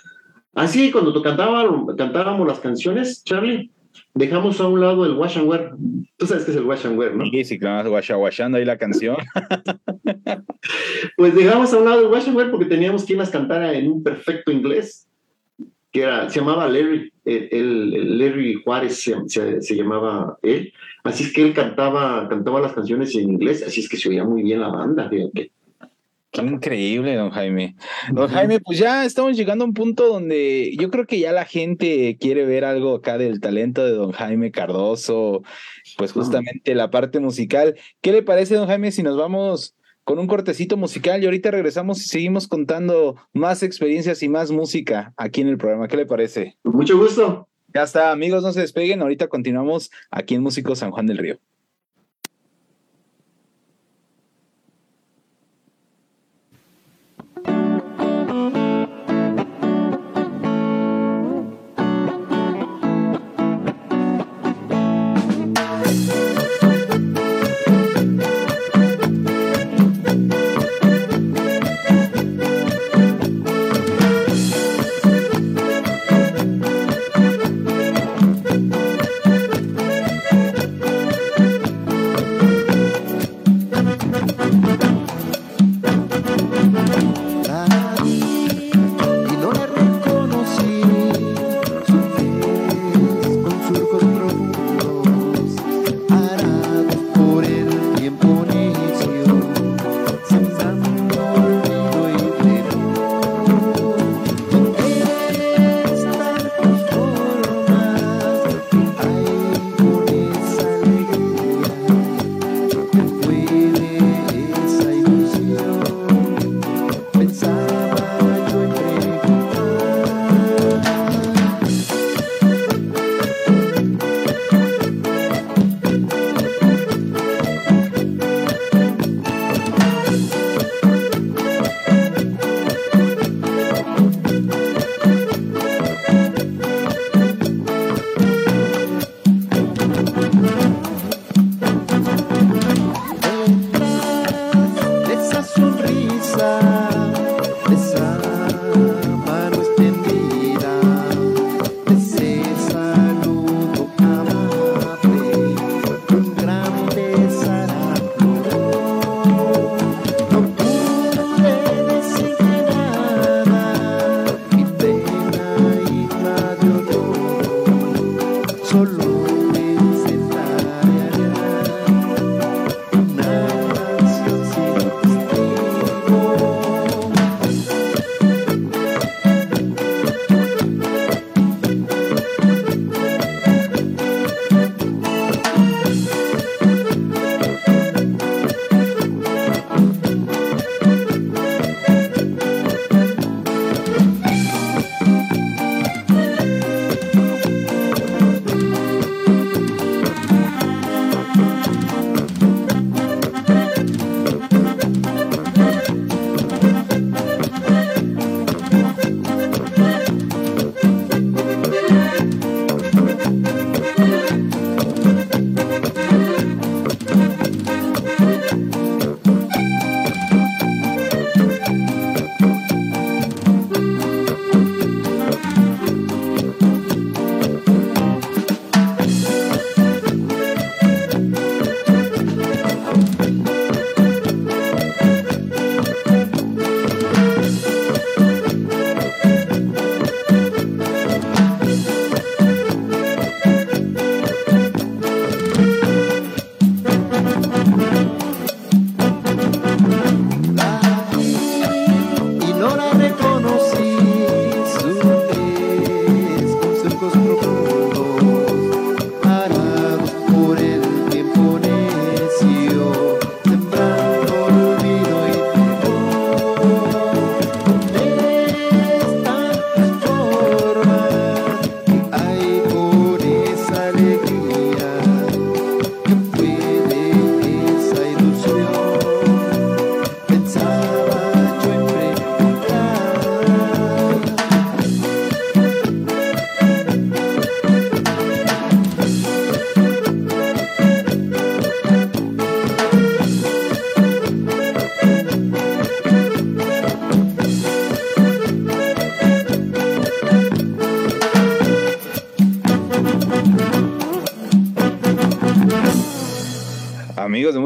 Así 0.54 0.90
cuando 0.90 1.22
cantaba, 1.22 1.64
cantábamos 1.96 2.46
las 2.46 2.60
canciones, 2.60 3.22
Charlie, 3.24 3.70
dejamos 4.14 4.60
a 4.60 4.68
un 4.68 4.80
lado 4.80 5.04
el 5.04 5.12
wash 5.12 5.38
and 5.38 5.48
wear. 5.48 5.72
Tú 6.16 6.26
sabes 6.26 6.44
qué 6.44 6.50
es 6.50 6.56
el 6.56 6.64
wash 6.64 6.86
and 6.86 6.98
wear, 6.98 7.14
¿no? 7.14 7.26
Sí, 7.26 7.44
sí, 7.44 7.58
claro, 7.58 7.92
wash 7.92 8.10
washando 8.12 8.58
ahí 8.58 8.64
la 8.64 8.78
canción. 8.78 9.16
pues 11.16 11.34
dejamos 11.34 11.72
a 11.72 11.78
un 11.78 11.84
lado 11.84 12.00
el 12.00 12.12
wash 12.12 12.26
and 12.26 12.36
wear 12.36 12.50
porque 12.50 12.66
teníamos 12.66 13.04
quien 13.04 13.18
las 13.18 13.30
cantara 13.30 13.74
en 13.74 13.90
un 13.90 14.02
perfecto 14.02 14.50
inglés, 14.50 15.05
que 15.96 16.02
era, 16.02 16.28
se 16.28 16.40
llamaba 16.40 16.68
Larry, 16.68 17.10
el, 17.24 18.18
Larry 18.18 18.60
Juárez 18.62 19.00
se, 19.00 19.14
se, 19.60 19.74
llamaba 19.74 20.36
él. 20.42 20.70
Así 21.04 21.24
es 21.24 21.32
que 21.32 21.40
él 21.40 21.54
cantaba, 21.54 22.28
cantaba 22.28 22.60
las 22.60 22.74
canciones 22.74 23.14
en 23.14 23.30
inglés, 23.30 23.64
así 23.66 23.80
es 23.80 23.88
que 23.88 23.96
se 23.96 24.10
oía 24.10 24.22
muy 24.22 24.42
bien 24.42 24.60
la 24.60 24.68
banda, 24.68 25.08
fíjate. 25.08 25.50
Qué 26.32 26.42
increíble, 26.42 27.14
don 27.14 27.30
Jaime. 27.30 27.76
Don 28.12 28.28
Jaime, 28.28 28.60
pues 28.60 28.78
ya 28.78 29.06
estamos 29.06 29.38
llegando 29.38 29.64
a 29.64 29.68
un 29.68 29.72
punto 29.72 30.06
donde 30.06 30.76
yo 30.78 30.90
creo 30.90 31.06
que 31.06 31.18
ya 31.18 31.32
la 31.32 31.46
gente 31.46 32.18
quiere 32.20 32.44
ver 32.44 32.66
algo 32.66 32.96
acá 32.96 33.16
del 33.16 33.40
talento 33.40 33.82
de 33.82 33.92
don 33.92 34.12
Jaime 34.12 34.50
Cardoso, 34.50 35.44
pues 35.96 36.12
justamente 36.12 36.74
la 36.74 36.90
parte 36.90 37.20
musical. 37.20 37.74
¿Qué 38.02 38.12
le 38.12 38.22
parece, 38.22 38.54
don 38.54 38.66
Jaime, 38.66 38.92
si 38.92 39.02
nos 39.02 39.16
vamos 39.16 39.74
con 40.06 40.20
un 40.20 40.28
cortecito 40.28 40.76
musical 40.76 41.20
y 41.20 41.26
ahorita 41.26 41.50
regresamos 41.50 42.00
y 42.00 42.08
seguimos 42.08 42.46
contando 42.46 43.16
más 43.32 43.64
experiencias 43.64 44.22
y 44.22 44.28
más 44.28 44.52
música 44.52 45.12
aquí 45.16 45.40
en 45.40 45.48
el 45.48 45.58
programa? 45.58 45.88
¿Qué 45.88 45.96
le 45.96 46.06
parece? 46.06 46.56
Mucho 46.62 46.96
gusto. 46.96 47.48
Ya 47.74 47.82
está, 47.82 48.12
amigos, 48.12 48.44
no 48.44 48.52
se 48.52 48.60
despeguen. 48.60 49.02
Ahorita 49.02 49.26
continuamos 49.26 49.90
aquí 50.12 50.36
en 50.36 50.42
Músico 50.42 50.76
San 50.76 50.92
Juan 50.92 51.06
del 51.06 51.18
Río. 51.18 51.38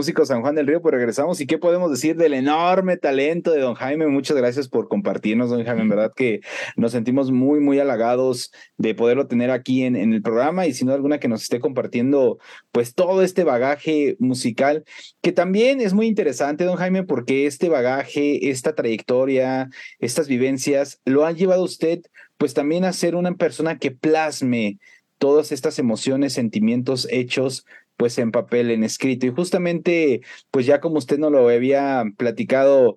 Músico 0.01 0.25
San 0.25 0.41
Juan 0.41 0.55
del 0.55 0.67
Río, 0.67 0.81
pues 0.81 0.95
regresamos. 0.95 1.43
¿Y 1.43 1.47
qué 1.47 1.59
podemos 1.59 1.91
decir 1.91 2.17
del 2.17 2.33
enorme 2.33 2.97
talento 2.97 3.51
de 3.51 3.61
don 3.61 3.75
Jaime? 3.75 4.07
Muchas 4.07 4.35
gracias 4.35 4.67
por 4.67 4.89
compartirnos, 4.89 5.51
don 5.51 5.63
Jaime. 5.63 5.83
En 5.83 5.91
verdad 5.91 6.11
que 6.17 6.41
nos 6.75 6.93
sentimos 6.93 7.31
muy, 7.31 7.61
muy 7.61 7.79
halagados 7.81 8.51
de 8.79 8.95
poderlo 8.95 9.27
tener 9.27 9.51
aquí 9.51 9.83
en, 9.85 9.97
en 9.97 10.15
el 10.15 10.23
programa 10.23 10.67
y 10.67 10.73
sin 10.73 10.87
duda 10.87 10.95
alguna 10.95 11.21
que 11.21 11.29
nos 11.29 11.43
esté 11.43 11.61
compartiendo 11.61 12.39
pues 12.73 12.95
todo 12.95 13.21
este 13.21 13.45
bagaje 13.45 14.17
musical, 14.21 14.85
que 15.21 15.33
también 15.33 15.83
es 15.83 15.93
muy 15.93 16.07
interesante, 16.07 16.65
don 16.65 16.77
Jaime, 16.77 17.03
porque 17.03 17.45
este 17.45 17.69
bagaje, 17.69 18.49
esta 18.49 18.75
trayectoria, 18.75 19.69
estas 19.99 20.29
vivencias, 20.29 20.99
lo 21.05 21.27
ha 21.27 21.33
llevado 21.33 21.63
usted 21.63 22.01
pues 22.39 22.55
también 22.55 22.87
a 22.87 22.95
ser 22.95 23.17
una 23.17 23.35
persona 23.35 23.79
que 23.79 23.91
plasme 23.91 24.79
todas 25.19 25.53
estas 25.53 25.79
emociones, 25.79 26.33
sentimientos, 26.33 27.07
hechos 27.11 27.67
pues 28.01 28.17
en 28.17 28.31
papel, 28.31 28.71
en 28.71 28.83
escrito. 28.83 29.27
Y 29.27 29.31
justamente, 29.31 30.23
pues 30.51 30.65
ya 30.65 30.81
como 30.81 30.97
usted 30.97 31.19
no 31.19 31.29
lo 31.29 31.47
había 31.51 32.03
platicado 32.17 32.97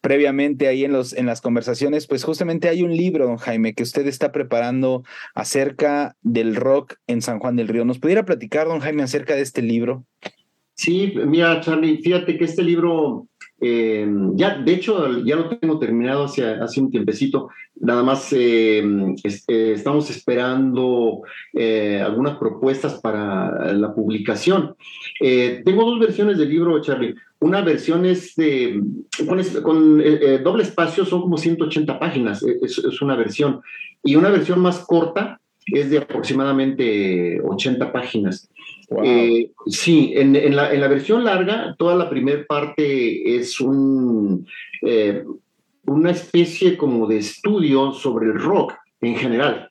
previamente 0.00 0.68
ahí 0.68 0.84
en, 0.84 0.92
los, 0.92 1.12
en 1.12 1.26
las 1.26 1.40
conversaciones, 1.40 2.06
pues 2.06 2.22
justamente 2.22 2.68
hay 2.68 2.84
un 2.84 2.96
libro, 2.96 3.26
don 3.26 3.38
Jaime, 3.38 3.74
que 3.74 3.82
usted 3.82 4.06
está 4.06 4.30
preparando 4.30 5.02
acerca 5.34 6.16
del 6.22 6.54
rock 6.54 6.98
en 7.08 7.20
San 7.20 7.40
Juan 7.40 7.56
del 7.56 7.66
Río. 7.66 7.84
¿Nos 7.84 7.98
pudiera 7.98 8.24
platicar, 8.24 8.68
don 8.68 8.78
Jaime, 8.78 9.02
acerca 9.02 9.34
de 9.34 9.42
este 9.42 9.60
libro? 9.60 10.04
Sí, 10.74 11.12
mira, 11.26 11.60
Charlie, 11.60 11.98
fíjate 11.98 12.38
que 12.38 12.44
este 12.44 12.62
libro 12.62 13.26
eh, 13.66 14.06
ya, 14.34 14.58
de 14.58 14.74
hecho, 14.74 15.22
ya 15.24 15.36
lo 15.36 15.48
tengo 15.48 15.78
terminado 15.78 16.24
hace, 16.24 16.44
hace 16.44 16.80
un 16.80 16.90
tiempecito. 16.90 17.48
Nada 17.80 18.02
más 18.02 18.30
eh, 18.34 18.84
eh, 19.24 19.72
estamos 19.74 20.10
esperando 20.10 21.22
algunas 22.04 22.36
propuestas 22.36 23.00
para 23.00 23.72
la 23.72 23.94
publicación. 23.94 24.76
tengo 25.18 25.84
dos 25.84 25.98
versiones 25.98 26.36
del 26.36 26.50
libro, 26.50 26.78
Charlie. 26.82 27.14
Una 27.40 27.62
versión 27.62 28.04
es 28.04 28.34
de, 28.36 28.82
con, 29.26 29.98
doble 30.42 30.62
espacio, 30.62 31.06
son 31.06 31.22
como 31.22 31.38
180 31.38 31.98
páginas, 31.98 32.42
es, 32.42 32.78
es 32.78 33.00
una 33.00 33.16
versión. 33.16 33.62
Y 34.02 34.16
una 34.16 34.28
versión 34.28 34.60
más 34.60 34.80
corta 34.80 35.40
es 35.66 35.88
de 35.88 35.98
aproximadamente 35.98 37.40
80 37.42 37.92
páginas. 37.92 38.50
Eh, 39.02 39.50
sí, 39.66 40.12
en, 40.14 40.54
la, 40.54 40.88
versión 40.88 41.24
larga, 41.24 41.74
toda 41.78 41.96
la 41.96 42.10
primera 42.10 42.44
parte 42.46 43.36
es 43.36 43.60
un, 43.60 44.46
eh, 44.82 45.24
una 45.86 46.10
especie 46.10 46.76
como 46.76 47.06
de 47.06 47.18
estudio 47.18 47.92
sobre 47.92 48.26
el 48.26 48.38
rock 48.38 48.74
en 49.00 49.16
general, 49.16 49.70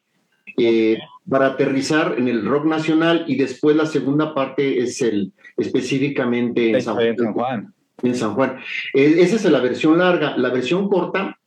eh, 0.57 0.97
para 1.29 1.47
aterrizar 1.47 2.15
en 2.17 2.27
el 2.27 2.45
rock 2.45 2.65
nacional 2.65 3.25
y 3.27 3.35
después 3.35 3.75
la 3.75 3.85
segunda 3.85 4.33
parte 4.33 4.79
es 4.79 5.01
el 5.01 5.31
específicamente 5.57 6.71
en 6.71 6.81
San 6.81 6.95
Juan. 7.33 7.73
En 8.01 8.15
San 8.15 8.33
Juan. 8.33 8.59
esa 8.93 9.35
es 9.35 9.45
la 9.45 9.61
versión 9.61 9.97
larga. 9.97 10.35
La 10.37 10.49
versión 10.49 10.89
corta 10.89 11.39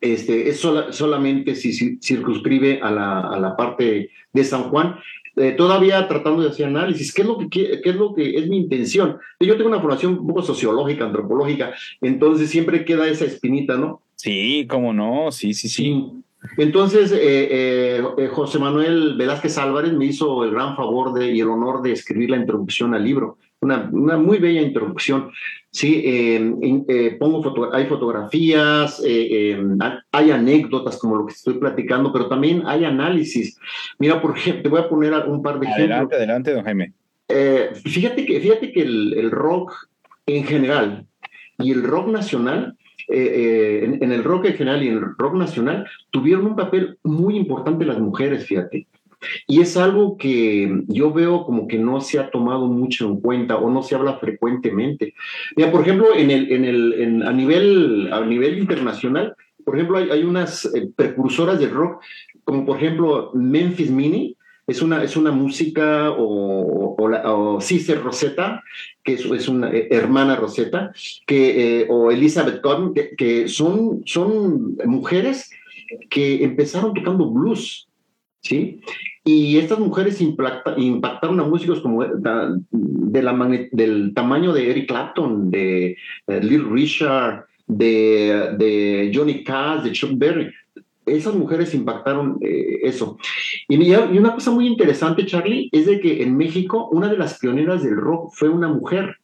este, 0.00 0.48
es 0.48 0.60
solamente 0.60 1.54
si, 1.54 1.98
circunscribe 1.98 2.80
a 2.82 2.90
la, 2.90 3.20
a 3.20 3.38
la, 3.38 3.56
parte 3.56 4.10
de 4.32 4.44
San 4.44 4.64
Juan 4.64 4.96
eh, 5.36 5.52
todavía 5.52 6.06
tratando 6.08 6.42
de 6.42 6.48
hacer 6.48 6.66
análisis, 6.66 7.12
¿qué 7.12 7.22
es, 7.22 7.28
lo 7.28 7.38
que, 7.38 7.48
qué 7.48 7.80
es 7.90 7.96
lo 7.96 8.14
que 8.14 8.36
es 8.38 8.48
mi 8.48 8.58
intención? 8.58 9.18
Yo 9.40 9.56
tengo 9.56 9.68
una 9.68 9.80
formación 9.80 10.18
un 10.18 10.26
poco 10.26 10.42
sociológica, 10.42 11.04
antropológica, 11.04 11.74
entonces 12.00 12.50
siempre 12.50 12.84
queda 12.84 13.08
esa 13.08 13.24
espinita, 13.24 13.76
¿no? 13.76 14.00
Sí, 14.16 14.66
cómo 14.68 14.92
no, 14.92 15.30
sí, 15.32 15.54
sí, 15.54 15.68
sí. 15.68 16.10
Entonces, 16.58 17.10
eh, 17.12 18.02
eh, 18.18 18.28
José 18.30 18.58
Manuel 18.58 19.16
Velázquez 19.16 19.56
Álvarez 19.58 19.92
me 19.92 20.04
hizo 20.04 20.44
el 20.44 20.50
gran 20.50 20.76
favor 20.76 21.14
de, 21.14 21.32
y 21.32 21.40
el 21.40 21.48
honor 21.48 21.82
de 21.82 21.92
escribir 21.92 22.30
la 22.30 22.36
introducción 22.36 22.94
al 22.94 23.04
libro 23.04 23.38
una, 23.64 24.16
muy 24.16 24.38
bella 24.38 24.62
introducción. 24.62 25.30
Sí, 25.74 26.02
eh, 26.04 26.54
eh, 26.86 27.16
pongo 27.18 27.74
hay 27.74 27.86
fotografías, 27.86 29.02
eh, 29.04 29.58
hay 30.12 30.30
anécdotas 30.30 30.96
como 30.98 31.16
lo 31.16 31.26
que 31.26 31.32
estoy 31.32 31.54
platicando, 31.54 32.12
pero 32.12 32.28
también 32.28 32.62
hay 32.64 32.84
análisis. 32.84 33.58
Mira, 33.98 34.22
por 34.22 34.38
ejemplo, 34.38 34.62
te 34.62 34.68
voy 34.68 34.80
a 34.80 34.88
poner 34.88 35.12
un 35.26 35.42
par 35.42 35.58
de 35.58 35.66
ejemplos. 35.66 35.90
Adelante, 35.90 36.14
adelante, 36.14 36.54
don 36.54 36.62
Jaime. 36.62 36.92
fíjate 37.86 38.24
que, 38.24 38.40
fíjate 38.40 38.70
que 38.70 38.82
el, 38.82 39.32
rock 39.32 39.72
en 40.26 40.44
general 40.44 41.06
y 41.58 41.72
el 41.72 41.82
rock 41.82 42.06
nacional 42.06 42.76
en, 43.08 44.00
en, 44.00 44.12
el 44.12 44.22
rock 44.22 44.44
en 44.44 44.54
general 44.54 44.80
y 44.80 44.88
en 44.88 44.98
el 44.98 45.04
rock 45.18 45.34
nacional 45.34 45.88
tuvieron 46.12 46.46
un 46.46 46.54
papel 46.54 46.98
muy 47.02 47.36
importante 47.36 47.84
las 47.84 47.98
mujeres, 47.98 48.46
fíjate. 48.46 48.86
Y 49.46 49.60
es 49.60 49.76
algo 49.76 50.16
que 50.16 50.82
yo 50.88 51.12
veo 51.12 51.44
como 51.44 51.66
que 51.66 51.78
no 51.78 52.00
se 52.00 52.18
ha 52.18 52.30
tomado 52.30 52.66
mucho 52.66 53.06
en 53.06 53.20
cuenta 53.20 53.56
o 53.56 53.70
no 53.70 53.82
se 53.82 53.94
habla 53.94 54.18
frecuentemente. 54.18 55.14
Mira, 55.56 55.70
por 55.70 55.82
ejemplo, 55.82 56.14
en 56.14 56.30
el, 56.30 56.52
en 56.52 56.64
el, 56.64 57.22
a, 57.26 57.32
nivel, 57.32 58.10
a 58.12 58.20
nivel 58.24 58.58
internacional, 58.58 59.34
por 59.64 59.76
ejemplo, 59.76 59.98
hay, 59.98 60.10
hay 60.10 60.24
unas 60.24 60.66
eh, 60.66 60.88
precursoras 60.94 61.58
del 61.58 61.70
rock, 61.70 62.02
como 62.44 62.66
por 62.66 62.76
ejemplo 62.76 63.30
Memphis 63.34 63.90
Mini, 63.90 64.36
es 64.66 64.80
una, 64.80 65.02
es 65.02 65.16
una 65.16 65.30
música 65.30 66.10
o, 66.10 66.96
o, 66.98 67.60
Sister 67.60 68.02
Rosetta, 68.02 68.62
que 69.02 69.14
es, 69.14 69.24
es 69.24 69.48
una 69.48 69.70
eh, 69.70 69.88
hermana 69.90 70.36
Rosetta, 70.36 70.92
que, 71.26 71.80
eh, 71.80 71.86
o 71.90 72.10
Elizabeth 72.10 72.60
Cotton, 72.62 72.94
que, 72.94 73.48
son, 73.48 74.02
son 74.06 74.76
mujeres 74.86 75.50
que 76.08 76.42
empezaron 76.42 76.94
tocando 76.94 77.30
blues, 77.30 77.88
¿sí? 78.44 78.80
Y 79.24 79.58
estas 79.58 79.78
mujeres 79.78 80.20
impactaron 80.20 81.40
a 81.40 81.44
músicos 81.44 81.80
como 81.80 82.04
de 82.04 83.22
la, 83.22 83.34
del 83.72 84.12
tamaño 84.14 84.52
de 84.52 84.70
Eric 84.70 84.86
Clapton, 84.86 85.50
de 85.50 85.96
Little 86.26 86.68
Richard, 86.70 87.46
de, 87.66 88.54
de 88.58 89.10
Johnny 89.14 89.42
Cash, 89.42 89.82
de 89.82 89.92
Chuck 89.92 90.12
Berry 90.14 90.52
esas 91.06 91.34
mujeres 91.34 91.74
impactaron 91.74 92.38
eh, 92.40 92.80
eso. 92.82 93.18
Y, 93.68 93.82
y, 93.82 93.94
una 93.94 94.34
cosa 94.34 94.50
muy 94.50 94.66
interesante, 94.66 95.26
Charlie, 95.26 95.68
es 95.72 95.86
de 95.86 96.00
que 96.00 96.22
en 96.22 96.36
México 96.36 96.88
una 96.90 97.08
de 97.08 97.18
las 97.18 97.38
pioneras 97.38 97.82
del 97.82 97.96
rock 97.96 98.32
fue 98.32 98.48
una 98.48 98.68
mujer. 98.68 99.16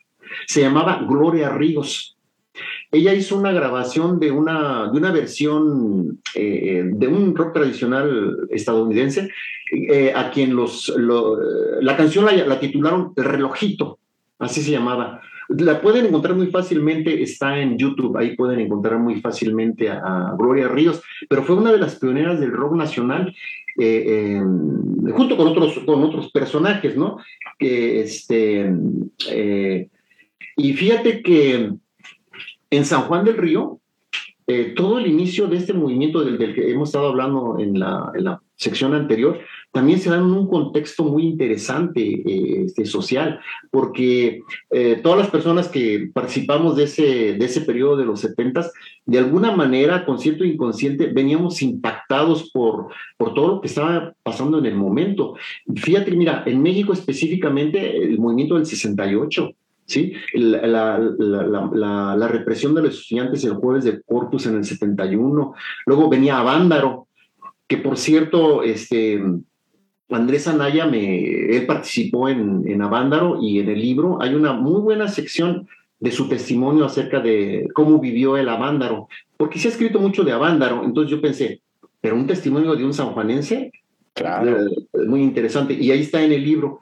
Se 0.46 0.60
llamaba 0.60 1.04
Gloria 1.08 1.50
Ríos. 1.50 2.16
Ella 2.92 3.14
hizo 3.14 3.36
una 3.36 3.52
grabación 3.52 4.18
de 4.18 4.32
una, 4.32 4.90
de 4.90 4.98
una 4.98 5.12
versión 5.12 6.20
eh, 6.34 6.82
de 6.84 7.06
un 7.06 7.36
rock 7.36 7.54
tradicional 7.54 8.48
estadounidense, 8.50 9.30
eh, 9.72 10.12
a 10.14 10.30
quien 10.30 10.56
los, 10.56 10.92
la 11.80 11.96
canción 11.96 12.24
la, 12.24 12.32
la 12.32 12.58
titularon 12.58 13.12
El 13.16 13.24
relojito, 13.24 13.98
así 14.40 14.60
se 14.62 14.72
llamaba. 14.72 15.20
La 15.48 15.80
pueden 15.80 16.06
encontrar 16.06 16.34
muy 16.36 16.48
fácilmente, 16.48 17.22
está 17.22 17.60
en 17.60 17.78
YouTube, 17.78 18.16
ahí 18.16 18.36
pueden 18.36 18.60
encontrar 18.60 18.98
muy 18.98 19.20
fácilmente 19.20 19.88
a, 19.88 20.34
Gloria 20.36 20.68
Ríos, 20.68 21.02
pero 21.28 21.44
fue 21.44 21.56
una 21.56 21.72
de 21.72 21.78
las 21.78 21.96
pioneras 21.96 22.40
del 22.40 22.52
rock 22.52 22.74
nacional, 22.74 23.34
eh, 23.78 24.40
junto 25.12 25.36
con 25.36 25.46
otros, 25.46 25.78
con 25.86 26.02
otros 26.02 26.30
personajes, 26.32 26.96
¿no? 26.96 27.18
Este, 27.58 28.72
y 30.56 30.72
fíjate 30.72 31.22
que 31.22 31.72
en 32.70 32.84
San 32.84 33.02
Juan 33.02 33.24
del 33.24 33.36
Río, 33.36 33.80
eh, 34.52 34.72
todo 34.74 34.98
el 34.98 35.06
inicio 35.06 35.46
de 35.46 35.58
este 35.58 35.72
movimiento 35.72 36.24
del, 36.24 36.36
que 36.36 36.72
hemos 36.72 36.88
estado 36.88 37.08
hablando 37.08 37.58
en 37.60 37.78
la, 37.78 38.40
sección 38.56 38.92
anterior, 38.92 39.38
también 39.72 40.00
se 40.00 40.10
da 40.10 40.16
en 40.16 40.24
un 40.24 40.46
contexto 40.46 41.02
muy 41.04 41.22
interesante 41.22 42.02
eh, 42.02 42.64
este, 42.66 42.84
social, 42.84 43.40
porque 43.70 44.42
eh, 44.70 45.00
todas 45.02 45.18
las 45.18 45.30
personas 45.30 45.68
que 45.68 46.10
participamos 46.12 46.76
de 46.76 46.84
ese, 46.84 47.02
de 47.38 47.44
ese 47.46 47.62
periodo 47.62 47.96
de 47.96 48.04
los 48.04 48.20
70, 48.20 48.70
de 49.06 49.18
alguna 49.18 49.52
manera, 49.56 50.04
consciente 50.04 50.42
o 50.42 50.46
inconsciente, 50.46 51.06
veníamos 51.06 51.62
impactados 51.62 52.50
por, 52.50 52.88
por 53.16 53.32
todo 53.32 53.48
lo 53.48 53.60
que 53.62 53.68
estaba 53.68 54.12
pasando 54.22 54.58
en 54.58 54.66
el 54.66 54.74
momento. 54.74 55.36
Fíjate, 55.76 56.10
mira, 56.10 56.42
en 56.44 56.60
México 56.60 56.92
específicamente, 56.92 57.96
el 57.96 58.18
movimiento 58.18 58.56
del 58.56 58.66
68, 58.66 59.54
¿sí? 59.90 60.12
La, 60.34 60.98
la, 60.98 62.14
la, 62.16 62.28
represión 62.28 62.74
de 62.74 62.82
los 62.82 63.00
estudiantes 63.00 63.44
el 63.44 63.54
jueves 63.54 63.84
de 63.84 64.00
Corpus 64.02 64.46
en 64.46 64.56
el 64.56 64.64
71, 64.64 65.54
luego 65.86 66.08
venía 66.08 66.38
Avándaro, 66.38 67.08
que 67.66 67.78
por 67.78 67.98
cierto, 67.98 68.62
este, 68.62 69.20
Andrés 70.08 70.46
Anaya, 70.46 70.86
me, 70.86 71.56
él 71.56 71.66
participó 71.66 72.28
en, 72.28 72.62
en 72.66 72.82
Avándaro 72.82 73.38
y 73.42 73.58
en 73.58 73.68
el 73.68 73.80
libro 73.80 74.22
hay 74.22 74.34
una 74.34 74.52
muy 74.52 74.80
buena 74.80 75.08
sección 75.08 75.68
de 75.98 76.12
su 76.12 76.28
testimonio 76.28 76.84
acerca 76.84 77.20
de 77.20 77.68
cómo 77.74 77.98
vivió 77.98 78.36
el 78.36 78.48
Avándaro, 78.48 79.08
porque 79.36 79.58
se 79.58 79.68
ha 79.68 79.70
escrito 79.72 79.98
mucho 79.98 80.22
de 80.24 80.32
Avándaro, 80.32 80.84
entonces 80.84 81.10
yo 81.10 81.20
pensé, 81.20 81.62
pero 82.00 82.14
un 82.14 82.26
testimonio 82.26 82.76
de 82.76 82.84
un 82.84 82.94
sanjuanense, 82.94 83.72
Claro. 84.20 84.66
Eh, 84.66 85.06
muy 85.06 85.22
interesante. 85.22 85.72
Y 85.72 85.90
ahí 85.90 86.00
está 86.00 86.22
en 86.22 86.32
el 86.32 86.44
libro. 86.44 86.80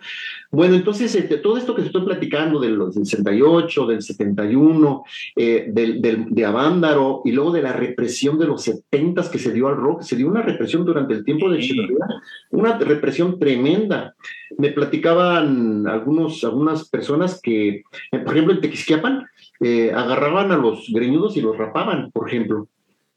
Bueno, 0.51 0.75
entonces, 0.75 1.15
este, 1.15 1.37
todo 1.37 1.57
esto 1.57 1.75
que 1.75 1.83
estoy 1.83 2.05
platicando 2.05 2.59
del 2.59 2.81
68, 2.93 3.87
del 3.87 4.03
71, 4.03 5.05
eh, 5.37 5.67
del, 5.69 6.01
de 6.31 6.45
Avándaro 6.45 7.23
y 7.25 7.31
luego 7.31 7.53
de 7.53 7.63
la 7.63 7.73
represión 7.73 8.39
de 8.41 8.47
los 8.47 8.63
70 8.63 9.31
que 9.31 9.39
se 9.39 9.53
dio 9.53 9.69
al 9.69 9.77
rock, 9.77 10.03
se 10.03 10.17
dio 10.17 10.27
una 10.27 10.43
represión 10.43 10.85
durante 10.85 11.15
el 11.15 11.25
tiempo 11.25 11.49
de 11.49 11.59
Echeverría, 11.59 12.07
una 12.51 12.77
represión 12.77 13.39
tremenda. 13.39 14.17
Me 14.57 14.73
platicaban 14.73 15.87
algunos, 15.87 16.43
algunas 16.43 16.89
personas 16.89 17.41
que, 17.41 17.69
eh, 18.11 18.19
por 18.19 18.33
ejemplo, 18.33 18.55
en 18.55 18.61
Tequisquiapan, 18.61 19.27
agarraban 19.95 20.53
a 20.53 20.57
los 20.57 20.89
greñudos 20.93 21.37
y 21.37 21.41
los 21.41 21.57
rapaban, 21.57 22.11
por 22.13 22.29
ejemplo. 22.29 22.69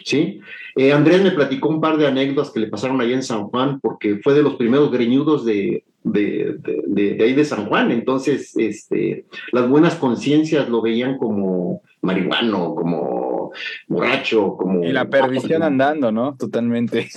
¿Sí? 0.06 0.40
Eh, 0.76 0.94
Andrés 0.94 1.22
me 1.24 1.32
platicó 1.32 1.70
un 1.70 1.82
par 1.82 1.98
de 1.98 2.08
anécdotas 2.08 2.52
que 2.52 2.60
le 2.60 2.68
pasaron 2.68 3.02
allá 3.02 3.14
en 3.14 3.24
San 3.24 3.44
Juan, 3.46 3.80
porque 3.80 4.18
fue 4.24 4.34
de 4.34 4.44
los 4.44 4.56
primeros 4.56 4.92
greñudos 4.92 5.46
de, 5.46 5.84
de, 6.04 6.58
de, 6.88 7.24
ahí 7.24 7.34
de 7.34 7.46
San 7.46 7.68
Juan, 7.68 7.92
entonces 7.92 8.56
este, 8.58 9.26
las 9.52 9.70
buenas 9.70 9.96
conciencias 9.96 10.70
lo 10.70 10.82
veían 10.82 11.18
como 11.18 11.82
marihuano, 12.02 12.76
como 12.76 13.52
borracho, 13.88 14.56
como... 14.58 14.84
Y 14.84 14.92
la 14.92 15.10
perdición 15.10 15.64
andando, 15.64 16.12
¿no? 16.12 16.36
Totalmente. 16.38 17.10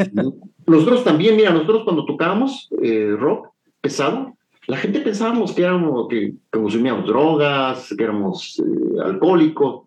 Nosotros 0.67 1.05
también, 1.05 1.37
mira, 1.37 1.51
nosotros 1.51 1.85
cuando 1.85 2.05
tocábamos 2.05 2.69
eh, 2.83 3.15
rock 3.19 3.49
pesado, 3.81 4.35
la 4.67 4.79
gente 4.79 5.01
pensábamos 5.01 5.53
que 5.53 5.63
éramos, 5.63 6.09
que, 6.09 6.35
consumíamos 6.51 7.07
drogas, 7.07 7.95
que 7.97 8.03
éramos 8.03 8.59
eh, 8.61 9.01
alcohólicos, 9.05 9.83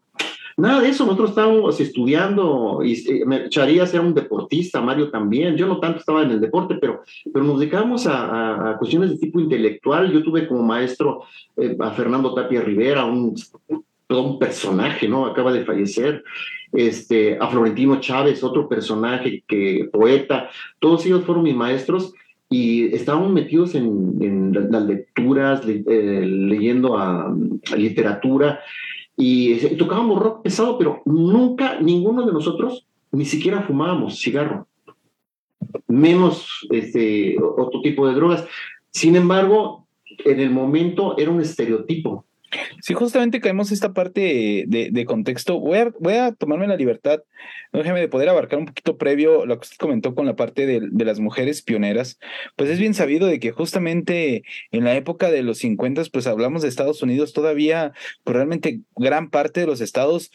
Nada 0.57 0.81
de 0.81 0.89
eso, 0.89 1.05
nosotros 1.05 1.29
estábamos 1.29 1.79
estudiando, 1.79 2.81
y 2.83 2.95
Charías 3.49 3.93
era 3.93 4.01
un 4.01 4.15
deportista, 4.15 4.81
Mario 4.81 5.11
también, 5.11 5.55
yo 5.55 5.67
no 5.67 5.79
tanto 5.79 5.99
estaba 5.99 6.23
en 6.23 6.31
el 6.31 6.41
deporte, 6.41 6.75
pero, 6.81 7.03
pero 7.31 7.45
nos 7.45 7.59
dedicábamos 7.59 8.07
a, 8.07 8.75
cuestiones 8.79 9.11
de 9.11 9.17
tipo 9.17 9.39
intelectual. 9.39 10.11
Yo 10.11 10.23
tuve 10.23 10.47
como 10.47 10.63
maestro 10.63 11.25
eh, 11.55 11.77
a 11.79 11.91
Fernando 11.91 12.33
Tapia 12.33 12.61
Rivera, 12.61 13.05
un, 13.05 13.35
un 14.09 14.39
personaje, 14.39 15.07
¿no? 15.07 15.27
Acaba 15.27 15.53
de 15.53 15.63
fallecer. 15.63 16.23
Este, 16.73 17.37
a 17.39 17.47
Florentino 17.47 17.99
Chávez, 17.99 18.43
otro 18.43 18.67
personaje, 18.67 19.43
que 19.47 19.87
poeta, 19.91 20.49
todos 20.79 21.05
ellos 21.05 21.23
fueron 21.23 21.43
mis 21.43 21.55
maestros 21.55 22.13
y 22.49 22.93
estábamos 22.95 23.31
metidos 23.31 23.75
en, 23.75 24.51
las 24.71 24.83
lecturas, 24.83 25.61
eh, 25.67 26.23
leyendo 26.25 26.97
a, 26.97 27.33
literatura 27.75 28.59
y 29.17 29.75
tocábamos 29.77 30.19
rock 30.19 30.43
pesado, 30.43 30.77
pero 30.77 31.01
nunca, 31.05 31.79
ninguno 31.81 32.23
de 32.25 32.31
nosotros, 32.31 32.87
ni 33.11 33.25
siquiera 33.25 33.63
fumábamos 33.63 34.19
cigarro, 34.19 34.67
menos 35.87 36.67
este, 36.69 37.35
otro 37.41 37.81
tipo 37.81 38.07
de 38.07 38.13
drogas. 38.13 38.47
Sin 38.91 39.15
embargo, 39.15 39.87
en 40.23 40.39
el 40.39 40.51
momento 40.51 41.17
era 41.17 41.31
un 41.31 41.41
estereotipo. 41.41 42.25
Sí, 42.81 42.93
justamente 42.93 43.41
caemos 43.41 43.71
esta 43.71 43.93
parte 43.93 44.65
de, 44.67 45.05
contexto. 45.05 45.59
Voy 45.59 45.77
a, 45.79 45.93
voy 45.99 46.13
a, 46.13 46.31
tomarme 46.31 46.67
la 46.67 46.75
libertad, 46.75 47.21
déjeme 47.73 47.99
de 47.99 48.07
poder 48.07 48.29
abarcar 48.29 48.59
un 48.59 48.65
poquito 48.65 48.97
previo 48.97 49.45
lo 49.45 49.59
que 49.59 49.65
usted 49.65 49.77
comentó 49.77 50.15
con 50.15 50.25
la 50.25 50.35
parte 50.35 50.65
de, 50.65 50.87
de, 50.89 51.05
las 51.05 51.19
mujeres 51.19 51.61
pioneras. 51.61 52.19
Pues 52.55 52.69
es 52.69 52.79
bien 52.79 52.93
sabido 52.93 53.27
de 53.27 53.39
que 53.39 53.51
justamente 53.51 54.43
en 54.71 54.83
la 54.83 54.95
época 54.95 55.29
de 55.31 55.43
los 55.43 55.57
50, 55.59 56.03
pues 56.11 56.27
hablamos 56.27 56.61
de 56.61 56.69
Estados 56.69 57.01
Unidos, 57.01 57.33
todavía, 57.33 57.93
pues 58.23 58.35
realmente 58.35 58.81
gran 58.95 59.29
parte 59.29 59.61
de 59.61 59.67
los 59.67 59.81
estados, 59.81 60.31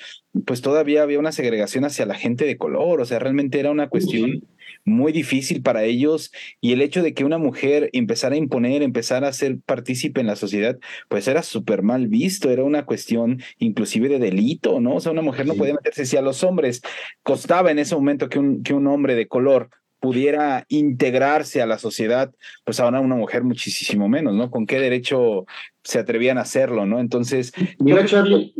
pues 0.46 0.60
todavía 0.60 1.02
había 1.02 1.18
una 1.18 1.32
segregación 1.32 1.84
hacia 1.84 2.06
la 2.06 2.14
gente 2.14 2.44
de 2.44 2.56
color, 2.56 3.00
o 3.00 3.04
sea, 3.04 3.18
realmente 3.18 3.58
era 3.60 3.70
una 3.70 3.88
cuestión 3.88 4.42
muy 4.84 5.12
difícil 5.12 5.62
para 5.62 5.84
ellos 5.84 6.32
y 6.60 6.72
el 6.72 6.82
hecho 6.82 7.02
de 7.02 7.14
que 7.14 7.24
una 7.24 7.38
mujer 7.38 7.90
empezara 7.92 8.34
a 8.34 8.38
imponer, 8.38 8.82
empezara 8.82 9.28
a 9.28 9.32
ser 9.32 9.58
partícipe 9.60 10.20
en 10.20 10.26
la 10.26 10.36
sociedad, 10.36 10.78
pues 11.08 11.28
era 11.28 11.42
súper 11.42 11.82
mal 11.82 12.08
visto, 12.08 12.50
era 12.50 12.64
una 12.64 12.84
cuestión 12.84 13.42
inclusive 13.58 14.08
de 14.08 14.18
delito, 14.18 14.80
¿no? 14.80 14.96
O 14.96 15.00
sea, 15.00 15.12
una 15.12 15.22
mujer 15.22 15.46
no 15.46 15.54
podía 15.54 15.74
meterse, 15.74 16.06
si 16.06 16.16
a 16.16 16.22
los 16.22 16.42
hombres 16.44 16.82
costaba 17.22 17.70
en 17.70 17.78
ese 17.78 17.94
momento 17.94 18.28
que 18.28 18.38
un, 18.38 18.62
que 18.62 18.74
un 18.74 18.86
hombre 18.86 19.14
de 19.14 19.28
color 19.28 19.70
pudiera 20.02 20.66
integrarse 20.68 21.62
a 21.62 21.66
la 21.66 21.78
sociedad, 21.78 22.34
pues 22.64 22.80
ahora 22.80 22.98
una 22.98 23.14
mujer 23.14 23.44
muchísimo 23.44 24.08
menos, 24.08 24.34
¿no? 24.34 24.50
¿Con 24.50 24.66
qué 24.66 24.80
derecho 24.80 25.46
se 25.84 26.00
atrevían 26.00 26.38
a 26.38 26.42
hacerlo, 26.42 26.86
¿no? 26.86 26.98
Entonces... 26.98 27.52
Mira, 27.78 28.04
Charlie, 28.04 28.52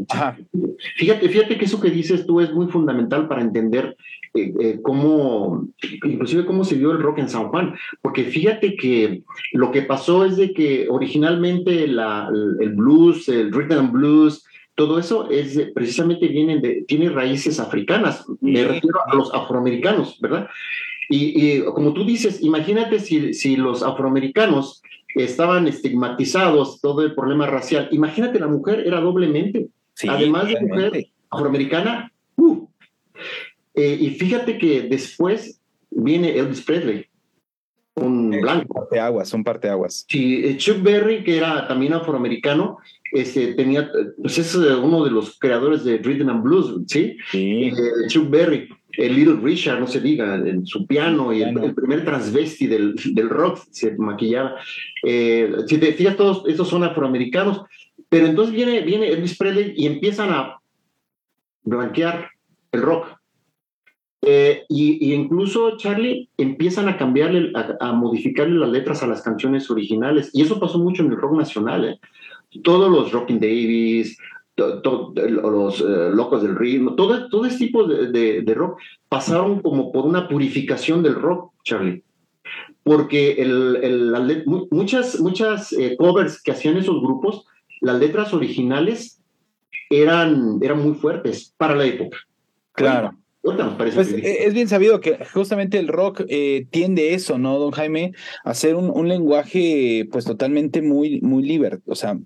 fíjate, 0.97 1.29
fíjate 1.29 1.59
que 1.59 1.65
eso 1.65 1.81
que 1.81 1.91
dices 1.91 2.27
tú 2.27 2.41
es 2.41 2.53
muy 2.53 2.69
fundamental 2.69 3.27
para 3.27 3.43
entender 3.43 3.97
eh, 4.35 4.55
eh, 4.61 4.79
cómo, 4.83 5.67
inclusive 6.05 6.47
cómo 6.47 6.63
se 6.63 6.77
dio 6.77 6.93
el 6.93 7.03
rock 7.03 7.19
en 7.19 7.29
San 7.29 7.49
Juan, 7.49 7.75
porque 8.03 8.23
fíjate 8.23 8.77
que 8.77 9.25
lo 9.53 9.73
que 9.73 9.83
pasó 9.83 10.25
es 10.25 10.37
de 10.37 10.55
que 10.55 10.87
originalmente 10.89 11.89
la, 11.89 12.31
el 12.61 12.71
blues, 12.71 13.29
el 13.29 13.53
rhythm 13.53 13.81
and 13.81 13.91
blues, 13.91 14.45
todo 14.77 15.01
eso 15.01 15.29
es 15.29 15.59
precisamente 15.75 16.29
viene 16.29 16.61
de, 16.61 16.85
tiene 16.87 17.11
raíces 17.11 17.59
africanas, 17.59 18.25
me 18.41 18.63
refiero 18.63 19.01
a 19.07 19.17
los 19.17 19.35
afroamericanos, 19.35 20.21
¿verdad? 20.21 20.49
Y, 21.15 21.61
como 21.75 21.93
tú 21.93 22.05
dices, 22.07 22.43
imagínate 22.43 22.99
si, 22.99 23.35
si 23.35 23.57
los 23.57 23.83
afroamericanos 23.83 24.83
estaban 25.15 25.69
estigmatizados, 25.69 26.81
todo 26.81 27.03
el 27.03 27.15
problema 27.15 27.47
racial, 27.47 27.89
imagínate 27.93 28.41
la 28.41 28.47
mujer 28.47 28.83
era 28.87 29.01
doblemente, 29.01 29.69
además 30.09 30.49
de 30.49 30.61
mujer 30.61 31.07
afroamericana, 31.29 32.11
uh, 32.37 32.67
eh, 33.75 33.99
y 34.01 34.11
fíjate 34.11 34.57
que 34.57 34.83
después 34.83 35.61
viene 35.91 36.39
Elvis 36.39 36.63
Presley. 36.63 37.07
un 37.95 38.31
blanco. 38.31 38.73
Parte 38.73 38.99
aguas, 38.99 39.35
un 39.35 39.45
parteaguas. 39.45 40.07
Sí, 40.09 40.57
Chuck 40.57 40.83
Berry, 40.83 41.23
que 41.25 41.37
era 41.37 41.69
también 41.69 41.93
afroamericano, 41.93 42.79
este, 43.13 43.53
tenía, 43.53 43.91
pues 44.19 44.39
es 44.39 44.55
uno 44.55 45.05
de 45.05 45.11
los 45.11 45.39
creadores 45.39 45.85
de 45.85 45.99
Rhythm 45.99 46.31
and 46.31 46.43
Blues, 46.43 46.75
¿sí? 46.87 47.19
Sí. 47.31 47.71
Chuck 48.09 48.31
Berry 48.31 48.71
el 48.97 49.15
Little 49.15 49.41
Richard, 49.43 49.81
no 49.81 49.87
se 49.87 50.01
diga, 50.01 50.37
en 50.37 50.67
su 50.67 50.87
piano 50.87 51.33
y 51.33 51.43
el, 51.43 51.75
primer 51.75 52.05
transvesti 52.05 52.67
del, 52.67 52.95
del, 53.13 53.29
rock 53.29 53.61
se 53.71 53.97
maquillaba. 53.97 54.57
Eh, 55.03 55.53
si 55.67 55.79
te 55.79 55.93
fijas, 55.93 56.17
todos 56.17 56.45
esos 56.47 56.69
son 56.69 56.85
afroamericanos, 56.85 57.63
pero 58.09 58.27
entonces 58.27 58.55
viene, 58.55 58.81
viene 58.83 59.09
Elvis 59.09 59.39
Presley 59.39 59.73
y 59.77 59.87
empiezan 59.87 60.31
a 60.31 60.61
blanquear 61.63 62.31
el 62.73 62.83
rock. 62.83 63.07
Eh, 64.25 64.65
y, 64.69 65.13
incluso 65.13 65.77
Charlie 65.79 66.29
empiezan 66.37 66.89
a 66.89 66.97
cambiarle, 66.97 67.53
a, 67.81 67.93
modificarle 67.93 68.57
las 68.57 68.69
letras 68.69 69.03
a 69.03 69.07
las 69.07 69.23
canciones 69.23 69.71
originales. 69.71 70.31
Y 70.33 70.43
eso 70.43 70.61
pasó 70.61 70.79
mucho 70.79 71.03
en 71.03 71.11
el 71.11 71.17
rock 71.17 71.37
nacional. 71.37 71.85
¿eh? 71.85 72.01
Todos 72.63 72.91
los 72.91 73.13
Rockin' 73.13 73.41
Davis, 73.41 74.17
los 74.57 75.81
eh, 75.81 76.11
locos 76.13 76.43
del 76.43 76.57
ritmo, 76.57 76.95
todo, 76.95 77.29
todo 77.29 77.47
este 77.47 77.67
tipo 77.67 77.87
de, 77.87 78.43
de, 78.43 78.55
rock 78.55 78.79
pasaron 79.09 79.61
como 79.61 79.91
por 79.93 80.05
una 80.05 80.29
purificación 80.29 81.03
del 81.03 81.15
rock, 81.15 81.53
Charlie. 81.65 82.03
Porque 82.83 83.33
el, 83.33 83.77
el, 83.83 84.45
muchas, 84.71 85.21
muchas 85.21 85.73
eh, 85.73 85.97
covers 85.97 86.43
que 86.43 86.53
hacían 86.53 86.77
esos 86.77 87.01
grupos, 87.01 87.47
las 87.81 87.99
letras 87.99 88.35
originales 88.35 89.21
eran, 89.89 90.59
eran 90.61 90.83
muy 90.83 90.95
fuertes 90.95 91.55
para 91.57 91.75
la 91.75 91.87
época. 91.87 92.19
Claro. 92.73 93.17
Pues, 93.43 94.13
eh, 94.13 94.45
es 94.47 94.55
bien 94.55 94.69
sabido 94.69 95.01
que 95.01 95.25
justamente 95.33 95.79
el 95.79 95.89
rock 95.89 96.23
tiende 96.71 97.15
eso, 97.15 97.39
¿no, 97.39 97.59
don 97.59 97.73
Jaime? 97.73 98.13
A 98.45 98.55
ser 98.55 98.77
un, 98.77 98.89
un 98.89 99.09
lenguaje 99.09 100.09
pues 100.13 100.25
totalmente 100.25 100.81
muy, 100.81 101.21
muy 101.23 101.43
libre, 101.43 101.81
o 101.87 101.97
sea, 101.97 102.17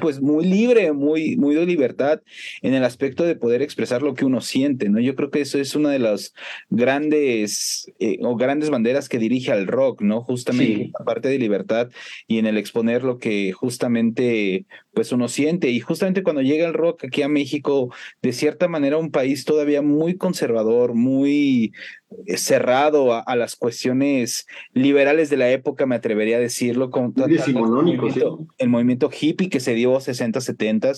pues 0.00 0.20
muy 0.20 0.44
libre, 0.44 0.92
muy, 0.92 1.36
muy 1.36 1.54
de 1.54 1.66
libertad 1.66 2.20
en 2.62 2.74
el 2.74 2.84
aspecto 2.84 3.24
de 3.24 3.36
poder 3.36 3.62
expresar 3.62 4.02
lo 4.02 4.14
que 4.14 4.24
uno 4.24 4.40
siente, 4.40 4.88
¿no? 4.88 5.00
Yo 5.00 5.14
creo 5.14 5.30
que 5.30 5.40
eso 5.40 5.58
es 5.58 5.74
una 5.74 5.90
de 5.90 5.98
las 5.98 6.34
grandes 6.70 7.90
eh, 7.98 8.18
o 8.22 8.36
grandes 8.36 8.70
banderas 8.70 9.08
que 9.08 9.18
dirige 9.18 9.52
al 9.52 9.66
rock, 9.66 10.02
¿no? 10.02 10.22
Justamente 10.22 10.90
la 10.98 11.04
parte 11.04 11.28
de 11.28 11.38
libertad 11.38 11.90
y 12.26 12.38
en 12.38 12.46
el 12.46 12.58
exponer 12.58 13.04
lo 13.04 13.18
que 13.18 13.52
justamente 13.52 14.66
pues 14.96 15.12
uno 15.12 15.28
siente. 15.28 15.70
Y 15.70 15.80
justamente 15.80 16.22
cuando 16.22 16.42
llega 16.42 16.66
el 16.66 16.74
rock 16.74 17.04
aquí 17.04 17.22
a 17.22 17.28
México, 17.28 17.92
de 18.22 18.32
cierta 18.32 18.66
manera 18.66 18.96
un 18.96 19.10
país 19.10 19.44
todavía 19.44 19.82
muy 19.82 20.16
conservador, 20.16 20.94
muy 20.94 21.72
cerrado 22.36 23.14
a, 23.14 23.36
las 23.36 23.56
cuestiones 23.56 24.46
liberales 24.72 25.30
de 25.30 25.36
la 25.36 25.50
época, 25.50 25.86
me 25.86 25.96
atrevería 25.96 26.36
a 26.36 26.40
decirlo, 26.40 26.90
con 26.90 27.12
el 27.16 27.54
movimiento, 27.54 28.46
el 28.58 28.68
movimiento 28.68 29.10
hippie 29.10 29.48
que 29.48 29.60
se 29.60 29.74
dio 29.74 30.00
60, 30.00 30.40
70, 30.40 30.92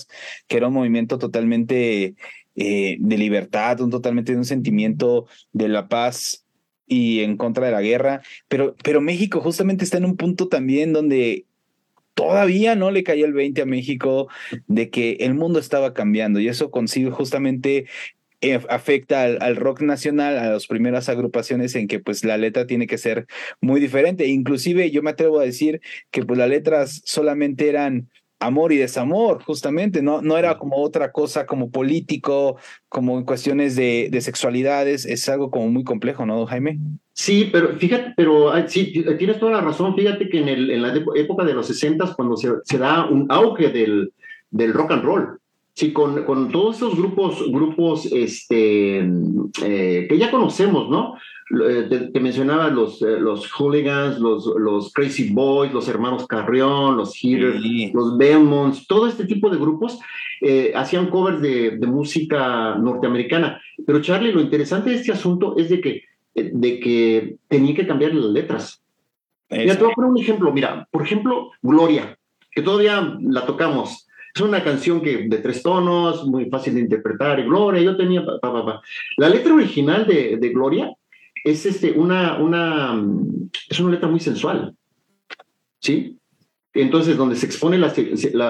que 0.47 0.57
era 0.57 0.67
un 0.67 0.73
movimiento 0.73 1.17
totalmente 1.17 2.15
eh, 2.55 2.97
de 2.99 3.17
libertad, 3.17 3.81
un 3.81 3.89
totalmente 3.89 4.33
de 4.33 4.37
un 4.37 4.45
sentimiento 4.45 5.27
de 5.51 5.67
la 5.69 5.87
paz 5.87 6.45
y 6.85 7.21
en 7.21 7.37
contra 7.37 7.67
de 7.67 7.71
la 7.71 7.81
guerra, 7.81 8.21
pero, 8.47 8.75
pero 8.83 9.01
México 9.01 9.41
justamente 9.41 9.83
está 9.83 9.97
en 9.97 10.05
un 10.05 10.17
punto 10.17 10.47
también 10.47 10.91
donde 10.91 11.45
todavía 12.15 12.75
no 12.75 12.91
le 12.91 13.03
cayó 13.03 13.25
el 13.25 13.33
20 13.33 13.61
a 13.61 13.65
México 13.65 14.27
de 14.67 14.89
que 14.89 15.11
el 15.21 15.35
mundo 15.35 15.59
estaba 15.59 15.93
cambiando 15.93 16.41
y 16.41 16.49
eso 16.49 16.69
consigue 16.69 17.11
justamente 17.11 17.85
eh, 18.41 18.59
afecta 18.69 19.23
al, 19.23 19.55
rock 19.55 19.81
nacional, 19.81 20.37
a 20.37 20.51
las 20.51 20.67
primeras 20.67 21.09
agrupaciones 21.09 21.75
en 21.75 21.87
que 21.87 21.99
pues 21.99 22.23
la 22.23 22.37
letra 22.37 22.65
tiene 22.65 22.87
que 22.87 22.97
ser 22.97 23.27
muy 23.61 23.81
diferente. 23.81 24.27
Inclusive 24.27 24.91
yo 24.91 25.01
me 25.01 25.11
atrevo 25.11 25.39
a 25.39 25.43
decir 25.43 25.81
que 26.11 26.23
pues 26.23 26.37
las 26.37 26.49
letras 26.49 27.01
solamente 27.03 27.67
eran 27.67 28.09
amor 28.39 28.71
y 28.71 28.77
desamor, 28.77 29.43
justamente, 29.43 30.01
no, 30.01 30.21
no 30.21 30.37
era 30.37 30.57
como 30.57 30.77
otra 30.77 31.11
cosa 31.11 31.45
como 31.45 31.71
político, 31.71 32.57
como 32.87 33.17
en 33.17 33.25
cuestiones 33.25 33.75
de, 33.75 34.07
de 34.09 34.21
sexualidades, 34.21 35.05
es 35.05 35.27
algo 35.27 35.51
como 35.51 35.67
muy 35.69 35.83
complejo, 35.83 36.25
¿no, 36.25 36.45
Jaime? 36.45 36.79
Sí, 37.11 37.49
pero 37.51 37.75
fíjate, 37.75 38.13
pero 38.15 38.53
sí, 38.67 38.93
tienes 39.17 39.39
toda 39.39 39.51
la 39.51 39.61
razón, 39.61 39.93
fíjate 39.93 40.29
que 40.29 40.39
en, 40.39 40.47
el, 40.47 40.71
en 40.71 40.81
la 40.81 40.93
época 41.15 41.43
de 41.43 41.53
los 41.53 41.67
60, 41.67 42.15
cuando 42.15 42.37
se, 42.37 42.49
se 42.63 42.77
da 42.77 43.07
un 43.09 43.25
auge 43.29 43.69
del, 43.69 44.13
del 44.51 44.73
rock 44.73 44.91
and 44.91 45.03
roll, 45.03 45.39
Sí, 45.79 45.93
con, 45.93 46.25
con, 46.25 46.51
todos 46.51 46.75
esos 46.75 46.97
grupos, 46.97 47.41
grupos 47.49 48.05
este, 48.11 48.97
eh, 48.99 50.07
que 50.09 50.17
ya 50.17 50.29
conocemos, 50.29 50.89
¿no? 50.89 51.15
Eh, 51.69 52.09
te, 52.11 52.19
mencionaba 52.19 52.67
los, 52.67 53.01
eh, 53.01 53.17
los 53.17 53.49
hooligans, 53.49 54.19
los, 54.19 54.45
los 54.57 54.91
Crazy 54.91 55.29
Boys, 55.29 55.71
los 55.71 55.87
hermanos 55.87 56.27
Carrión, 56.27 56.97
los 56.97 57.23
Hitters, 57.23 57.63
los 57.93 58.17
Belmonts, 58.17 58.87
todo 58.87 59.07
este 59.07 59.23
tipo 59.23 59.49
de 59.49 59.57
grupos 59.57 60.01
hacían 60.75 61.09
covers 61.09 61.41
de, 61.41 61.77
de, 61.77 61.87
música 61.87 62.75
norteamericana. 62.75 63.61
Pero 63.87 64.01
Charlie, 64.01 64.33
lo 64.33 64.41
interesante 64.41 64.89
de 64.89 64.97
este 64.97 65.13
asunto 65.13 65.55
es 65.57 65.69
de 65.69 65.79
que, 65.79 66.03
de 66.35 66.79
que 66.81 67.37
tenía 67.47 67.73
que 67.73 67.87
cambiar 67.87 68.13
las 68.13 68.31
letras. 68.31 68.83
Ya 69.49 69.77
te 69.77 69.83
voy 69.83 69.93
a 69.93 69.95
poner 69.95 70.11
un 70.11 70.19
ejemplo. 70.19 70.51
Mira, 70.51 70.89
por 70.91 71.03
ejemplo, 71.03 71.51
Gloria, 71.61 72.17
que 72.51 72.61
todavía 72.61 73.17
la 73.21 73.45
tocamos. 73.45 74.08
Es 74.33 74.41
una 74.41 74.63
canción 74.63 75.01
que 75.01 75.27
de 75.27 75.37
tres 75.39 75.63
tonos, 75.63 76.25
muy 76.27 76.49
fácil 76.49 76.75
de 76.75 76.81
interpretar. 76.81 77.43
Gloria, 77.43 77.81
yo 77.81 77.97
tenía. 77.97 78.23
La 79.17 79.29
letra 79.29 79.53
original 79.53 80.05
de, 80.05 80.37
de 80.37 80.49
Gloria 80.49 80.93
es 81.43 81.65
este, 81.65 81.91
una, 81.91 82.37
una, 82.37 83.01
es 83.69 83.79
una 83.79 83.91
letra 83.91 84.07
muy 84.07 84.19
sensual. 84.19 84.75
¿Sí? 85.79 86.18
Entonces 86.81 87.17
donde 87.17 87.35
se 87.35 87.45
expone 87.45 87.77
la, 87.77 87.93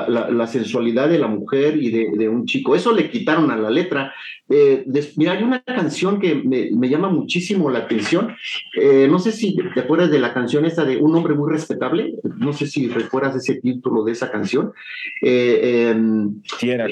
la, 0.07 0.47
sensualidad 0.47 1.09
de 1.09 1.19
la 1.19 1.27
mujer 1.27 1.77
y 1.81 1.89
de, 1.89 2.29
un 2.29 2.45
chico. 2.45 2.75
Eso 2.75 2.93
le 2.93 3.09
quitaron 3.09 3.49
a 3.49 3.55
la 3.55 3.69
letra. 3.69 4.13
Eh, 4.49 4.85
mira, 5.15 5.33
hay 5.33 5.43
una 5.43 5.61
canción 5.61 6.19
que 6.19 6.35
me, 6.35 6.89
llama 6.89 7.09
muchísimo 7.09 7.69
la 7.69 7.79
atención. 7.79 8.35
Eh, 8.75 9.07
no 9.09 9.19
sé 9.19 9.31
si 9.31 9.55
te 9.73 9.79
acuerdas 9.79 10.11
de 10.11 10.19
la 10.19 10.33
canción 10.33 10.65
esta 10.65 10.83
de 10.85 10.97
Un 10.97 11.15
hombre 11.15 11.33
muy 11.33 11.51
respetable. 11.51 12.15
No 12.37 12.51
sé 12.53 12.67
si 12.67 12.87
recuerdas 12.89 13.35
ese 13.35 13.55
título 13.61 14.03
de 14.03 14.11
esa 14.11 14.31
canción. 14.31 14.73
Eh, 15.21 15.91
em, 15.91 16.41
sí, 16.57 16.69
era, 16.69 16.87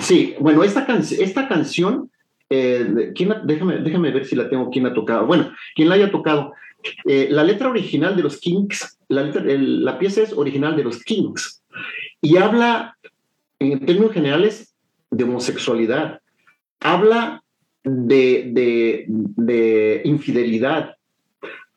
sí, 0.00 0.34
bueno, 0.40 0.64
esta, 0.64 0.86
esta 0.98 1.46
canción, 1.48 2.10
¿quién 2.48 3.34
déjame, 3.44 3.78
déjame 3.78 4.10
ver 4.12 4.24
si 4.24 4.34
la 4.34 4.48
tengo, 4.48 4.70
quién 4.70 4.86
ha 4.86 4.94
tocado. 4.94 5.26
Bueno, 5.26 5.52
quien 5.74 5.88
la 5.88 5.96
haya 5.96 6.10
tocado. 6.10 6.52
La 7.04 7.44
letra 7.44 7.68
original 7.68 8.16
de 8.16 8.22
los 8.22 8.38
Kings 8.38 8.98
la, 9.08 9.98
pieza 9.98 10.22
es 10.22 10.32
original 10.32 10.76
de 10.76 10.84
los 10.84 11.02
Kings 11.02 11.62
y 12.20 12.36
habla, 12.36 12.96
en 13.58 13.84
términos 13.84 14.12
generales, 14.12 14.74
de 15.10 15.24
homosexualidad. 15.24 16.20
Habla 16.80 17.42
de, 17.84 19.06
de, 19.06 20.02
infidelidad. 20.04 20.96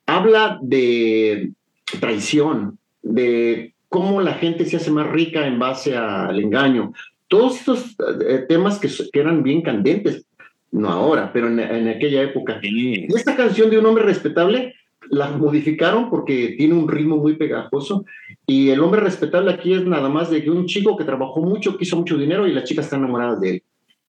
Habla 0.05 0.59
de 0.61 1.51
traición, 1.99 2.77
de 3.01 3.73
cómo 3.87 4.21
la 4.21 4.33
gente 4.33 4.65
se 4.65 4.77
hace 4.77 4.91
más 4.91 5.09
rica 5.09 5.47
en 5.47 5.59
base 5.59 5.95
al 5.95 6.39
engaño. 6.39 6.93
Todos 7.27 7.59
estos 7.59 7.95
eh, 8.27 8.45
temas 8.49 8.79
que, 8.79 8.89
eran 9.13 9.43
bien 9.43 9.61
candentes, 9.61 10.25
no 10.71 10.89
ahora, 10.89 11.31
pero 11.31 11.47
en, 11.47 11.87
aquella 11.87 12.23
época. 12.23 12.59
Y 12.61 13.05
esta 13.15 13.35
canción 13.35 13.69
de 13.69 13.79
un 13.79 13.85
hombre 13.85 14.03
respetable 14.03 14.75
la 15.11 15.29
modificaron 15.29 16.09
porque 16.09 16.55
tiene 16.57 16.73
un 16.73 16.87
ritmo 16.87 17.17
muy 17.17 17.35
pegajoso 17.35 18.05
y 18.47 18.69
el 18.69 18.79
hombre 18.79 19.01
respetable 19.01 19.51
aquí 19.51 19.73
es 19.73 19.85
nada 19.85 20.07
más 20.07 20.29
de 20.31 20.41
que 20.41 20.49
un 20.49 20.65
chico 20.65 20.95
que 20.95 21.03
trabajó 21.03 21.41
mucho, 21.41 21.77
que 21.77 21.83
hizo 21.83 21.97
mucho 21.97 22.17
dinero 22.17 22.47
y 22.47 22.53
la 22.53 22.63
chica 22.63 22.81
está 22.81 22.95
enamorada 22.95 23.35
de 23.35 23.49
él. 23.49 23.63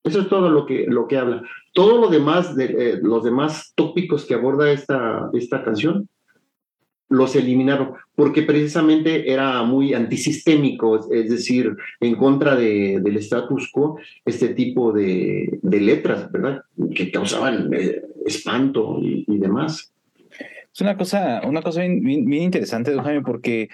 Eso 0.04 0.20
es 0.20 0.28
todo 0.28 0.48
lo 0.48 0.64
que, 0.64 0.86
lo 0.88 1.08
que 1.08 1.18
habla. 1.18 1.42
Todo 1.72 2.00
lo 2.00 2.08
demás, 2.08 2.54
de, 2.54 2.64
eh, 2.64 3.00
los 3.02 3.24
demás 3.24 3.72
tópicos 3.74 4.24
que 4.24 4.34
aborda 4.34 4.70
esta, 4.70 5.28
esta 5.32 5.64
canción, 5.64 6.08
los 7.08 7.34
eliminaron 7.36 7.94
porque 8.14 8.42
precisamente 8.42 9.30
era 9.30 9.62
muy 9.64 9.94
antisistémico, 9.94 11.12
es 11.12 11.28
decir, 11.28 11.76
en 12.00 12.14
contra 12.14 12.54
de, 12.54 13.00
del 13.02 13.16
status 13.16 13.70
quo, 13.70 13.98
este 14.24 14.50
tipo 14.50 14.92
de, 14.92 15.58
de 15.60 15.80
letras, 15.80 16.30
¿verdad? 16.30 16.62
Que 16.94 17.10
causaban 17.10 17.70
eh, 17.74 18.02
espanto 18.24 18.98
y 19.02 19.36
demás. 19.38 19.91
Es 20.74 20.80
una 20.80 20.96
cosa, 20.96 21.42
una 21.44 21.62
cosa 21.62 21.82
bien, 21.82 22.32
interesante, 22.32 22.94
Jaime, 22.94 23.22
porque 23.22 23.68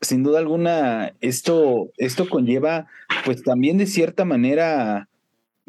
sin 0.00 0.22
duda 0.22 0.38
alguna 0.38 1.14
esto, 1.20 1.92
esto 1.96 2.28
conlleva, 2.28 2.86
pues 3.24 3.42
también 3.42 3.78
de 3.78 3.86
cierta 3.86 4.24
manera, 4.24 5.08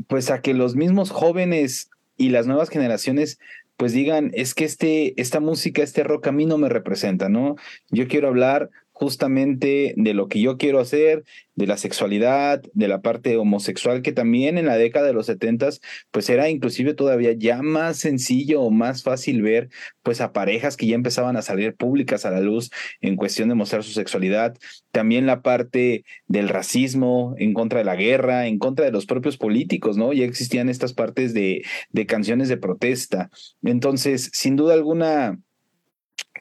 pues 0.08 0.32
a 0.32 0.42
que 0.42 0.54
los 0.54 0.76
mismos 0.76 1.12
jóvenes 1.12 1.90
y 2.18 2.30
las 2.30 2.48
nuevas 2.48 2.70
generaciones 2.70 3.40
pues 3.82 3.94
digan, 3.94 4.30
es 4.36 4.54
que 4.54 4.64
este, 4.64 5.20
esta 5.20 5.40
música, 5.40 5.82
este 5.82 6.04
rock 6.04 6.28
a 6.28 6.32
mí 6.32 6.46
no 6.46 6.60
me 6.60 6.70
representa, 6.70 7.30
¿no? 7.30 7.56
Yo 7.90 8.08
quiero 8.08 8.28
hablar 8.28 8.70
justamente 9.02 9.96
de 9.98 10.14
lo 10.14 10.28
que 10.28 10.40
yo 10.40 10.60
quiero 10.60 10.80
hacer, 10.80 11.24
de 11.56 11.66
la 11.66 11.78
sexualidad, 11.78 12.62
de 12.74 12.88
la 12.88 13.02
parte 13.02 13.36
homosexual, 13.36 14.04
que 14.04 14.12
también 14.12 14.60
en 14.60 14.68
la 14.68 14.78
década 14.78 15.08
de 15.08 15.14
los 15.14 15.26
setentas, 15.26 15.82
pues 16.12 16.30
era 16.30 16.52
inclusive 16.52 16.94
todavía 16.94 17.32
ya 17.32 17.64
más 17.64 17.98
sencillo 17.98 18.62
o 18.62 18.70
más 18.70 19.02
fácil 19.02 19.42
ver, 19.42 19.70
pues 20.04 20.22
a 20.22 20.34
parejas 20.34 20.78
que 20.78 20.86
ya 20.86 20.94
empezaban 20.94 21.36
a 21.36 21.42
salir 21.42 21.76
públicas 21.76 22.28
a 22.28 22.30
la 22.30 22.42
luz 22.42 22.70
en 23.02 23.16
cuestión 23.16 23.50
de 23.50 23.56
mostrar 23.56 23.84
su 23.84 23.92
sexualidad. 23.92 24.56
También 24.92 25.26
la 25.26 25.42
parte 25.42 26.06
del 26.28 26.48
racismo, 26.48 27.34
en 27.40 27.56
contra 27.56 27.80
de 27.80 27.86
la 27.86 27.96
guerra, 27.96 28.46
en 28.46 28.60
contra 28.60 28.86
de 28.86 28.92
los 28.92 29.08
propios 29.08 29.36
políticos, 29.36 29.98
¿no? 29.98 30.14
Ya 30.14 30.26
existían 30.26 30.70
estas 30.70 30.94
partes 30.94 31.34
de, 31.34 31.64
de 31.90 32.06
canciones 32.06 32.50
de 32.50 32.58
protesta. 32.58 33.32
Entonces, 33.64 34.30
sin 34.32 34.56
duda 34.58 34.76
alguna, 34.76 35.40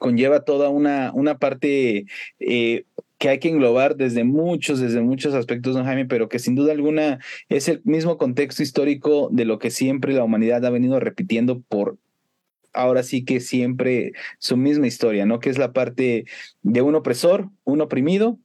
conlleva 0.01 0.43
toda 0.43 0.69
una, 0.69 1.11
una 1.13 1.37
parte 1.37 2.07
eh, 2.39 2.85
que 3.19 3.29
hay 3.29 3.37
que 3.37 3.49
englobar 3.49 3.95
desde 3.97 4.23
muchos, 4.23 4.79
desde 4.79 4.99
muchos 4.99 5.35
aspectos, 5.35 5.75
don 5.75 5.85
Jaime, 5.85 6.07
pero 6.07 6.27
que 6.27 6.39
sin 6.39 6.55
duda 6.55 6.71
alguna 6.71 7.19
es 7.49 7.67
el 7.67 7.81
mismo 7.83 8.17
contexto 8.17 8.63
histórico 8.63 9.29
de 9.31 9.45
lo 9.45 9.59
que 9.59 9.69
siempre 9.69 10.13
la 10.13 10.23
humanidad 10.23 10.65
ha 10.65 10.71
venido 10.71 10.99
repitiendo 10.99 11.61
por 11.61 11.99
ahora 12.73 13.03
sí 13.03 13.23
que 13.23 13.39
siempre 13.41 14.13
su 14.39 14.57
misma 14.57 14.87
historia, 14.87 15.27
¿no? 15.27 15.39
Que 15.39 15.51
es 15.51 15.59
la 15.59 15.71
parte 15.71 16.25
de 16.63 16.81
un 16.81 16.95
opresor, 16.95 17.49
un 17.63 17.81
oprimido, 17.81 18.39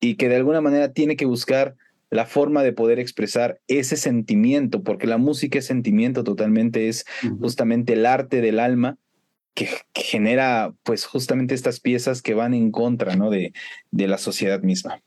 y 0.00 0.16
que 0.16 0.28
de 0.28 0.36
alguna 0.36 0.60
manera 0.60 0.92
tiene 0.92 1.14
que 1.14 1.26
buscar 1.26 1.76
la 2.10 2.26
forma 2.26 2.64
de 2.64 2.72
poder 2.72 2.98
expresar 2.98 3.60
ese 3.68 3.96
sentimiento, 3.96 4.82
porque 4.82 5.06
la 5.06 5.18
música 5.18 5.60
es 5.60 5.66
sentimiento 5.66 6.24
totalmente, 6.24 6.88
es 6.88 7.04
justamente 7.38 7.92
el 7.92 8.06
arte 8.06 8.40
del 8.40 8.58
alma 8.58 8.98
que, 9.58 9.68
genera 9.94 10.72
pues 10.84 11.04
justamente 11.04 11.54
estas 11.54 11.80
piezas 11.80 12.22
que 12.22 12.34
van 12.34 12.54
en 12.54 12.70
contra 12.70 13.16
¿no? 13.16 13.28
de, 13.30 13.52
de 13.90 14.06
la 14.06 14.18
sociedad 14.18 14.62
misma. 14.62 15.00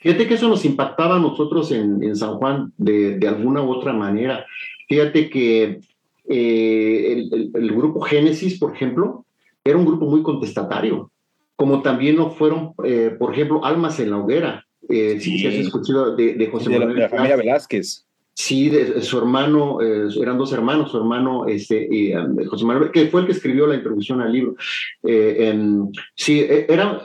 Fíjate 0.00 0.28
que 0.28 0.34
eso 0.34 0.48
nos 0.48 0.64
impactaba 0.64 1.16
a 1.16 1.20
nosotros 1.20 1.72
en, 1.72 2.02
en 2.02 2.14
San 2.14 2.36
Juan 2.36 2.72
de, 2.76 3.18
de, 3.18 3.26
alguna 3.26 3.62
u 3.62 3.70
otra 3.70 3.92
manera. 3.92 4.46
Fíjate 4.88 5.28
que 5.28 5.80
eh, 6.28 7.12
el, 7.12 7.50
el, 7.52 7.72
grupo 7.74 8.00
Génesis, 8.02 8.58
por 8.60 8.74
ejemplo, 8.74 9.24
era 9.64 9.76
un 9.76 9.84
grupo 9.84 10.06
muy 10.06 10.22
contestatario, 10.22 11.10
como 11.56 11.82
también 11.82 12.16
lo 12.16 12.30
fueron, 12.30 12.74
eh, 12.84 13.16
por 13.18 13.32
ejemplo, 13.32 13.64
Almas 13.64 13.98
en 13.98 14.10
la 14.10 14.18
Hoguera. 14.18 14.64
Eh, 14.88 15.18
sí. 15.18 15.38
Si 15.38 15.46
has 15.48 15.54
escuchado 15.54 16.14
de, 16.14 16.34
de 16.34 16.46
José 16.46 16.70
de 16.70 16.78
Manuel 16.78 16.98
la, 16.98 17.04
de 17.06 17.10
la 17.10 17.16
familia 17.16 17.36
Velázquez. 17.36 18.06
Sí, 18.38 18.70
su 19.00 19.16
hermano, 19.16 19.80
eh, 19.80 20.08
eran 20.20 20.36
dos 20.36 20.52
hermanos, 20.52 20.90
su 20.90 20.98
hermano 20.98 21.46
este, 21.46 21.88
y, 21.90 22.14
um, 22.14 22.36
José 22.44 22.66
Manuel, 22.66 22.90
que 22.90 23.06
fue 23.06 23.22
el 23.22 23.26
que 23.26 23.32
escribió 23.32 23.66
la 23.66 23.76
introducción 23.76 24.20
al 24.20 24.30
libro. 24.30 24.56
Eh, 25.02 25.48
en, 25.48 25.90
sí, 26.14 26.40
e, 26.40 26.66
eran 26.68 26.98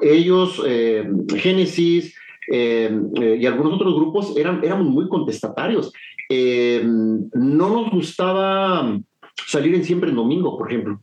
ellos, 0.00 0.62
eh, 0.64 1.10
Génesis 1.36 2.14
y 2.48 3.46
algunos 3.46 3.74
otros 3.74 3.94
grupos, 3.94 4.36
eran, 4.36 4.62
éramos 4.62 4.86
muy 4.86 5.08
contestatarios. 5.08 5.92
no 6.30 7.68
nos 7.68 7.90
gustaba 7.90 8.96
salir 9.46 9.74
en 9.74 9.84
Siempre 9.84 10.10
en 10.10 10.16
Domingo, 10.16 10.56
por 10.56 10.68
ejemplo. 10.68 11.00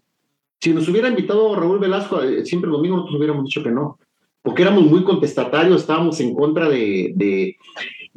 Si 0.62 0.74
nos 0.74 0.88
hubiera 0.88 1.10
invitado 1.10 1.56
Raúl 1.56 1.80
Velasco 1.80 2.22
Siempre 2.44 2.70
en 2.70 2.74
Domingo, 2.74 2.96
nosotros 2.98 3.18
hubiéramos 3.18 3.46
dicho 3.46 3.64
que 3.64 3.72
no, 3.72 4.00
porque 4.42 4.62
éramos 4.62 4.86
muy 4.86 5.04
contestatarios, 5.04 5.82
estábamos 5.82 6.20
en 6.22 6.34
contra 6.34 6.70
de 6.70 7.58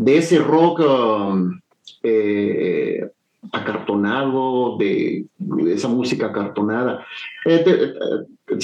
de 0.01 0.16
ese 0.16 0.38
rock 0.38 0.80
um, 0.80 1.61
eh, 2.03 3.07
acartonado, 3.53 4.78
de, 4.78 5.26
esa 5.68 5.88
música 5.88 6.26
acartonada. 6.26 7.05
Eh, 7.44 7.94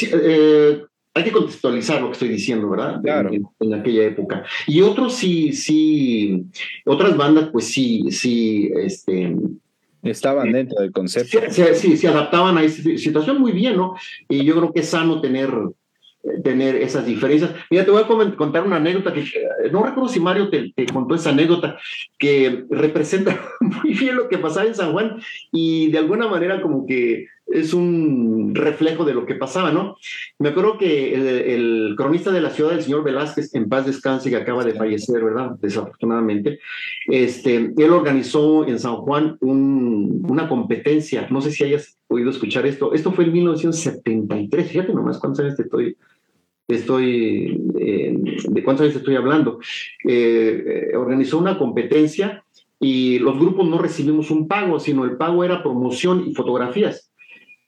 eh, 0.03 0.83
hay 1.13 1.25
que 1.25 1.33
contextualizar 1.33 2.01
lo 2.01 2.07
que 2.07 2.13
estoy 2.15 2.29
diciendo, 2.29 2.71
¿verdad? 2.71 3.03
Claro. 3.03 3.31
En, 3.61 3.75
aquella 3.75 4.05
época. 4.05 4.45
Y 4.67 4.81
otros 4.81 5.15
sí, 5.15 5.53
sí, 5.53 6.47
otras 6.87 7.15
bandas, 7.17 7.51
pues 7.53 7.67
sí, 7.67 8.11
sí, 8.11 8.71
este. 8.75 9.37
Estaban 10.03 10.53
dentro 10.53 10.81
del 10.81 10.93
concepto. 10.93 11.39
Sí, 11.51 11.63
sí, 11.75 11.97
se 11.99 12.09
adaptaban 12.09 12.57
a 12.57 12.63
esa 12.63 12.83
situación 12.97 13.41
muy 13.41 13.53
bien, 13.53 13.77
¿no? 13.77 13.95
Y 14.29 14.45
yo 14.45 14.55
creo 14.55 14.73
que 14.73 14.81
es 14.81 14.89
sano 14.89 15.21
tener 15.21 15.51
tener 16.43 16.77
esas 16.77 17.07
diferencias. 17.07 17.53
Mira, 17.71 17.85
te 17.85 17.91
voy 17.91 18.03
a 18.03 18.37
contar 18.37 18.65
una 18.65 18.77
anécdota 18.77 19.13
que 19.13 19.25
no 19.73 19.83
recuerdo 19.83 20.09
si 20.09 20.21
Mario 20.21 20.49
te, 20.49 20.73
te, 20.75 20.87
contó 20.87 21.15
esa 21.15 21.31
anécdota 21.31 21.79
que 22.19 22.65
representa 22.71 23.41
muy 23.61 23.95
bien 23.95 24.17
lo 24.17 24.29
que 24.29 24.39
pasaba 24.39 24.67
en 24.67 24.75
San 24.75 24.93
Juan 24.93 25.19
y 25.53 25.91
de 25.91 25.99
alguna 25.99 26.29
manera 26.29 26.61
como 26.61 26.87
que 26.87 27.27
es 27.47 27.73
un 27.73 28.55
reflejo 28.55 29.05
de 29.05 29.15
lo 29.15 29.25
que 29.25 29.37
pasaba, 29.37 29.71
¿no? 29.71 29.97
Me 30.39 30.49
acuerdo 30.49 30.79
que 30.79 31.15
el, 31.15 31.27
el 31.27 31.95
cronista 31.97 32.33
de 32.33 32.41
la 32.41 32.51
ciudad, 32.51 32.73
el 32.73 32.83
señor 32.83 33.05
Velázquez, 33.05 33.55
en 33.55 33.69
paz 33.69 33.87
descanse, 33.87 34.31
que 34.31 34.37
acaba 34.37 34.65
de 34.65 34.75
fallecer, 34.75 35.23
¿verdad? 35.23 35.53
Desafortunadamente, 35.61 36.59
este, 37.07 37.73
él 37.77 37.91
organizó 37.91 38.67
en 38.67 38.81
San 38.81 38.97
Juan 38.97 39.37
un, 39.41 40.27
una 40.29 40.49
competencia, 40.49 41.29
no 41.31 41.41
sé 41.41 41.53
si 41.53 41.65
hayas 41.65 41.97
oído 42.09 42.31
escuchar 42.31 42.67
esto, 42.67 42.93
esto 42.93 43.13
fue 43.13 43.25
en 43.25 43.33
1973, 43.33 44.69
fíjate 44.69 44.93
nomás 44.93 45.19
cuántos 45.19 45.45
años 45.45 45.57
te 45.57 45.63
estoy 45.63 45.97
estoy, 46.69 47.63
eh, 47.79 48.15
de 48.49 48.65
cuántos 48.65 48.85
años 48.85 48.97
estoy 48.97 49.17
hablando, 49.17 49.61
eh, 50.07 50.91
eh, 50.93 50.97
organizó 50.97 51.39
una 51.39 51.59
competencia 51.59 52.45
y 52.81 53.19
los 53.19 53.39
grupos 53.39 53.69
no 53.69 53.79
recibimos 53.79 54.31
un 54.31 54.49
pago, 54.49 54.81
sino 54.81 55.05
el 55.05 55.17
pago 55.17 55.45
era 55.45 55.63
promoción 55.63 56.25
y 56.27 56.35
fotografías. 56.35 57.06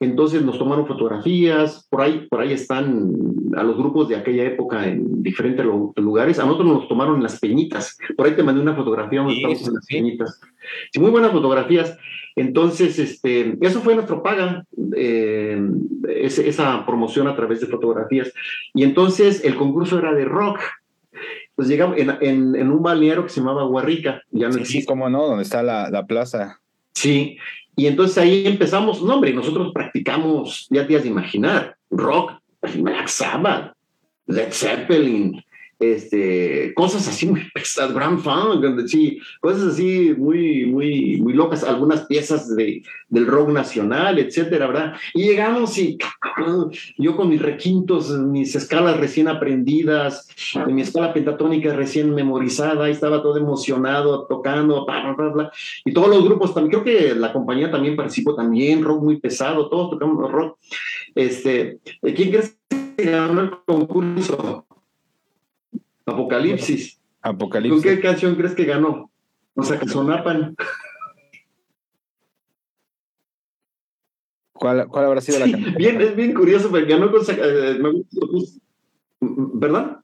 Entonces 0.01 0.43
nos 0.43 0.59
tomaron 0.59 0.87
fotografías, 0.87 1.87
por 1.91 2.03
ahí, 2.03 2.27
por 2.31 2.41
ahí 2.41 2.53
están 2.53 3.13
a 3.57 3.65
los 3.65 3.77
grupos 3.77 4.09
de 4.09 4.15
aquella 4.15 4.45
época 4.45 4.87
en 4.87 5.23
diferentes 5.23 5.67
lugares. 5.97 6.39
A 6.39 6.45
nosotros 6.45 6.69
nos 6.69 6.89
tomaron 6.89 7.17
en 7.17 7.25
las 7.25 7.41
peñitas. 7.41 7.99
Por 8.17 8.27
ahí 8.27 8.35
te 8.35 8.45
mandé 8.45 8.61
una 8.61 8.77
fotografía 8.77 9.21
donde 9.21 9.35
sí, 9.35 9.41
estamos 9.41 9.67
en 9.67 9.75
las 9.75 9.85
sí. 9.87 9.95
peñitas. 9.95 10.41
Sí, 10.93 11.01
muy 11.01 11.11
buenas 11.11 11.33
fotografías. 11.33 11.99
Entonces, 12.37 13.01
este, 13.01 13.59
eso 13.61 13.81
fue 13.81 13.97
nuestro 13.97 14.23
paga, 14.23 14.65
eh, 14.95 15.61
esa 16.09 16.87
promoción 16.87 17.27
a 17.27 17.35
través 17.35 17.61
de 17.61 17.67
fotografías. 17.67 18.33
Y 18.75 18.85
entonces 18.85 19.45
el 19.45 19.57
concurso 19.57 19.99
era 19.99 20.15
de 20.15 20.25
rock. 20.25 20.61
Pues 21.57 21.67
llegamos 21.67 21.99
en, 21.99 22.11
en, 22.21 22.55
en 22.55 22.71
un 22.71 22.81
balneario 22.85 23.25
que 23.25 23.31
se 23.31 23.41
llamaba 23.41 23.65
Guarrica. 23.65 24.23
Ya 24.31 24.47
no 24.47 24.53
sí, 24.55 24.61
existe. 24.61 24.87
cómo 24.87 25.11
no, 25.11 25.27
donde 25.27 25.43
está 25.43 25.65
la, 25.65 25.91
la 25.91 26.07
plaza. 26.07 26.61
Sí, 26.95 27.39
y 27.79 27.87
entonces 27.87 28.19
ahí 28.19 28.45
empezamos, 28.45 29.01
no 29.03 29.15
hombre, 29.15 29.33
nosotros 29.33 29.71
practicamos, 29.73 30.67
ya 30.69 30.85
te 30.85 30.97
has 30.97 31.05
de 31.05 31.11
imaginar, 31.11 31.77
rock, 31.91 32.33
Black 32.61 33.07
Sabbath, 33.07 33.73
Led 34.27 34.51
Zeppelin, 34.51 35.41
este, 35.79 36.73
cosas 36.75 37.07
así 37.07 37.27
muy 37.27 37.43
pesadas, 37.55 37.95
Grand 37.95 38.21
Funk, 38.21 38.87
sí, 38.87 39.21
cosas 39.41 39.75
así 39.75 40.15
muy, 40.17 40.67
muy, 40.67 41.21
muy 41.21 41.33
locas, 41.33 41.65
algunas 41.65 42.07
piezas 42.07 42.55
de, 42.55 42.83
del 43.09 43.27
rock 43.27 43.51
nacional, 43.51 44.19
etcétera, 44.19 44.67
¿verdad? 44.67 44.95
Y 45.15 45.25
llegamos 45.25 45.79
y 45.79 45.99
yo 46.99 47.17
con 47.17 47.29
mis 47.29 47.41
requintos, 47.41 48.11
mis 48.11 48.55
escalas 48.55 48.99
recién 48.99 49.29
aprendidas, 49.29 50.29
mi 50.67 50.83
escala 50.83 51.13
pentatónica 51.13 51.73
recién 51.75 52.15
memorizada, 52.15 52.89
estaba 52.89 53.23
todo 53.23 53.37
emocionado, 53.37 54.27
tocando, 54.27 54.85
bla, 54.85 55.15
bla, 55.17 55.29
bla, 55.29 55.53
y 55.85 55.93
todos 55.93 56.09
los 56.09 56.25
grupos 56.25 56.55
también, 56.55 56.83
creo 56.83 56.85
que 56.85 57.15
la 57.15 57.33
compañía 57.33 57.71
también 57.71 57.97
participó 57.97 58.35
también, 58.35 58.83
rock 58.83 59.03
muy 59.03 59.21
pesado, 59.21 59.69
todos 59.69 59.91
tocamos 59.91 60.31
rock. 60.31 60.59
Este, 61.15 61.79
¿Quién 62.03 62.31
crees 62.31 62.59
que 62.97 63.11
ganó 63.11 63.41
el 63.41 63.51
concurso? 63.65 64.68
Apocalipsis. 66.09 67.01
Apocalipsis. 67.23 67.83
¿Con 67.83 67.95
qué 67.95 68.01
canción 68.01 68.35
crees 68.35 68.55
que 68.55 68.65
ganó? 68.65 69.11
O 69.55 69.63
sea, 69.63 69.79
que 69.79 69.89
sonapan. 69.89 70.55
¿Cuál, 74.53 74.89
¿Cuál, 74.89 75.05
habrá 75.05 75.21
sido 75.21 75.39
sí, 75.39 75.45
la 75.45 75.51
canción? 75.51 75.75
Bien, 75.77 76.01
es 76.01 76.17
bien 76.17 76.35
curioso, 76.35 76.71
porque 76.71 76.87
ganó 76.87 77.11
con. 77.11 77.23
Eh, 77.29 77.79
¿Verdad? 79.21 80.01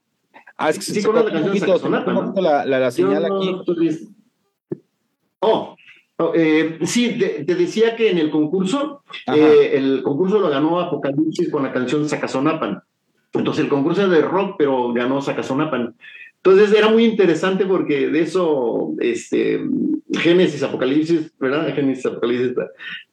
Ah, 0.57 0.69
es 0.69 0.77
que 0.77 0.85
sí, 0.85 1.03
con 1.03 1.15
la 1.15 1.25
canción 1.25 1.47
poquito, 1.47 1.89
la, 2.41 2.65
la, 2.65 2.79
la, 2.79 2.91
señal 2.91 3.27
no, 3.27 3.37
aquí. 3.37 3.55
Oh, 5.39 5.75
oh 6.17 6.31
eh, 6.33 6.79
sí, 6.83 7.17
te, 7.19 7.43
te, 7.43 7.55
decía 7.55 7.95
que 7.95 8.11
en 8.11 8.17
el 8.17 8.31
concurso, 8.31 9.03
eh, 9.33 9.71
el 9.73 10.01
concurso 10.01 10.39
lo 10.39 10.49
ganó 10.49 10.79
Apocalipsis 10.79 11.49
con 11.49 11.63
la 11.63 11.73
canción 11.73 12.07
Sacazonapan. 12.07 12.81
Entonces 13.39 13.63
el 13.63 13.69
concurso 13.69 14.01
era 14.01 14.11
de 14.11 14.21
rock, 14.21 14.55
pero 14.57 14.93
ganó 14.93 15.21
Sacazonapan. 15.21 15.95
Entonces 16.37 16.77
era 16.77 16.89
muy 16.89 17.05
interesante 17.05 17.65
porque 17.65 18.07
de 18.07 18.21
eso, 18.21 18.93
este, 18.99 19.59
Génesis, 20.13 20.61
Apocalipsis, 20.61 21.31
¿verdad? 21.39 21.73
Génesis, 21.73 22.05
Apocalipsis, 22.05 22.53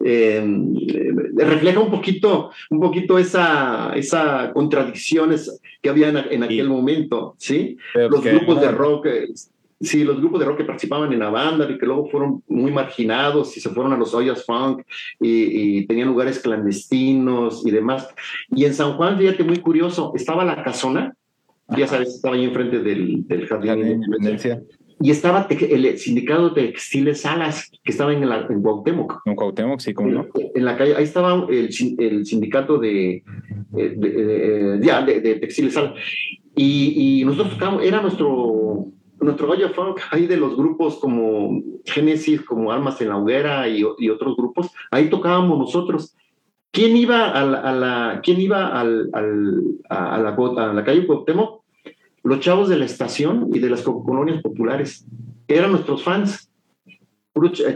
eh, 0.04 0.44
refleja 1.36 1.80
un 1.80 1.90
poquito, 1.90 2.50
un 2.68 2.80
poquito 2.80 3.18
esa, 3.18 3.92
esa 3.94 4.52
contradicciones 4.52 5.58
que 5.80 5.88
había 5.88 6.10
en, 6.10 6.18
en 6.18 6.42
aquel 6.42 6.66
sí. 6.66 6.70
momento, 6.70 7.34
¿sí? 7.38 7.78
Pero 7.94 8.10
Los 8.10 8.22
grupos 8.22 8.60
de 8.60 8.70
rock, 8.70 9.06
sí, 9.82 10.04
los 10.04 10.18
grupos 10.18 10.40
de 10.40 10.46
rock 10.46 10.58
que 10.58 10.64
participaban 10.64 11.12
en 11.12 11.18
la 11.18 11.30
banda 11.30 11.70
y 11.70 11.78
que 11.78 11.86
luego 11.86 12.08
fueron 12.08 12.42
muy 12.48 12.70
marginados 12.70 13.56
y 13.56 13.60
se 13.60 13.70
fueron 13.70 13.92
a 13.92 13.96
los 13.96 14.14
ollas 14.14 14.44
funk 14.44 14.82
y, 15.20 15.78
y, 15.78 15.86
tenían 15.86 16.08
lugares 16.08 16.38
clandestinos 16.38 17.66
y 17.66 17.70
demás. 17.70 18.08
Y 18.50 18.64
en 18.64 18.74
San 18.74 18.94
Juan, 18.96 19.18
fíjate, 19.18 19.44
muy 19.44 19.58
curioso, 19.58 20.12
estaba 20.14 20.44
la 20.44 20.62
casona, 20.62 21.14
ya 21.76 21.86
sabes, 21.86 22.16
estaba 22.16 22.34
ahí 22.34 22.44
enfrente 22.44 22.80
del, 22.80 23.26
del 23.26 23.46
Jardín 23.46 23.80
de 23.80 23.90
Independencia. 23.92 24.62
Y 25.00 25.10
estaba 25.10 25.48
el 25.50 25.98
sindicato 25.98 26.50
de 26.50 26.66
textiles 26.68 27.22
Salas, 27.22 27.72
que 27.82 27.90
estaba 27.90 28.12
en, 28.12 28.28
la, 28.28 28.46
en 28.48 28.62
Cuauhtémoc. 28.62 29.22
En 29.24 29.34
Cuauhtémoc, 29.34 29.80
sí, 29.80 29.94
como 29.94 30.10
no. 30.10 30.26
En 30.54 30.64
la 30.64 30.76
calle, 30.76 30.94
ahí 30.94 31.02
estaba 31.02 31.44
el, 31.50 31.70
el 31.98 32.26
sindicato 32.26 32.78
de, 32.78 33.24
de, 33.70 33.90
de, 34.78 35.38
textiles 35.40 35.74
Salas. 35.74 35.94
Y, 36.54 37.20
y 37.20 37.24
nosotros 37.24 37.54
tocábamos, 37.54 37.82
era 37.82 38.00
nuestro, 38.00 38.61
nuestro 39.22 39.48
gallo 39.48 39.70
funk, 39.70 40.00
ahí 40.10 40.26
de 40.26 40.36
los 40.36 40.56
grupos 40.56 40.96
como 40.96 41.62
Génesis, 41.84 42.42
como 42.42 42.72
Almas 42.72 43.00
en 43.00 43.08
la 43.08 43.16
Hoguera 43.16 43.68
y, 43.68 43.84
otros 43.84 44.36
grupos, 44.36 44.70
ahí 44.90 45.08
tocábamos 45.08 45.58
nosotros. 45.58 46.16
¿Quién 46.70 46.96
iba 46.96 47.30
a 47.30 47.44
la, 47.44 48.20
¿quién 48.22 48.40
iba 48.40 48.68
al, 48.68 49.10
a, 49.12 50.18
la, 50.18 50.30
a 50.30 50.72
la 50.72 50.84
calle 50.84 51.06
Cuauhtémoc? 51.06 51.62
los 52.24 52.40
chavos 52.40 52.68
de 52.68 52.78
la 52.78 52.84
estación 52.84 53.50
y 53.52 53.58
de 53.58 53.70
las 53.70 53.82
colonias 53.82 54.42
populares. 54.42 55.06
Eran 55.48 55.72
nuestros 55.72 56.02
fans, 56.02 56.50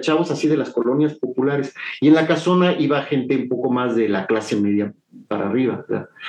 chavos 0.01 0.31
así 0.31 0.49
de 0.49 0.57
las 0.57 0.71
colonias 0.71 1.15
populares. 1.15 1.75
Y 2.01 2.09
en 2.09 2.15
la 2.15 2.27
casona 2.27 2.79
iba 2.79 3.03
gente 3.03 3.37
un 3.37 3.49
poco 3.49 3.71
más 3.71 3.97
de 3.97 4.09
la 4.09 4.27
clase 4.27 4.57
media 4.57 4.93
para 5.29 5.49
arriba. 5.49 5.85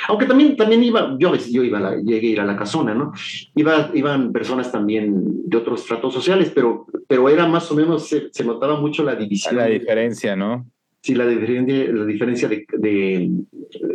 Aunque 0.08 0.26
también, 0.26 0.56
también 0.56 0.84
iba, 0.84 1.16
yo, 1.20 1.36
yo 1.36 1.64
iba 1.64 1.80
la, 1.80 1.96
llegué 1.98 2.28
a 2.28 2.32
ir 2.32 2.40
a 2.40 2.46
la 2.46 2.58
casona, 2.58 2.94
¿no? 2.94 3.14
Iba, 3.56 3.92
iban 3.94 4.32
personas 4.32 4.72
también 4.72 5.48
de 5.48 5.58
otros 5.58 5.86
tratos 5.86 6.14
sociales, 6.14 6.52
pero, 6.54 6.86
pero 7.08 7.30
era 7.30 7.48
más 7.48 7.72
o 7.72 7.76
menos, 7.76 8.08
se, 8.08 8.44
notaba 8.44 8.80
mucho 8.80 9.04
la 9.04 9.16
división. 9.16 9.56
La 9.56 9.66
diferencia, 9.66 10.36
¿no? 10.36 10.66
Sí, 11.02 11.16
la 11.16 11.28
diferencia, 11.28 11.94
la 11.94 12.06
diferencia 12.06 12.48
de, 12.48 12.66
de 12.78 13.32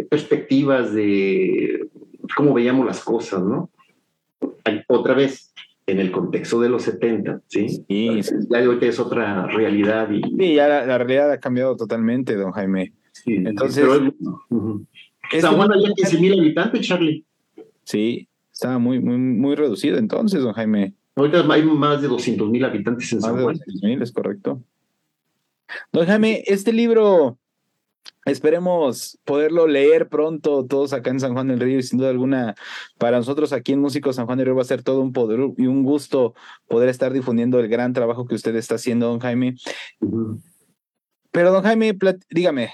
perspectivas, 0.09 0.95
de 0.95 1.89
cómo 2.37 2.55
veíamos 2.55 2.87
las 2.87 3.03
cosas, 3.03 3.43
¿no? 3.43 3.71
otra 4.89 5.15
vez 5.15 5.53
en 5.87 6.01
el 6.01 6.13
contexto 6.13 6.61
de 6.61 6.69
los 6.69 6.83
70, 6.83 7.43
¿sí? 7.47 7.69
sí. 7.89 8.21
Ya 8.51 8.61
de 8.61 8.89
es 8.89 9.01
otra 9.01 9.47
realidad. 9.49 10.11
Y... 10.11 10.23
Sí, 10.23 10.55
ya 10.55 10.69
la, 10.69 10.99
realidad 10.99 11.31
ha 11.31 11.41
cambiado 11.41 11.77
totalmente, 11.77 12.37
don 12.37 12.53
Jaime. 12.53 12.93
Sí, 13.13 13.35
Entonces... 13.35 13.87
San 15.41 15.57
Juan 15.57 15.73
había 15.73 15.93
15 15.95 16.21
mil 16.21 16.39
habitantes, 16.39 16.87
Charlie. 16.87 17.25
Sí, 17.85 18.29
estaba 18.53 18.79
muy, 18.79 19.01
muy, 19.01 19.17
muy 19.17 19.55
reducido 19.55 19.99
entonces, 19.99 20.43
don 20.43 20.53
Jaime. 20.53 20.95
Ahorita 21.15 21.45
hay 21.51 21.63
más 21.63 22.01
de 22.03 22.09
200 22.09 22.49
mil 22.51 22.65
habitantes 22.65 23.13
en 23.13 23.21
San 23.21 23.43
Juan. 23.43 23.59
mil, 23.83 24.03
es 24.03 24.13
correcto. 24.13 24.63
Don 25.91 26.07
Jaime, 26.07 26.43
este 26.47 26.73
libro 26.73 27.39
Esperemos 28.25 29.19
poderlo 29.25 29.67
leer 29.67 30.09
pronto 30.09 30.65
todos 30.65 30.93
acá 30.93 31.11
en 31.11 31.19
San 31.19 31.33
Juan 31.33 31.49
del 31.49 31.59
Río 31.59 31.79
y 31.79 31.83
sin 31.83 31.99
duda 31.99 32.11
alguna 32.11 32.55
para 32.99 33.17
nosotros 33.17 33.53
aquí 33.53 33.73
en 33.73 33.81
Músicos 33.81 34.17
San 34.17 34.27
Juan 34.27 34.39
del 34.39 34.47
Río 34.47 34.55
va 34.55 34.63
a 34.63 34.67
ser 34.67 34.83
todo 34.83 35.01
un 35.01 35.13
poder 35.13 35.41
y 35.59 35.67
un 35.67 35.83
gusto 35.83 36.35
poder 36.69 36.89
estar 36.89 37.13
difundiendo 37.13 37.59
el 37.59 37.69
gran 37.69 37.93
trabajo 37.93 38.27
que 38.27 38.37
usted 38.37 38.55
está 38.55 38.77
haciendo, 38.77 39.09
don 39.09 39.19
Jaime. 39.19 39.57
Pero 41.33 41.51
don 41.51 41.63
Jaime, 41.63 41.97
dígame. 42.31 42.71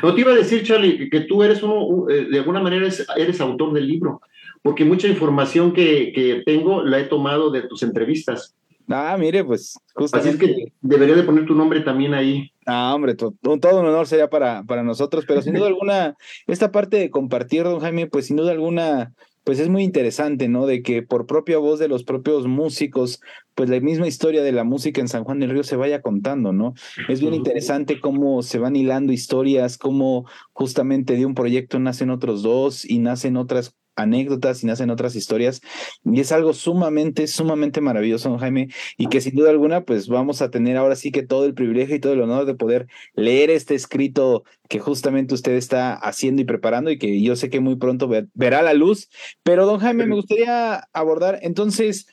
No 0.00 0.14
te 0.14 0.20
iba 0.20 0.32
a 0.32 0.36
decir, 0.36 0.62
Charlie, 0.62 1.10
que 1.10 1.20
tú 1.20 1.42
eres 1.42 1.62
uno, 1.62 2.08
eh, 2.08 2.28
de 2.30 2.38
alguna 2.38 2.60
manera 2.60 2.88
eres, 3.16 3.40
autor 3.40 3.72
del 3.72 3.88
libro, 3.88 4.20
porque 4.62 4.84
mucha 4.84 5.08
información 5.08 5.72
que, 5.72 6.12
que 6.14 6.42
tengo 6.46 6.82
la 6.82 7.00
he 7.00 7.04
tomado 7.04 7.50
de 7.50 7.62
tus 7.62 7.82
entrevistas. 7.82 8.54
Ah, 8.88 9.16
mire, 9.18 9.44
pues 9.44 9.78
justamente. 9.94 10.44
Así 10.44 10.52
es 10.52 10.56
que 10.56 10.72
debería 10.80 11.14
de 11.14 11.22
poner 11.22 11.46
tu 11.46 11.54
nombre 11.54 11.80
también 11.80 12.14
ahí. 12.14 12.52
Ah, 12.66 12.94
hombre, 12.94 13.14
todo, 13.14 13.34
un 13.42 13.86
honor 13.86 14.06
sería 14.06 14.28
para, 14.28 14.62
para 14.64 14.82
nosotros, 14.82 15.24
pero 15.26 15.42
sin 15.42 15.54
duda 15.54 15.66
alguna, 15.68 16.16
esta 16.46 16.70
parte 16.70 16.98
de 16.98 17.10
compartir, 17.10 17.64
don 17.64 17.80
Jaime, 17.80 18.06
pues 18.06 18.26
sin 18.26 18.36
duda 18.36 18.52
alguna, 18.52 19.12
pues 19.44 19.58
es 19.58 19.68
muy 19.68 19.82
interesante, 19.82 20.48
¿no? 20.48 20.66
De 20.66 20.82
que 20.82 21.02
por 21.02 21.26
propia 21.26 21.58
voz 21.58 21.78
de 21.78 21.88
los 21.88 22.04
propios 22.04 22.46
músicos, 22.46 23.20
pues 23.54 23.68
la 23.68 23.80
misma 23.80 24.06
historia 24.06 24.42
de 24.42 24.52
la 24.52 24.64
música 24.64 25.00
en 25.00 25.08
San 25.08 25.24
Juan 25.24 25.40
del 25.40 25.50
Río 25.50 25.64
se 25.64 25.76
vaya 25.76 26.02
contando, 26.02 26.52
¿no? 26.52 26.74
Es 27.08 27.20
bien 27.20 27.34
interesante 27.34 28.00
cómo 28.00 28.42
se 28.42 28.58
van 28.58 28.76
hilando 28.76 29.12
historias, 29.12 29.78
cómo 29.78 30.26
justamente 30.52 31.16
de 31.16 31.26
un 31.26 31.34
proyecto 31.34 31.78
nacen 31.78 32.10
otros 32.10 32.42
dos 32.42 32.84
y 32.84 32.98
nacen 32.98 33.36
otras 33.36 33.74
anécdotas 33.96 34.62
y 34.62 34.66
nacen 34.66 34.90
otras 34.90 35.14
historias. 35.16 35.60
Y 36.04 36.20
es 36.20 36.32
algo 36.32 36.52
sumamente, 36.52 37.26
sumamente 37.26 37.80
maravilloso, 37.80 38.36
Jaime, 38.38 38.68
y 38.96 39.06
que 39.08 39.20
sin 39.20 39.34
duda 39.34 39.50
alguna, 39.50 39.84
pues 39.84 40.08
vamos 40.08 40.42
a 40.42 40.50
tener 40.50 40.76
ahora 40.76 40.96
sí 40.96 41.10
que 41.10 41.22
todo 41.22 41.44
el 41.44 41.54
privilegio 41.54 41.96
y 41.96 42.00
todo 42.00 42.12
el 42.12 42.20
honor 42.20 42.44
de 42.46 42.54
poder 42.54 42.86
leer 43.14 43.50
este 43.50 43.74
escrito 43.74 44.44
que 44.68 44.78
justamente 44.78 45.34
usted 45.34 45.52
está 45.52 45.94
haciendo 45.94 46.42
y 46.42 46.44
preparando 46.44 46.90
y 46.90 46.98
que 46.98 47.20
yo 47.22 47.36
sé 47.36 47.50
que 47.50 47.60
muy 47.60 47.76
pronto 47.76 48.08
verá 48.34 48.62
la 48.62 48.74
luz. 48.74 49.08
Pero, 49.42 49.66
don 49.66 49.80
Jaime, 49.80 50.06
me 50.06 50.14
gustaría 50.14 50.88
abordar 50.92 51.38
entonces... 51.42 52.06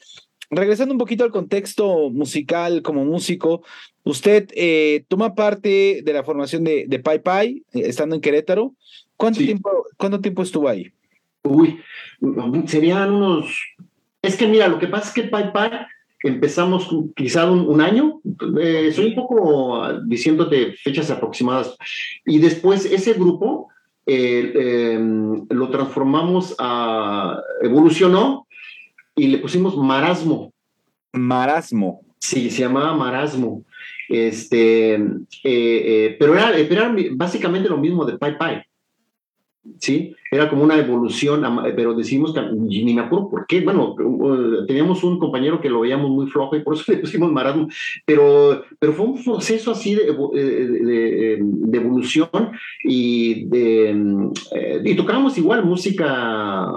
Regresando 0.51 0.95
un 0.95 0.97
poquito 0.97 1.23
al 1.23 1.29
contexto 1.29 2.09
musical 2.09 2.81
como 2.81 3.05
músico, 3.05 3.61
usted 4.03 4.47
eh, 4.55 5.05
toma 5.07 5.35
parte 5.35 6.01
de 6.03 6.11
la 6.11 6.23
formación 6.23 6.63
de, 6.63 6.85
de 6.87 6.97
Pai 6.97 7.19
Pai, 7.19 7.63
eh, 7.71 7.83
estando 7.85 8.15
en 8.15 8.21
Querétaro. 8.21 8.73
¿Cuánto, 9.15 9.41
tiempo, 9.41 9.69
¿Cuánto 9.95 10.21
tiempo 10.21 10.41
estuvo 10.41 10.67
ahí? 10.67 10.91
Uy, 11.49 11.81
serían 12.67 13.11
unos... 13.11 13.75
Es 14.21 14.37
que 14.37 14.47
mira, 14.47 14.67
lo 14.67 14.79
que 14.79 14.87
pasa 14.87 15.07
es 15.07 15.13
que 15.13 15.23
Pai 15.23 15.51
empezamos 16.23 16.89
quizá 17.15 17.49
un, 17.49 17.81
año, 17.81 18.19
eh, 18.61 18.91
soy 18.93 19.07
un 19.07 19.15
poco 19.15 19.87
diciéndote 20.05 20.73
fechas 20.73 21.09
aproximadas, 21.09 21.77
y 22.25 22.39
después 22.39 22.85
ese 22.85 23.13
grupo 23.13 23.69
eh, 24.05 24.93
em, 24.95 25.45
lo 25.49 25.69
transformamos 25.69 26.55
a, 26.59 27.39
evolucionó 27.61 28.47
y 29.15 29.27
le 29.27 29.37
pusimos 29.37 29.77
marasmo. 29.77 30.51
Marasmo. 31.13 32.01
Sí, 32.19 32.49
se 32.49 32.63
llamaba 32.63 32.95
marasmo. 32.95 33.63
Este, 34.09 34.99
eh, 35.43 36.15
pero, 36.19 36.33
era, 36.33 36.57
era, 36.57 36.93
básicamente 37.13 37.69
lo 37.69 37.77
mismo 37.77 38.03
de 38.05 38.17
Pai 38.17 38.37
Pai. 38.37 38.63
¿Sí? 39.79 40.15
Era 40.31 40.49
como 40.49 40.63
una 40.63 40.77
evolución, 40.77 41.43
pero 41.75 41.95
decimos 41.95 42.33
que 42.33 42.41
ni 42.51 42.93
me 42.93 43.01
acuerdo 43.01 43.29
por 43.29 43.47
qué. 43.47 43.61
Bueno, 43.61 43.95
teníamos 44.67 45.03
un 45.03 45.17
compañero 45.17 45.59
que 45.59 45.69
lo 45.69 45.81
veíamos 45.81 46.11
muy 46.11 46.27
flojo 46.27 46.55
y 46.55 46.61
por 46.61 46.75
eso 46.75 46.83
le 46.91 46.99
pusimos 46.99 47.31
marasmo, 47.31 47.67
pero, 48.05 48.63
pero 48.77 48.93
fue 48.93 49.07
un 49.07 49.23
proceso 49.23 49.71
así 49.71 49.95
de, 49.95 50.05
de, 50.05 51.77
evolución 51.77 52.29
y, 52.83 53.45
de, 53.45 53.89
eh, 54.51 54.81
y 54.83 54.95
tocábamos 54.95 55.37
igual 55.37 55.65
música, 55.65 56.67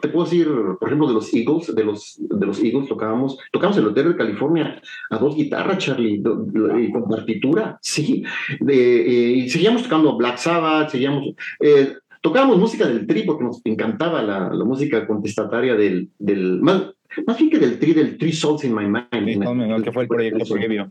te 0.00 0.08
puedo 0.08 0.24
decir, 0.24 0.48
por 0.78 0.88
ejemplo, 0.88 1.08
de 1.08 1.14
los 1.14 1.32
Eagles, 1.34 1.74
de 1.74 1.84
los, 1.84 2.16
de 2.18 2.46
los 2.46 2.62
Eagles 2.62 2.88
tocábamos, 2.88 3.38
tocábamos 3.50 3.78
el 3.78 3.88
Hotel 3.88 4.08
de 4.08 4.16
California 4.16 4.80
a 5.10 5.18
dos 5.18 5.34
guitarras, 5.34 5.78
Charlie, 5.78 6.22
con 6.22 7.08
partitura, 7.08 7.78
sí, 7.80 8.22
eh, 8.68 9.34
y 9.36 9.48
seguíamos 9.48 9.82
tocando 9.82 10.16
Black 10.16 10.36
Sabbath, 10.36 10.90
seguíamos... 10.90 11.34
Eh, 11.60 11.94
Tocábamos 12.26 12.58
música 12.58 12.88
del 12.88 13.06
tri 13.06 13.22
porque 13.22 13.44
nos 13.44 13.60
encantaba 13.64 14.20
la, 14.20 14.52
la 14.52 14.64
música 14.64 15.06
contestataria 15.06 15.76
del, 15.76 16.10
del 16.18 16.60
más, 16.60 16.90
más, 17.24 17.38
bien 17.38 17.50
que 17.50 17.58
del 17.60 17.78
tri, 17.78 17.92
del 17.92 18.18
Three 18.18 18.32
Souls 18.32 18.64
in 18.64 18.74
My 18.74 18.84
Mind. 18.84 19.84
que 19.84 19.92
fue 19.92 20.02
el 20.02 20.08
proyecto 20.08 20.56
vio. 20.68 20.90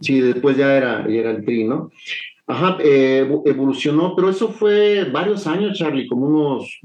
Sí, 0.00 0.22
después 0.22 0.56
ya 0.56 0.74
era, 0.74 1.06
ya 1.06 1.20
era 1.20 1.32
el 1.32 1.44
tri, 1.44 1.64
¿no? 1.64 1.90
Ajá, 2.46 2.78
eh, 2.80 3.30
evolucionó, 3.44 4.16
pero 4.16 4.30
eso 4.30 4.48
fue 4.48 5.04
varios 5.04 5.46
años, 5.46 5.76
Charlie, 5.76 6.06
como 6.06 6.28
unos 6.28 6.80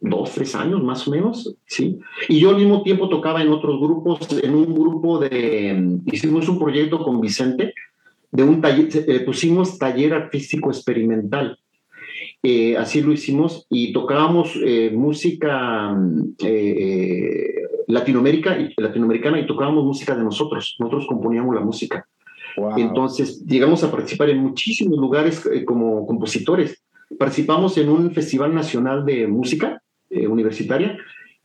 dos, 0.00 0.32
tres 0.32 0.52
años 0.56 0.82
más 0.82 1.06
o 1.06 1.12
menos, 1.12 1.54
¿sí? 1.66 2.00
Y 2.28 2.40
yo 2.40 2.50
al 2.50 2.56
mismo 2.56 2.82
tiempo 2.82 3.08
tocaba 3.08 3.42
en 3.42 3.50
otros 3.50 3.78
grupos, 3.78 4.26
en 4.42 4.56
un 4.56 4.74
grupo 4.74 5.20
de, 5.20 6.00
hicimos 6.06 6.48
un 6.48 6.58
proyecto 6.58 6.98
con 7.04 7.20
Vicente, 7.20 7.74
de 8.32 8.42
un 8.42 8.60
taller, 8.60 8.88
eh, 9.06 9.20
pusimos 9.20 9.78
taller 9.78 10.14
artístico 10.14 10.68
experimental. 10.68 11.56
Eh, 12.44 12.76
así 12.76 13.00
lo 13.02 13.12
hicimos 13.12 13.66
y 13.70 13.92
tocábamos 13.92 14.58
eh, 14.64 14.90
música 14.92 15.96
eh, 16.44 17.54
Latinoamérica, 17.86 18.58
latinoamericana 18.76 19.38
y 19.38 19.46
tocábamos 19.46 19.84
música 19.84 20.16
de 20.16 20.24
nosotros. 20.24 20.74
Nosotros 20.80 21.06
componíamos 21.06 21.54
la 21.54 21.60
música. 21.60 22.06
Entonces 22.76 23.44
llegamos 23.46 23.82
a 23.84 23.90
participar 23.90 24.28
en 24.30 24.38
muchísimos 24.38 24.98
lugares 24.98 25.48
como 25.64 26.04
compositores. 26.06 26.82
Participamos 27.18 27.78
en 27.78 27.88
un 27.88 28.10
festival 28.12 28.54
nacional 28.54 29.06
de 29.06 29.26
música 29.26 29.80
universitaria 30.10 30.98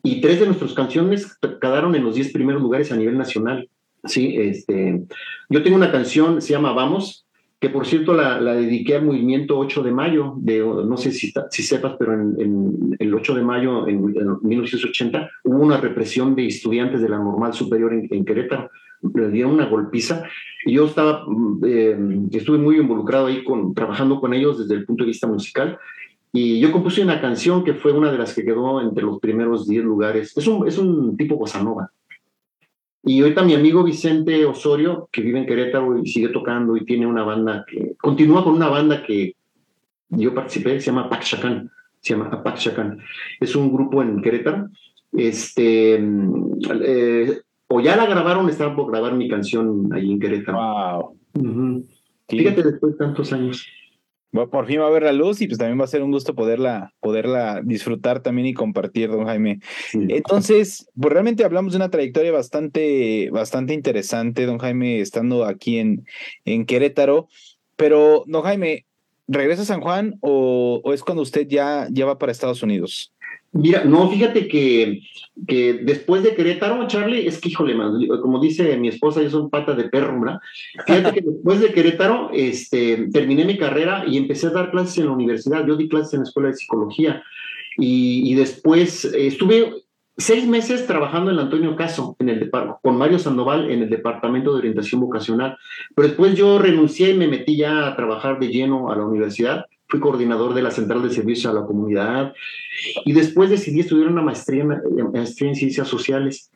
y 0.03 0.19
tres 0.19 0.41
de 0.41 0.47
nuestras 0.47 0.73
canciones 0.73 1.37
quedaron 1.61 1.95
en 1.95 2.03
los 2.03 2.15
diez 2.15 2.33
primeros 2.33 2.61
lugares 2.61 2.91
a 2.91 2.97
nivel 2.97 3.17
nacional. 3.17 3.69
Sí, 4.03 4.35
este, 4.37 5.03
yo 5.49 5.63
tengo 5.63 5.77
una 5.77 5.91
canción, 5.91 6.41
se 6.41 6.53
llama 6.53 6.73
Vamos, 6.73 7.26
que 7.59 7.69
por 7.69 7.87
cierto 7.87 8.13
la, 8.13 8.39
dediqué 8.39 8.95
al 8.95 9.05
movimiento 9.05 9.57
8 9.57 9.81
de 9.81 9.91
mayo, 9.91 10.33
de, 10.37 10.59
no 10.59 10.95
sé 10.95 11.11
si, 11.11 11.33
si 11.49 11.63
sepas, 11.63 11.95
pero 11.97 12.13
en, 12.13 12.95
el 12.99 13.13
8 13.13 13.33
de 13.33 13.41
mayo, 13.41 13.87
en, 13.87 14.05
1980, 14.43 15.29
hubo 15.43 15.57
una 15.57 15.77
represión 15.77 16.35
de 16.35 16.45
estudiantes 16.45 17.01
de 17.01 17.09
la 17.09 17.17
normal 17.17 17.53
superior 17.53 17.93
en, 17.93 18.25
Querétaro, 18.25 18.69
le 19.13 19.29
dieron 19.29 19.53
una 19.53 19.65
golpiza, 19.65 20.23
y 20.65 20.73
yo 20.73 20.85
estaba, 20.85 21.25
eh, 21.65 21.97
estuve 22.31 22.59
muy 22.59 22.77
involucrado 22.77 23.27
ahí 23.27 23.43
con, 23.43 23.73
trabajando 23.73 24.19
con 24.19 24.33
ellos 24.33 24.59
desde 24.59 24.75
el 24.75 24.85
punto 24.85 25.03
de 25.03 25.09
vista 25.09 25.27
musical, 25.27 25.79
Y 26.33 26.59
yo 26.59 26.71
compuse 26.71 27.01
una 27.01 27.19
canción 27.19 27.63
que 27.63 27.73
fue 27.73 27.91
una 27.93 28.11
de 28.11 28.17
las 28.17 28.35
que 28.35 28.43
quedó 28.43 28.81
entre 28.81 29.03
los 29.03 29.19
primeros 29.19 29.65
10 29.65 29.83
lugares. 29.83 30.37
Es 30.37 30.45
un, 30.45 30.67
es 30.67 30.77
un 30.77 31.15
tipo 31.17 31.37
bossa 31.37 31.63
nova. 31.63 31.89
Y 33.07 33.21
ahorita 33.21 33.41
mi 33.41 33.55
amigo 33.55 33.85
Vicente 33.85 34.45
Osorio, 34.45 35.07
que 35.13 35.21
vive 35.21 35.39
en 35.39 35.45
Querétaro 35.45 35.97
y 35.97 36.05
sigue 36.07 36.27
tocando 36.27 36.75
y 36.75 36.83
tiene 36.83 37.07
una 37.07 37.23
banda 37.23 37.65
que 37.65 37.95
continúa 37.95 38.43
con 38.43 38.53
una 38.53 38.67
banda 38.67 39.01
que 39.01 39.33
yo 40.09 40.35
participé, 40.35 40.81
se 40.81 40.87
llama 40.87 41.09
Pachacan, 41.09 41.71
se 42.01 42.13
llama 42.13 42.43
Pachacan. 42.43 42.99
Es 43.39 43.55
un 43.55 43.71
grupo 43.71 44.03
en 44.03 44.21
Querétaro. 44.21 44.67
Este, 45.13 45.95
eh, 45.95 47.41
o 47.67 47.79
ya 47.79 47.95
la 47.95 48.07
grabaron, 48.07 48.49
estaban 48.49 48.75
por 48.75 48.91
grabar 48.91 49.13
mi 49.13 49.29
canción 49.29 49.87
ahí 49.93 50.11
en 50.11 50.19
Querétaro. 50.19 51.15
Wow. 51.33 51.85
Fíjate 52.27 52.61
después 52.61 52.91
de 52.91 53.05
tantos 53.05 53.31
años 53.31 53.65
por 54.31 54.67
fin 54.67 54.81
va 54.81 54.87
a 54.87 54.91
ver 54.91 55.03
la 55.03 55.13
luz 55.13 55.41
y 55.41 55.47
pues 55.47 55.57
también 55.57 55.79
va 55.79 55.85
a 55.85 55.87
ser 55.87 56.03
un 56.03 56.11
gusto 56.11 56.35
poderla, 56.35 56.93
poderla 56.99 57.61
disfrutar 57.63 58.21
también 58.21 58.47
y 58.47 58.53
compartir, 58.53 59.09
don 59.09 59.25
Jaime. 59.25 59.59
Entonces, 59.93 60.87
pues 60.99 61.13
realmente 61.13 61.43
hablamos 61.43 61.73
de 61.73 61.77
una 61.77 61.89
trayectoria 61.89 62.31
bastante, 62.31 63.29
bastante 63.31 63.73
interesante, 63.73 64.45
don 64.45 64.59
Jaime, 64.59 64.99
estando 64.99 65.45
aquí 65.45 65.79
en, 65.79 66.05
en 66.45 66.65
Querétaro. 66.65 67.27
Pero, 67.75 68.23
don 68.27 68.43
Jaime, 68.43 68.85
¿regresa 69.27 69.61
a 69.61 69.65
San 69.65 69.81
Juan 69.81 70.17
o, 70.21 70.81
o 70.83 70.93
es 70.93 71.03
cuando 71.03 71.23
usted 71.23 71.47
ya, 71.47 71.87
ya 71.91 72.05
va 72.05 72.17
para 72.17 72.31
Estados 72.31 72.63
Unidos? 72.63 73.13
Mira, 73.53 73.85
no, 73.85 74.09
fíjate 74.09 74.47
que, 74.47 75.01
que 75.47 75.73
después 75.73 76.21
de 76.21 76.35
Querétaro, 76.35 76.85
Charlie, 76.87 77.27
es 77.27 77.39
que 77.39 77.49
híjole, 77.49 77.75
como 78.21 78.39
dice 78.39 78.77
mi 78.77 78.89
esposa, 78.89 79.21
yo 79.21 79.29
soy 79.29 79.49
pata 79.49 79.73
de 79.73 79.89
perro, 79.89 80.19
¿verdad? 80.19 80.39
Fíjate 80.85 81.13
que 81.13 81.21
después 81.21 81.59
de 81.61 81.71
Querétaro, 81.71 82.29
este, 82.33 83.07
terminé 83.11 83.45
mi 83.45 83.57
carrera 83.57 84.03
y 84.05 84.17
empecé 84.17 84.47
a 84.47 84.51
dar 84.51 84.71
clases 84.71 84.97
en 84.97 85.05
la 85.05 85.13
universidad. 85.13 85.65
Yo 85.65 85.75
di 85.75 85.87
clases 85.87 86.13
en 86.13 86.19
la 86.19 86.25
escuela 86.25 86.49
de 86.49 86.55
psicología 86.55 87.23
y, 87.77 88.31
y 88.31 88.35
después 88.35 89.05
estuve 89.05 89.73
seis 90.17 90.47
meses 90.47 90.85
trabajando 90.87 91.31
en 91.31 91.37
el 91.37 91.43
Antonio 91.43 91.75
Caso, 91.75 92.15
en 92.19 92.29
el 92.29 92.49
con 92.81 92.97
Mario 92.97 93.19
Sandoval 93.19 93.69
en 93.69 93.83
el 93.83 93.89
Departamento 93.89 94.51
de 94.51 94.59
Orientación 94.59 95.01
Vocacional. 95.01 95.57
Pero 95.95 96.07
después 96.09 96.35
yo 96.35 96.59
renuncié 96.59 97.11
y 97.11 97.17
me 97.17 97.27
metí 97.27 97.55
ya 97.55 97.87
a 97.87 97.95
trabajar 97.95 98.39
de 98.39 98.49
lleno 98.49 98.91
a 98.91 98.95
la 98.95 99.05
universidad 99.05 99.65
fui 99.87 99.99
coordinador 99.99 100.53
de 100.53 100.61
la 100.61 100.71
Central 100.71 101.01
de 101.01 101.09
Servicios 101.09 101.51
a 101.51 101.59
la 101.59 101.65
Comunidad 101.65 102.33
y 103.05 103.13
después 103.13 103.49
decidí 103.49 103.79
estudiar 103.79 104.09
una 104.09 104.21
maestría, 104.21 104.65
maestría 104.65 105.49
en 105.49 105.55
Ciencias 105.55 105.87
Sociales 105.87 106.51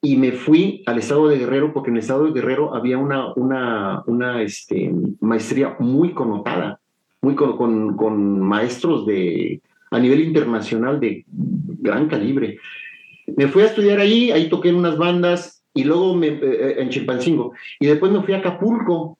y 0.00 0.16
me 0.16 0.32
fui 0.32 0.82
al 0.86 0.98
estado 0.98 1.28
de 1.28 1.38
Guerrero 1.38 1.72
porque 1.72 1.90
en 1.90 1.96
el 1.96 2.02
estado 2.02 2.24
de 2.24 2.32
Guerrero 2.32 2.74
había 2.74 2.98
una, 2.98 3.32
una, 3.34 4.02
una 4.06 4.42
este, 4.42 4.92
maestría 5.20 5.76
muy 5.78 6.12
connotada, 6.12 6.80
muy 7.20 7.36
con, 7.36 7.56
con, 7.56 7.96
con, 7.96 8.40
maestros 8.40 9.06
de, 9.06 9.60
a 9.92 10.00
nivel 10.00 10.20
internacional 10.20 10.98
de 10.98 11.24
gran 11.28 12.08
calibre. 12.08 12.58
Me 13.36 13.46
fui 13.46 13.62
a 13.62 13.66
estudiar 13.66 14.00
ahí, 14.00 14.32
ahí 14.32 14.48
toqué 14.48 14.70
en 14.70 14.74
unas 14.74 14.98
bandas 14.98 15.62
y 15.72 15.84
luego 15.84 16.16
me, 16.16 16.26
eh, 16.26 16.82
en 16.82 16.88
Chimpancingo 16.88 17.52
y 17.78 17.86
después 17.86 18.10
me 18.10 18.22
fui 18.22 18.34
a 18.34 18.38
Acapulco 18.38 19.18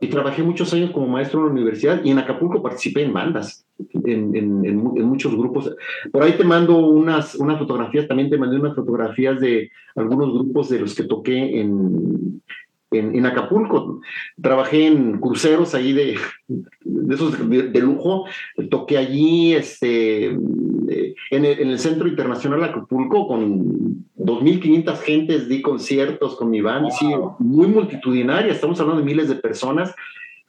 y 0.00 0.08
trabajé 0.08 0.42
muchos 0.42 0.72
años 0.72 0.90
como 0.90 1.06
maestro 1.06 1.40
en 1.40 1.46
la 1.46 1.52
universidad 1.52 2.04
y 2.04 2.10
en 2.10 2.18
Acapulco 2.18 2.62
participé 2.62 3.02
en 3.02 3.12
bandas, 3.12 3.66
en, 4.04 4.34
en, 4.34 4.76
muchos 4.76 5.34
grupos. 5.36 5.74
Por 6.10 6.22
ahí 6.22 6.32
te 6.32 6.44
mando 6.44 6.78
unas, 6.78 7.34
unas 7.36 7.58
fotografías, 7.58 8.08
también 8.08 8.28
te 8.28 8.38
mandé 8.38 8.58
unas 8.58 8.74
fotografías 8.74 9.40
de 9.40 9.70
algunos 9.94 10.32
grupos 10.32 10.68
de 10.68 10.80
los 10.80 10.94
que 10.94 11.04
toqué 11.04 11.60
en, 11.60 12.42
en, 12.90 13.26
Acapulco. 13.26 14.00
Trabajé 14.40 14.86
en 14.86 15.18
cruceros 15.20 15.74
ahí 15.74 15.92
de, 15.92 16.18
de 16.48 17.14
esos 17.14 17.48
de, 17.48 17.80
lujo. 17.80 18.26
Toqué 18.70 18.98
allí 18.98 19.54
este, 19.54 20.26
en, 20.26 21.44
el, 21.44 21.78
Centro 21.78 22.08
Internacional 22.08 22.60
de 22.60 22.66
Acapulco 22.66 23.26
con 23.26 24.06
2.500 24.16 24.98
gentes. 24.98 25.48
Di 25.48 25.62
conciertos 25.62 26.36
con 26.36 26.50
mi 26.50 26.60
banda, 26.60 26.90
sí, 26.90 27.06
muy 27.38 27.66
multitudinaria. 27.66 28.52
Estamos 28.52 28.80
hablando 28.80 29.02
de 29.02 29.06
miles 29.06 29.28
de 29.28 29.36
personas. 29.36 29.94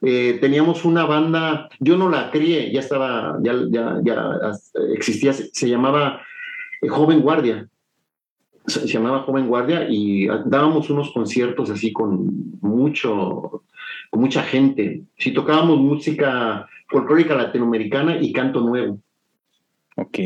Eh, 0.00 0.38
teníamos 0.40 0.84
una 0.84 1.04
banda, 1.06 1.68
yo 1.80 1.96
no 1.96 2.08
la 2.08 2.30
crié, 2.30 2.72
ya 2.72 2.78
estaba, 2.78 3.36
ya, 3.42 3.52
ya, 3.68 4.00
ya 4.04 4.52
existía, 4.94 5.32
se, 5.32 5.68
llamaba 5.68 6.22
eh, 6.80 6.86
Joven 6.86 7.20
Guardia 7.20 7.68
se 8.68 8.86
llamaba 8.86 9.22
Joven 9.22 9.48
Guardia 9.48 9.86
y 9.88 10.26
dábamos 10.46 10.90
unos 10.90 11.10
conciertos 11.12 11.70
así 11.70 11.92
con 11.92 12.58
mucho, 12.60 13.64
con 14.10 14.20
mucha 14.20 14.42
gente. 14.42 15.02
Si 15.16 15.32
tocábamos 15.32 15.78
música 15.78 16.68
folclórica 16.88 17.34
latinoamericana 17.34 18.18
y 18.20 18.32
canto 18.32 18.60
nuevo. 18.60 18.98
Ok. 19.96 20.18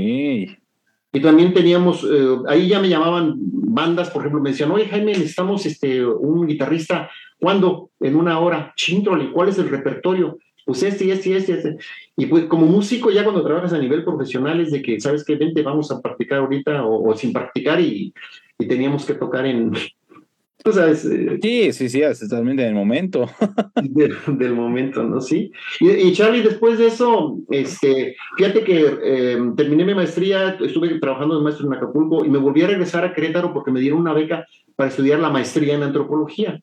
Y 1.14 1.20
también 1.20 1.52
teníamos, 1.52 2.04
eh, 2.04 2.36
ahí 2.48 2.68
ya 2.68 2.80
me 2.80 2.88
llamaban 2.88 3.34
bandas, 3.36 4.10
por 4.10 4.22
ejemplo, 4.22 4.40
me 4.40 4.50
decían, 4.50 4.70
oye 4.70 4.86
Jaime, 4.86 5.12
necesitamos 5.12 5.66
este, 5.66 6.04
un 6.04 6.46
guitarrista, 6.46 7.10
¿cuándo? 7.38 7.90
En 8.00 8.16
una 8.16 8.38
hora. 8.38 8.72
Chintrole, 8.76 9.30
¿cuál 9.30 9.48
es 9.48 9.58
el 9.58 9.68
repertorio? 9.68 10.38
Pues 10.64 10.82
este, 10.82 11.10
este, 11.10 11.36
este, 11.36 11.52
este. 11.54 11.76
Y 12.16 12.26
pues 12.26 12.44
como 12.44 12.66
músico, 12.66 13.10
ya 13.10 13.24
cuando 13.24 13.44
trabajas 13.44 13.72
a 13.72 13.78
nivel 13.78 14.04
profesional, 14.04 14.60
es 14.60 14.70
de 14.70 14.82
que, 14.82 15.00
¿sabes 15.00 15.24
qué? 15.24 15.36
Vente, 15.36 15.62
vamos 15.62 15.90
a 15.90 16.00
practicar 16.00 16.38
ahorita 16.38 16.84
o, 16.84 17.14
sin 17.16 17.32
practicar 17.32 17.80
y, 17.80 18.12
y, 18.58 18.66
teníamos 18.66 19.04
que 19.04 19.14
tocar 19.14 19.46
en... 19.46 19.72
Tú 20.64 20.72
sabes. 20.72 21.04
Eh, 21.06 21.40
sí, 21.42 21.72
sí, 21.72 21.88
sí, 21.88 22.00
totalmente 22.20 22.62
del 22.62 22.74
momento. 22.74 23.28
del, 23.82 24.54
momento, 24.54 25.02
¿no? 25.02 25.20
Sí. 25.20 25.50
Y, 25.80 26.12
Charlie, 26.12 26.42
después 26.42 26.78
de 26.78 26.86
eso, 26.86 27.38
este, 27.50 28.14
fíjate 28.36 28.62
que 28.62 28.86
eh, 29.02 29.38
terminé 29.56 29.84
mi 29.84 29.94
maestría, 29.94 30.56
estuve 30.60 31.00
trabajando 31.00 31.36
de 31.36 31.42
maestro 31.42 31.66
en 31.66 31.74
Acapulco 31.74 32.24
y 32.24 32.28
me 32.28 32.38
volví 32.38 32.62
a 32.62 32.68
regresar 32.68 33.04
a 33.04 33.12
Querétaro 33.12 33.52
porque 33.52 33.72
me 33.72 33.80
dieron 33.80 33.98
una 33.98 34.12
beca 34.12 34.46
para 34.76 34.90
estudiar 34.90 35.18
la 35.18 35.30
maestría 35.30 35.74
en 35.74 35.82
antropología. 35.82 36.60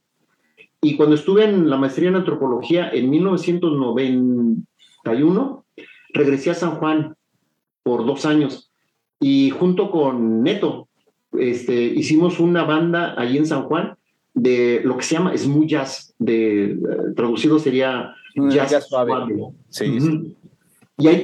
Y 0.81 0.95
cuando 0.95 1.15
estuve 1.15 1.43
en 1.43 1.69
la 1.69 1.75
maestría 1.77 2.07
en 2.09 2.15
antropología 2.15 2.89
en 2.89 3.09
1991, 3.09 5.65
regresé 6.13 6.51
a 6.51 6.55
San 6.55 6.75
Juan 6.75 7.15
por 7.83 8.05
dos 8.05 8.25
años. 8.25 8.71
Y 9.19 9.49
junto 9.49 9.91
con 9.91 10.43
Neto 10.43 10.87
este, 11.37 11.83
hicimos 11.83 12.39
una 12.39 12.63
banda 12.63 13.13
allí 13.17 13.37
en 13.37 13.45
San 13.45 13.63
Juan 13.63 13.95
de 14.33 14.81
lo 14.83 14.97
que 14.97 15.03
se 15.03 15.15
llama 15.15 15.35
smooth 15.35 15.67
jazz, 15.67 16.13
de, 16.17 16.71
eh, 16.71 16.77
traducido 17.15 17.59
sería 17.59 18.13
jazz, 18.49 18.87
suave. 18.87 19.13
Sí, 19.69 19.97
Y, 20.97 21.07
ahí, 21.07 21.23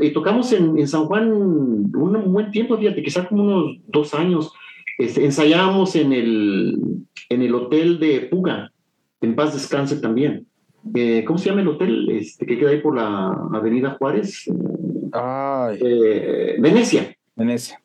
y, 0.00 0.10
tocamos 0.10 0.52
en, 0.52 0.78
en, 0.78 0.88
San 0.88 1.06
Juan 1.06 1.32
un, 1.32 2.32
buen 2.32 2.50
tiempo, 2.50 2.76
fíjate, 2.76 3.02
quizás 3.02 3.28
como 3.28 3.44
unos 3.44 3.76
dos 3.86 4.14
años. 4.14 4.52
Este, 4.98 5.24
ensayábamos 5.24 5.96
en 5.96 6.12
el, 6.12 6.76
en 7.28 7.42
el 7.42 7.54
hotel 7.54 7.98
de 7.98 8.20
Puga, 8.20 8.71
en 9.22 9.34
paz 9.34 9.54
descanse 9.54 9.96
también. 9.96 10.46
Eh, 10.94 11.24
¿Cómo 11.24 11.38
se 11.38 11.48
llama 11.48 11.62
el 11.62 11.68
hotel 11.68 12.10
este, 12.10 12.44
que 12.44 12.58
queda 12.58 12.70
ahí 12.70 12.80
por 12.80 12.96
la 12.96 13.28
Avenida 13.52 13.96
Juárez? 13.98 14.46
Eh, 15.80 16.56
Venecia. 16.58 17.16
Venecia. 17.36 17.80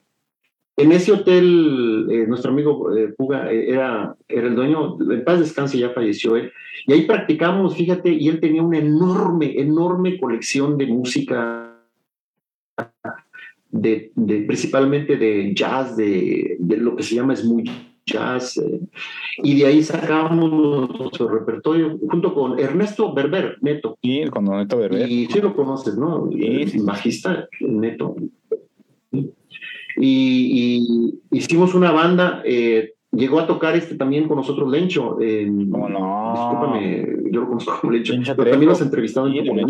En 0.76 0.92
ese 0.92 1.12
hotel, 1.12 2.08
eh, 2.12 2.26
nuestro 2.28 2.52
amigo 2.52 2.90
Puga 3.18 3.52
era, 3.52 4.16
era 4.28 4.48
el 4.48 4.56
dueño, 4.56 4.98
en 5.12 5.24
paz 5.24 5.40
descanse, 5.40 5.80
ya 5.80 5.90
falleció 5.90 6.36
él, 6.36 6.52
y 6.86 6.94
ahí 6.94 7.08
practicamos, 7.08 7.76
fíjate, 7.76 8.12
y 8.12 8.28
él 8.28 8.40
tenía 8.40 8.62
una 8.62 8.78
enorme, 8.78 9.60
enorme 9.60 10.20
colección 10.20 10.78
de 10.78 10.86
música, 10.86 11.80
de, 13.72 14.12
principalmente 14.46 15.18
de 15.18 15.52
jazz, 15.56 15.98
de, 15.98 16.58
de, 16.60 16.78
lo 16.78 16.96
que 16.96 17.02
se 17.02 17.16
llama 17.16 17.36
smooth 17.36 17.70
jazz, 18.08 18.58
eh, 18.58 18.80
y 19.44 19.60
de 19.60 19.66
ahí 19.68 19.84
sacamos 19.84 20.52
nuestro 21.00 21.28
repertorio 21.28 22.00
junto 22.10 22.34
con 22.34 22.60
Ernesto 22.60 23.14
Berber, 23.14 23.58
Neto. 23.62 23.98
Sí, 24.02 24.24
con 24.32 24.46
Neto 24.46 24.78
Berber. 24.78 25.10
Y 25.10 25.28
sí 25.28 25.40
lo 25.40 25.56
conoces, 25.56 25.96
¿no? 25.98 26.30
Sí, 26.32 26.68
sí. 26.68 26.80
Bajista, 26.80 27.48
Neto. 27.60 28.16
Y, 30.00 31.14
hicimos 31.32 31.76
una 31.76 31.92
banda, 31.92 32.42
eh, 32.46 32.94
llegó 33.12 33.40
a 33.40 33.48
tocar 33.48 33.76
este 33.76 33.96
también 33.96 34.28
con 34.28 34.38
nosotros 34.38 34.72
Lencho. 34.72 35.18
¿Cómo 35.18 35.90
no? 35.90 36.34
Discúlpame, 36.34 37.32
yo 37.32 37.42
lo 37.42 37.48
conozco 37.48 37.80
como 37.82 37.94
Lencho, 37.94 38.14
pero 38.36 38.52
también 38.52 38.70
nos 38.70 38.82
entrevistado 38.82 39.28
en 39.28 39.68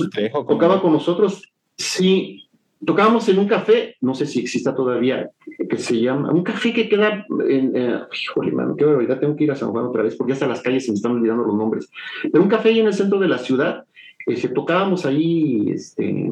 Tocaba 0.48 0.82
con 0.82 0.94
nosotros, 0.94 1.44
sí, 1.76 2.47
tocábamos 2.86 3.28
en 3.30 3.40
un 3.40 3.48
café, 3.48 3.96
no 4.02 4.14
sé 4.14 4.26
si 4.26 4.40
exista 4.40 4.76
todavía, 4.76 5.30
que 5.70 5.78
se 5.78 6.00
llama, 6.00 6.32
un 6.32 6.44
café 6.44 6.74
que 6.74 6.88
queda 6.88 7.26
en, 7.48 7.72
eh, 7.76 8.00
híjole, 8.24 8.52
mano, 8.52 8.76
qué 8.76 8.86
barbaridad, 8.86 9.20
tengo 9.20 9.36
que 9.36 9.46
ir 9.46 9.52
a 9.52 9.56
San 9.56 9.72
Juan 9.72 9.86
otra 9.86 10.04
vez, 10.04 10.16
porque 10.16 10.34
hasta 10.34 10.48
las 10.48 10.62
calles 10.62 10.86
se 10.86 10.92
me 10.92 10.96
están 10.96 11.14
olvidando 11.14 11.44
los 11.44 11.56
nombres, 11.56 11.90
pero 12.32 12.44
un 12.44 12.50
café 12.50 12.70
ahí 12.70 12.80
en 12.80 12.88
el 12.88 12.94
centro 12.94 13.20
de 13.20 13.28
la 13.28 13.40
ciudad, 13.40 13.86
este, 14.26 14.50
tocábamos 14.50 15.06
ahí, 15.06 15.70
este, 15.70 16.32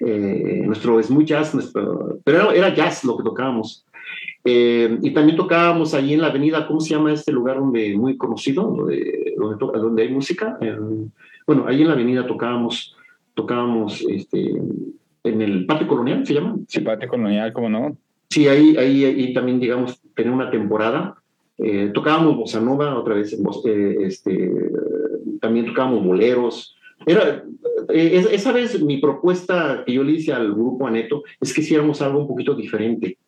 eh, 0.00 0.62
nuestro 0.64 1.02
smooth 1.02 1.24
jazz, 1.24 1.54
nuestro, 1.54 2.18
pero 2.24 2.52
era, 2.52 2.74
jazz 2.74 3.04
lo 3.04 3.16
que 3.16 3.24
tocábamos. 3.24 3.84
Eh, 4.44 4.98
y 5.02 5.12
también 5.12 5.36
tocábamos 5.36 5.94
ahí 5.94 6.14
en 6.14 6.20
la 6.20 6.28
avenida, 6.28 6.66
¿cómo 6.66 6.80
se 6.80 6.90
llama 6.90 7.12
este 7.12 7.30
lugar 7.30 7.58
donde 7.58 7.96
muy 7.96 8.16
conocido, 8.16 8.64
donde, 8.64 9.34
donde, 9.36 9.56
donde 9.78 10.02
hay 10.02 10.08
música? 10.10 10.58
bueno, 11.46 11.66
ahí 11.66 11.82
en 11.82 11.88
la 11.88 11.94
avenida 11.94 12.26
tocábamos, 12.26 12.96
tocábamos 13.34 14.04
este, 14.08 14.60
en 15.24 15.42
el 15.42 15.66
patio 15.66 15.86
colonial, 15.86 16.26
¿se 16.26 16.34
llama? 16.34 16.56
Sí, 16.66 16.80
patio 16.80 17.08
colonial, 17.08 17.52
¿cómo 17.52 17.68
no? 17.68 17.96
Sí, 18.30 18.48
ahí, 18.48 18.76
ahí, 18.76 19.04
ahí 19.04 19.34
también, 19.34 19.60
digamos, 19.60 20.00
tenía 20.14 20.32
una 20.32 20.50
temporada. 20.50 21.16
Eh, 21.58 21.90
tocábamos 21.92 22.36
bossa 22.36 22.60
nova 22.60 22.98
otra 22.98 23.14
vez, 23.14 23.32
eh, 23.66 23.96
este, 24.00 24.50
también 25.40 25.66
tocábamos 25.66 26.04
boleros. 26.04 26.74
Era, 27.06 27.44
eh, 27.88 28.24
esa 28.32 28.52
vez 28.52 28.82
mi 28.82 28.98
propuesta 28.98 29.82
que 29.84 29.92
yo 29.92 30.02
le 30.02 30.12
hice 30.12 30.32
al 30.32 30.52
grupo 30.52 30.86
Aneto 30.86 31.22
es 31.40 31.52
que 31.52 31.60
hiciéramos 31.60 32.00
algo 32.00 32.20
un 32.20 32.28
poquito 32.28 32.54
diferente. 32.54 33.18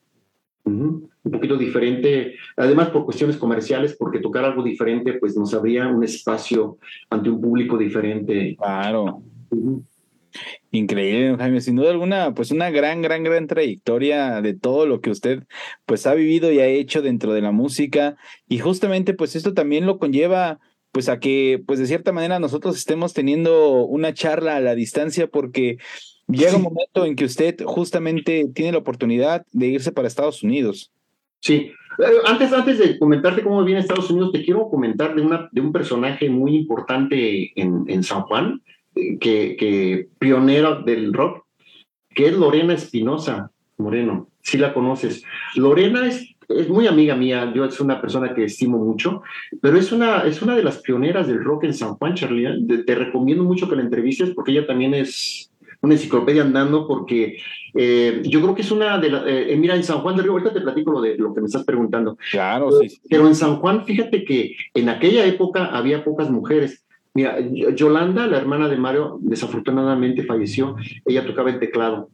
Un 0.64 1.10
poquito 1.30 1.56
diferente, 1.56 2.36
además 2.56 2.88
por 2.88 3.04
cuestiones 3.04 3.36
comerciales, 3.36 3.94
porque 3.98 4.20
tocar 4.20 4.44
algo 4.44 4.62
diferente 4.62 5.14
pues 5.14 5.36
nos 5.36 5.52
abría 5.52 5.86
un 5.88 6.02
espacio 6.02 6.78
ante 7.10 7.28
un 7.28 7.40
público 7.40 7.76
diferente. 7.76 8.56
Claro. 8.56 9.22
Increíble, 10.74 11.36
Jaime. 11.38 11.60
Sin 11.60 11.76
duda 11.76 11.92
alguna, 11.92 12.34
pues 12.34 12.50
una 12.50 12.68
gran, 12.68 13.00
gran, 13.00 13.22
gran 13.22 13.46
trayectoria 13.46 14.40
de 14.40 14.54
todo 14.54 14.86
lo 14.86 15.00
que 15.00 15.10
usted 15.10 15.44
pues 15.86 16.04
ha 16.04 16.14
vivido 16.14 16.50
y 16.50 16.58
ha 16.58 16.66
hecho 16.66 17.00
dentro 17.00 17.32
de 17.32 17.42
la 17.42 17.52
música. 17.52 18.16
Y 18.48 18.58
justamente 18.58 19.14
pues 19.14 19.36
esto 19.36 19.54
también 19.54 19.86
lo 19.86 19.98
conlleva 20.00 20.58
pues 20.90 21.08
a 21.08 21.20
que 21.20 21.62
pues 21.64 21.78
de 21.78 21.86
cierta 21.86 22.10
manera 22.10 22.40
nosotros 22.40 22.76
estemos 22.76 23.14
teniendo 23.14 23.84
una 23.84 24.14
charla 24.14 24.56
a 24.56 24.60
la 24.60 24.74
distancia 24.74 25.28
porque 25.28 25.78
llega 26.26 26.56
un 26.56 26.62
momento 26.62 27.06
en 27.06 27.14
que 27.14 27.26
usted 27.26 27.56
justamente 27.64 28.50
tiene 28.52 28.72
la 28.72 28.78
oportunidad 28.78 29.46
de 29.52 29.68
irse 29.68 29.92
para 29.92 30.08
Estados 30.08 30.42
Unidos. 30.42 30.90
Sí, 31.38 31.70
antes, 32.24 32.52
antes 32.52 32.78
de 32.80 32.98
comentarte 32.98 33.44
cómo 33.44 33.62
viene 33.62 33.80
Estados 33.80 34.10
Unidos, 34.10 34.32
te 34.32 34.44
quiero 34.44 34.68
comentar 34.68 35.14
de, 35.14 35.22
una, 35.22 35.48
de 35.52 35.60
un 35.60 35.70
personaje 35.70 36.28
muy 36.28 36.56
importante 36.56 37.52
en, 37.54 37.84
en 37.86 38.02
San 38.02 38.22
Juan, 38.22 38.60
que, 38.94 39.56
que 39.56 40.08
pionera 40.18 40.76
del 40.76 41.12
rock, 41.12 41.44
que 42.14 42.28
es 42.28 42.34
Lorena 42.34 42.74
Espinosa 42.74 43.50
Moreno, 43.76 44.28
si 44.40 44.58
la 44.58 44.72
conoces. 44.72 45.24
Lorena 45.56 46.06
es, 46.06 46.34
es 46.48 46.68
muy 46.68 46.86
amiga 46.86 47.16
mía, 47.16 47.52
yo 47.54 47.64
es 47.64 47.80
una 47.80 48.00
persona 48.00 48.34
que 48.34 48.44
estimo 48.44 48.78
mucho, 48.78 49.22
pero 49.60 49.76
es 49.76 49.92
una, 49.92 50.20
es 50.20 50.42
una 50.42 50.56
de 50.56 50.62
las 50.62 50.78
pioneras 50.78 51.26
del 51.26 51.42
rock 51.42 51.64
en 51.64 51.74
San 51.74 51.94
Juan, 51.94 52.14
Charlie. 52.14 52.46
¿eh? 52.46 52.84
Te, 52.84 52.94
recomiendo 52.94 53.44
mucho 53.44 53.68
que 53.68 53.76
la 53.76 53.82
entrevistes 53.82 54.30
porque 54.30 54.52
ella 54.52 54.66
también 54.66 54.94
es 54.94 55.50
una 55.80 55.94
enciclopedia 55.94 56.42
andando 56.42 56.86
porque 56.86 57.38
eh, 57.74 58.22
yo 58.24 58.40
creo 58.40 58.54
que 58.54 58.62
es 58.62 58.70
una 58.70 58.98
de 58.98 59.10
las... 59.10 59.24
Eh, 59.26 59.54
mira, 59.58 59.74
en 59.74 59.84
San 59.84 59.98
Juan 59.98 60.16
de 60.16 60.22
Río, 60.22 60.32
ahorita 60.32 60.52
te 60.52 60.60
platico 60.60 60.92
lo 60.92 61.02
de 61.02 61.18
lo 61.18 61.34
que 61.34 61.40
me 61.40 61.46
estás 61.46 61.64
preguntando. 61.64 62.16
Claro, 62.30 62.70
sí. 62.80 62.98
Pero 63.08 63.26
en 63.26 63.34
San 63.34 63.56
Juan, 63.56 63.84
fíjate 63.84 64.24
que 64.24 64.56
en 64.72 64.88
aquella 64.88 65.26
época 65.26 65.66
había 65.66 66.04
pocas 66.04 66.30
mujeres 66.30 66.83
Mira, 67.14 67.38
Yolanda, 67.40 68.26
la 68.26 68.38
hermana 68.38 68.68
de 68.68 68.76
Mario, 68.76 69.18
desafortunadamente 69.20 70.24
falleció. 70.24 70.74
Ella 71.06 71.24
tocaba 71.24 71.50
el 71.50 71.60
teclado. 71.60 72.08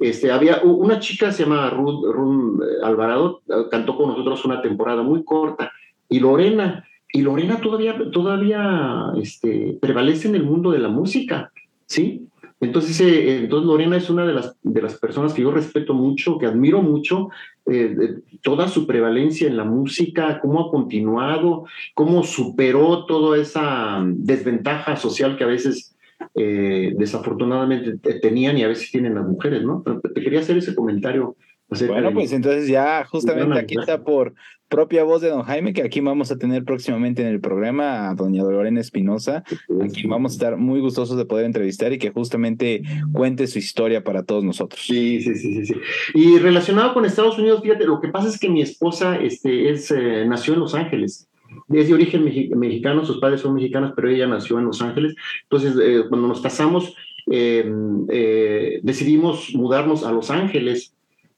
Este, 0.00 0.32
había 0.32 0.62
una 0.62 0.98
chica, 0.98 1.30
se 1.30 1.44
llama 1.44 1.68
Ruth, 1.68 2.62
eh, 2.62 2.66
Alvarado, 2.82 3.42
eh, 3.48 3.66
cantó 3.70 3.96
con 3.98 4.08
nosotros 4.08 4.44
una 4.46 4.62
temporada 4.62 5.02
muy 5.02 5.24
corta. 5.24 5.72
Y 6.08 6.20
Lorena, 6.20 6.84
y 7.12 7.20
Lorena 7.20 7.60
todavía, 7.60 7.98
todavía 8.10 9.12
este, 9.20 9.76
prevalece 9.80 10.28
en 10.28 10.36
el 10.36 10.44
mundo 10.44 10.70
de 10.70 10.78
la 10.78 10.88
música, 10.88 11.52
¿sí? 11.84 12.26
Entonces, 12.58 12.98
eh, 13.02 13.38
entonces 13.38 13.66
Lorena 13.66 13.98
es 13.98 14.08
una 14.08 14.24
de 14.24 14.32
las, 14.32 14.56
de 14.62 14.80
las 14.80 14.98
personas 14.98 15.34
que 15.34 15.42
yo 15.42 15.50
respeto 15.50 15.92
mucho, 15.92 16.38
que 16.38 16.46
admiro 16.46 16.80
mucho, 16.80 17.28
eh, 17.68 18.20
toda 18.42 18.68
su 18.68 18.86
prevalencia 18.86 19.48
en 19.48 19.56
la 19.56 19.64
música, 19.64 20.40
cómo 20.40 20.60
ha 20.60 20.70
continuado, 20.70 21.64
cómo 21.94 22.22
superó 22.22 23.06
toda 23.06 23.38
esa 23.38 24.02
desventaja 24.06 24.96
social 24.96 25.36
que 25.36 25.44
a 25.44 25.48
veces 25.48 25.96
eh, 26.34 26.94
desafortunadamente 26.96 27.98
tenían 28.20 28.56
y 28.56 28.62
a 28.62 28.68
veces 28.68 28.90
tienen 28.90 29.14
las 29.16 29.26
mujeres, 29.26 29.62
¿no? 29.64 29.82
te 29.82 30.22
quería 30.22 30.40
hacer 30.40 30.58
ese 30.58 30.74
comentario 30.74 31.36
bueno, 31.68 32.12
pues 32.12 32.32
entonces 32.32 32.68
ya 32.68 33.04
justamente 33.04 33.58
aquí 33.58 33.76
está 33.78 34.04
por 34.04 34.34
propia 34.68 35.04
voz 35.04 35.20
de 35.20 35.28
don 35.28 35.42
Jaime, 35.42 35.72
que 35.72 35.82
aquí 35.82 36.00
vamos 36.00 36.30
a 36.30 36.38
tener 36.38 36.64
próximamente 36.64 37.22
en 37.22 37.28
el 37.28 37.40
programa 37.40 38.10
a 38.10 38.14
doña 38.14 38.42
Lorena 38.42 38.80
Espinosa, 38.80 39.44
aquí 39.82 40.06
vamos 40.06 40.32
a 40.32 40.34
estar 40.34 40.56
muy 40.56 40.80
gustosos 40.80 41.16
de 41.16 41.24
poder 41.24 41.46
entrevistar 41.46 41.92
y 41.92 41.98
que 41.98 42.10
justamente 42.10 42.82
cuente 43.12 43.46
su 43.46 43.58
historia 43.58 44.02
para 44.02 44.24
todos 44.24 44.44
nosotros. 44.44 44.80
Sí, 44.84 45.20
sí, 45.22 45.34
sí, 45.34 45.66
sí. 45.66 45.74
Y 46.14 46.38
relacionado 46.38 46.94
con 46.94 47.04
Estados 47.04 47.38
Unidos, 47.38 47.62
fíjate, 47.62 47.84
lo 47.84 48.00
que 48.00 48.08
pasa 48.08 48.28
es 48.28 48.38
que 48.38 48.48
mi 48.48 48.60
esposa 48.60 49.16
este, 49.16 49.70
es, 49.70 49.90
eh, 49.90 50.24
nació 50.26 50.54
en 50.54 50.60
Los 50.60 50.74
Ángeles. 50.74 51.28
Es 51.68 51.88
de 51.88 51.94
origen 51.94 52.24
mexicano, 52.24 53.04
sus 53.04 53.18
padres 53.18 53.40
son 53.40 53.54
mexicanos, 53.54 53.92
pero 53.94 54.10
ella 54.10 54.26
nació 54.26 54.58
en 54.58 54.66
Los 54.66 54.82
Ángeles. 54.82 55.14
Entonces, 55.44 55.76
eh, 55.80 56.04
cuando 56.08 56.26
nos 56.26 56.40
casamos, 56.40 56.94
em, 57.26 58.06
eh, 58.10 58.80
decidimos 58.82 59.54
mudarnos 59.54 60.04
a 60.04 60.12
Los 60.12 60.30
Ángeles 60.30 60.95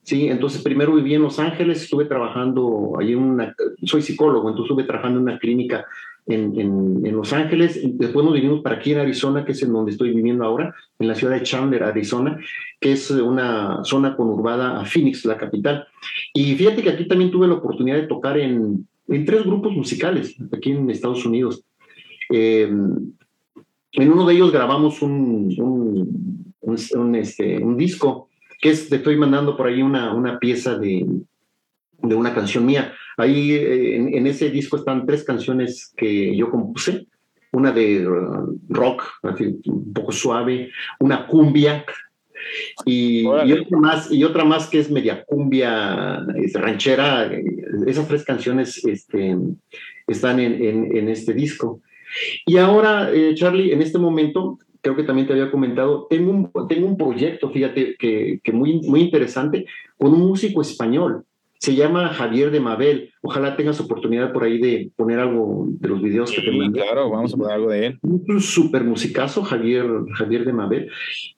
Sí, 0.09 0.27
entonces 0.27 0.63
primero 0.63 0.95
viví 0.95 1.13
en 1.13 1.21
Los 1.21 1.39
Ángeles, 1.39 1.83
estuve 1.83 2.07
trabajando 2.07 2.95
allí 2.99 3.13
en 3.13 3.19
una, 3.19 3.55
soy 3.85 4.01
psicólogo, 4.01 4.49
entonces 4.49 4.71
estuve 4.71 4.85
trabajando 4.85 5.19
en 5.19 5.25
una 5.25 5.39
clínica 5.39 5.85
en, 6.27 6.59
en, 6.59 7.15
Los 7.15 7.35
Ángeles, 7.35 7.79
después 7.83 8.25
nos 8.25 8.33
vinimos 8.33 8.63
para 8.63 8.77
aquí 8.77 8.93
en 8.93 9.01
Arizona, 9.01 9.45
que 9.45 9.53
es 9.53 9.63
en 9.63 9.71
donde 9.71 9.93
estoy 9.93 10.15
viviendo 10.15 10.47
ahora, 10.47 10.75
en 10.99 11.09
la 11.09 11.15
ciudad 11.15 11.35
de 11.35 11.43
Chandler, 11.43 11.83
Arizona, 11.83 12.39
que 12.81 12.93
es 12.93 13.11
una 13.11 13.85
zona 13.85 14.17
conurbada 14.17 14.81
a 14.81 14.87
Phoenix, 14.87 15.27
la 15.27 15.37
capital. 15.37 15.87
Y 16.33 16.55
fíjate 16.55 16.83
que 16.83 16.89
aquí 16.89 17.07
también 17.07 17.31
tuve 17.31 17.47
la 17.47 17.57
oportunidad 17.57 17.97
de 17.97 18.07
tocar 18.07 18.39
en, 18.39 18.89
en 19.09 19.25
tres 19.27 19.45
grupos 19.45 19.75
musicales, 19.75 20.35
aquí 20.51 20.71
en 20.71 20.89
Estados 20.89 21.27
Unidos. 21.27 21.63
Em, 22.31 23.13
en 23.93 24.11
uno 24.11 24.27
de 24.27 24.35
ellos 24.35 24.53
grabamos 24.53 25.03
un, 25.03 25.55
un, 26.63 27.15
este, 27.15 27.59
un 27.63 27.77
disco 27.77 28.28
que 28.61 28.71
es, 28.71 28.89
te 28.89 28.97
estoy 28.97 29.17
mandando 29.17 29.57
por 29.57 29.67
ahí 29.67 29.83
una, 29.83 30.15
una 30.15 30.39
pieza 30.39 30.77
de, 30.77 31.07
de 32.03 32.15
una 32.15 32.35
canción 32.35 32.67
mía. 32.67 32.93
Ahí 33.17 33.53
eh, 33.53 33.97
en, 33.97 34.27
ese 34.27 34.51
disco 34.51 34.77
están 34.77 35.07
tres 35.07 35.25
canciones 35.25 35.93
que 35.97 36.37
yo 36.37 36.51
compuse, 36.51 37.07
una 37.53 37.73
de 37.73 38.07
uh, 38.07 38.59
rock, 38.69 39.03
un 39.67 39.93
poco 39.93 40.13
suave, 40.13 40.71
una 41.01 41.27
cumbia 41.27 41.85
y, 42.85 43.23
y, 43.23 43.27
otra 43.27 43.79
más, 43.79 44.13
y 44.13 44.23
otra 44.23 44.45
más 44.45 44.69
que 44.69 44.79
es 44.79 44.91
media 44.91 45.25
cumbia 45.25 46.25
es 46.37 46.55
ranchera. 46.55 47.31
Esas 47.87 48.07
tres 48.07 48.25
canciones 48.25 48.85
este, 48.85 49.37
están 50.07 50.41
en, 50.41 50.63
en, 50.63 50.97
en, 50.97 51.09
este 51.09 51.35
disco. 51.35 51.81
Y 52.47 52.57
ahora, 52.57 53.11
eh, 53.13 53.35
Charlie, 53.35 53.73
en 53.73 53.83
este 53.83 53.99
momento 53.99 54.59
creo 54.81 54.97
que 54.97 55.05
también 55.05 55.27
te 55.27 55.33
había 55.33 55.51
comentado, 55.51 56.07
tengo 56.09 56.31
un, 56.31 56.69
tengo 56.69 56.87
un 56.87 56.97
proyecto, 56.97 57.51
fíjate, 57.51 57.97
que, 57.99 58.41
que 58.43 58.53
muy, 58.53 58.81
muy 58.81 59.01
interesante, 59.01 59.67
con 59.97 60.13
un 60.13 60.21
músico 60.21 60.63
español. 60.63 61.25
Se 61.61 61.75
llama 61.75 62.11
Javier 62.11 62.53
de 62.53 62.61
Mabel. 62.61 63.13
Ojalá 63.21 63.57
tengas 63.57 63.81
oportunidad 63.81 64.33
por 64.33 64.45
ahí 64.45 64.59
de 64.59 64.93
poner 64.95 65.19
algo 65.19 65.67
de 65.69 65.89
los 65.89 66.01
videos 66.01 66.31
que 66.31 66.41
te 66.41 66.53
mandé. 66.53 66.81
Claro, 66.81 67.11
vamos 67.11 67.35
a 67.35 67.37
poner 67.37 67.53
algo 67.53 67.71
de 67.71 67.87
él. 67.87 67.99
Un 68.03 68.41
súper 68.41 68.85
musicazo, 68.85 69.43
Javier, 69.43 69.85
Javier 70.15 70.45
de 70.45 70.53
Mabel. 70.53 70.89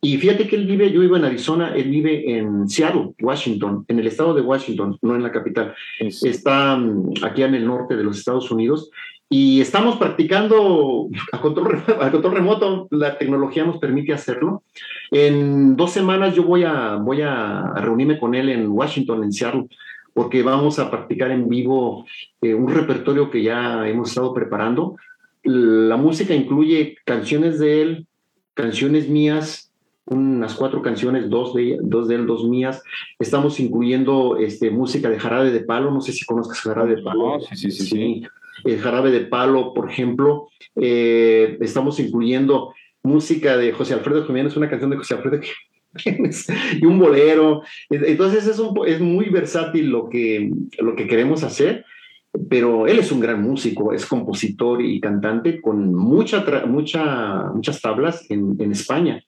Y 0.03 0.19
fíjate 0.19 0.47
que 0.47 0.57
él 0.57 0.67
vive, 0.67 0.93
yo 0.93 1.01
vivo 1.01 1.17
en 1.17 1.25
Arizona, 1.25 1.73
él 1.75 1.89
vive 1.89 2.37
en 2.37 2.69
Seattle, 2.69 3.15
Washington, 3.23 3.87
en 3.89 3.99
el 3.99 4.07
estado 4.09 4.35
de 4.35 4.43
Washington, 4.43 4.99
no 5.01 5.17
en 5.17 5.23
la 5.23 5.33
capital. 5.33 5.75
Está 5.99 6.77
mm, 6.77 7.15
aquí 7.23 7.43
en 7.43 7.55
el 7.55 7.67
norte 7.67 7.97
de 7.97 8.05
los 8.05 8.19
Estados 8.19 8.51
Unidos 8.51 8.91
y 9.33 9.61
estamos 9.61 9.97
practicando 9.97 11.09
a 11.31 11.41
control, 11.41 11.85
a 12.01 12.11
control 12.11 12.35
remoto, 12.35 12.89
la 12.91 13.17
tecnología 13.17 13.65
nos 13.65 13.79
permite 13.79 14.13
hacerlo. 14.13 14.65
En 15.13 15.77
dos 15.77 15.93
semanas 15.93 16.35
yo 16.35 16.43
voy 16.43 16.65
a, 16.65 16.97
voy 16.97 17.23
a 17.23 17.73
reunirme 17.77 18.19
con 18.19 18.35
él 18.35 18.49
en 18.49 18.69
Washington, 18.69 19.23
en 19.23 19.33
Seattle, 19.33 19.69
porque 20.15 20.43
vamos 20.43 20.81
a 20.81 20.91
practicar 20.91 21.31
en 21.31 21.49
vivo 21.49 22.05
eh, 22.43 22.55
un 22.55 22.69
repertorio 22.75 23.31
que 23.31 23.45
ya 23.45 23.89
hemos 23.89 24.09
estado 24.09 24.35
preparando. 24.35 24.97
La 25.45 25.97
música 25.97 26.35
incluye 26.35 26.97
canciones 27.05 27.61
de 27.61 27.83
él, 27.83 28.07
canciones 28.55 29.09
mías, 29.09 29.73
unas 30.07 30.55
cuatro 30.55 30.83
canciones, 30.83 31.31
dos 31.31 31.55
de, 31.55 31.79
dos 31.81 32.09
de 32.09 32.17
él, 32.17 32.27
dos 32.27 32.49
mías. 32.49 32.83
Estamos 33.21 33.61
incluyendo 33.61 34.39
este, 34.39 34.73
música 34.73 35.09
de 35.09 35.21
Jarabe 35.21 35.53
de 35.53 35.61
Palo, 35.61 35.93
no 35.93 36.01
sé 36.01 36.11
si 36.11 36.25
conozcas 36.25 36.59
Jarabe 36.59 36.97
de 36.97 37.03
Palo. 37.03 37.39
sí, 37.43 37.55
sí. 37.55 37.71
sí. 37.71 37.87
sí 37.87 38.23
el 38.65 38.81
jarabe 38.81 39.11
de 39.11 39.21
palo, 39.21 39.75
por 39.75 39.91
ejemplo. 39.91 40.49
Eh, 40.77 41.59
estamos 41.61 41.99
incluyendo 42.01 42.75
música 43.03 43.57
de 43.57 43.73
José 43.73 43.95
Alfredo 43.95 44.25
Jiménez, 44.27 44.57
una 44.57 44.69
canción 44.69 44.91
de 44.91 44.97
José 44.97 45.15
Alfredo 45.15 45.41
Jiménez 45.97 46.47
y 46.81 46.87
un 46.87 46.99
bolero. 46.99 47.63
Entonces 47.89 48.47
es, 48.47 48.59
un, 48.59 48.87
es 48.87 49.01
muy 49.01 49.29
versátil 49.29 49.89
lo 49.89 50.09
que, 50.09 50.51
lo 50.79 50.95
que 50.95 51.07
queremos 51.07 51.43
hacer, 51.43 51.85
pero 52.49 52.87
él 52.87 52.99
es 52.99 53.11
un 53.11 53.21
gran 53.21 53.43
músico, 53.43 53.93
es 53.93 54.07
compositor 54.07 54.83
y 54.83 55.01
cantante 55.01 55.61
con 55.61 55.95
mucha, 55.95 56.45
mucha, 56.67 57.51
muchas 57.53 57.81
tablas 57.81 58.31
en, 58.31 58.57
en 58.59 58.73
España. 58.73 59.25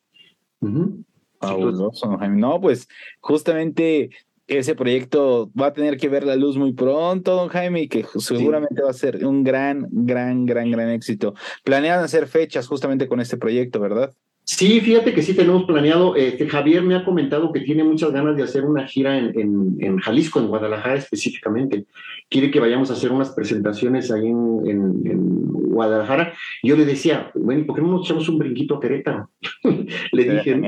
No, 2.41 2.61
pues 2.61 2.89
justamente 3.21 4.11
ese 4.59 4.75
proyecto 4.75 5.51
va 5.59 5.67
a 5.67 5.73
tener 5.73 5.97
que 5.97 6.09
ver 6.09 6.25
la 6.25 6.37
luz 6.37 6.57
muy 6.57 6.73
pronto, 6.73 7.35
don 7.35 7.49
Jaime, 7.49 7.83
y 7.83 7.89
que 7.89 8.05
seguramente 8.19 8.83
va 8.83 8.91
a 8.91 8.95
ser 8.95 9.25
un 9.25 9.45
gran, 9.45 9.87
gran, 9.91 10.47
gran, 10.47 10.71
gran 10.71 10.91
éxito. 10.91 11.35
Planean 11.65 12.03
hacer 12.03 12.27
fechas 12.27 12.67
justamente 12.67 13.09
con 13.09 13.21
este 13.21 13.37
proyecto, 13.37 13.81
¿verdad? 13.81 14.13
Sí, 14.45 14.81
fíjate 14.81 15.15
que 15.15 15.23
sí 15.23 15.35
tenemos 15.35 15.65
planeado. 15.65 16.17
Este, 16.17 16.49
Javier 16.49 16.83
me 16.83 16.97
ha 16.97 17.05
comentado 17.05 17.53
que 17.53 17.61
tiene 17.61 17.85
muchas 17.85 18.11
ganas 18.11 18.37
de 18.37 18.43
hacer 18.43 18.65
una 18.65 18.87
gira 18.89 19.17
en, 19.17 19.77
en, 19.79 19.99
Jalisco, 19.99 20.41
en 20.41 20.49
Guadalajara 20.49 20.97
específicamente. 20.97 21.87
Quiere 22.29 22.51
que 22.51 22.59
vayamos 22.59 22.91
a 22.91 22.95
hacer 22.95 23.13
unas 23.13 23.31
presentaciones 23.31 24.11
ahí 24.11 24.27
en, 24.27 25.01
en 25.05 25.43
Guadalajara. 25.73 26.35
Yo 26.63 26.77
le 26.77 26.85
decía, 26.85 27.31
bueno, 27.35 27.65
¿por 27.67 27.77
qué 27.77 27.83
no 27.83 27.93
nos 27.93 28.07
echamos 28.07 28.29
un 28.29 28.39
brinquito 28.39 28.77
a 28.77 28.81
Querétaro? 28.81 29.31
le 30.13 30.25
dije, 30.25 30.61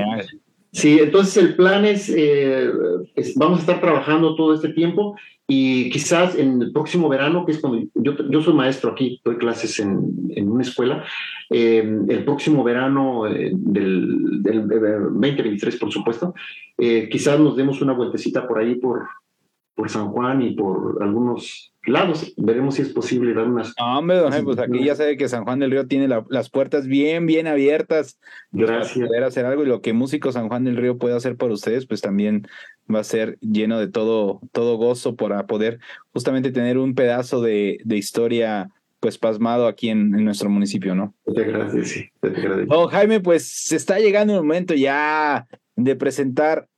Sí, 0.74 0.98
entonces 1.00 1.36
el 1.36 1.54
plan 1.54 1.84
es, 1.84 2.12
eh, 2.14 2.68
vamos 3.36 3.58
a 3.58 3.60
estar 3.60 3.80
trabajando 3.80 4.34
todo 4.34 4.54
este 4.54 4.70
tiempo 4.70 5.16
y 5.46 5.88
quizás 5.90 6.36
en 6.36 6.60
el 6.60 6.72
próximo 6.72 7.08
verano, 7.08 7.46
que 7.46 7.52
es 7.52 7.60
cuando 7.60 7.86
yo, 7.94 8.16
yo 8.28 8.42
soy 8.42 8.54
maestro 8.54 8.90
aquí, 8.90 9.20
doy 9.24 9.36
clases 9.36 9.78
en, 9.78 10.10
en 10.30 10.50
una 10.50 10.62
escuela, 10.62 11.04
eh, 11.50 11.88
el 12.08 12.24
próximo 12.24 12.64
verano 12.64 13.28
eh, 13.28 13.52
del, 13.54 14.42
del, 14.42 14.66
2023, 14.66 15.76
por 15.76 15.92
supuesto, 15.92 16.34
quizás 16.76 17.38
nos 17.38 17.56
demos 17.56 17.80
una 17.80 17.92
vueltecita 17.92 18.48
por 18.48 18.58
ahí, 18.58 18.74
por, 18.74 19.06
por 19.74 19.90
San 19.90 20.08
Juan 20.08 20.42
y 20.42 20.54
por 20.54 21.02
algunos 21.02 21.72
lados. 21.86 22.32
Veremos 22.36 22.76
si 22.76 22.82
es 22.82 22.88
posible 22.90 23.34
dar 23.34 23.46
unas. 23.46 23.74
No, 23.78 23.98
hombre, 23.98 24.16
don 24.16 24.44
pues 24.44 24.58
aquí 24.58 24.84
ya 24.84 24.94
sabe 24.94 25.16
que 25.16 25.28
San 25.28 25.44
Juan 25.44 25.58
del 25.58 25.70
Río 25.70 25.86
tiene 25.86 26.08
las 26.28 26.50
puertas 26.50 26.86
bien, 26.86 27.26
bien 27.26 27.46
abiertas. 27.46 28.18
Gracias. 28.52 28.94
Para 28.94 29.06
poder 29.06 29.24
hacer 29.24 29.46
algo 29.46 29.64
y 29.64 29.66
lo 29.66 29.80
que 29.80 29.92
Músico 29.92 30.32
San 30.32 30.48
Juan 30.48 30.64
del 30.64 30.76
Río 30.76 30.98
puede 30.98 31.16
hacer 31.16 31.36
por 31.36 31.50
ustedes, 31.50 31.86
pues 31.86 32.00
también 32.00 32.46
va 32.92 33.00
a 33.00 33.04
ser 33.04 33.38
lleno 33.40 33.78
de 33.78 33.88
todo, 33.88 34.40
todo 34.52 34.76
gozo 34.76 35.16
para 35.16 35.46
poder 35.46 35.80
justamente 36.12 36.52
tener 36.52 36.78
un 36.78 36.94
pedazo 36.94 37.40
de, 37.40 37.78
de 37.84 37.96
historia 37.96 38.70
pues 39.00 39.18
pasmado 39.18 39.66
aquí 39.66 39.90
en, 39.90 40.14
en, 40.14 40.24
nuestro 40.24 40.48
municipio, 40.48 40.94
¿no? 40.94 41.14
Te 41.34 41.42
agradezco, 41.42 41.84
sí, 41.84 42.08
te 42.20 42.28
agradezco. 42.28 42.74
Oh, 42.74 42.88
Jaime, 42.88 43.20
pues 43.20 43.46
se 43.46 43.76
está 43.76 43.98
llegando 43.98 44.32
el 44.34 44.40
momento 44.40 44.72
ya 44.72 45.46
de 45.76 45.94
presentar 45.94 46.68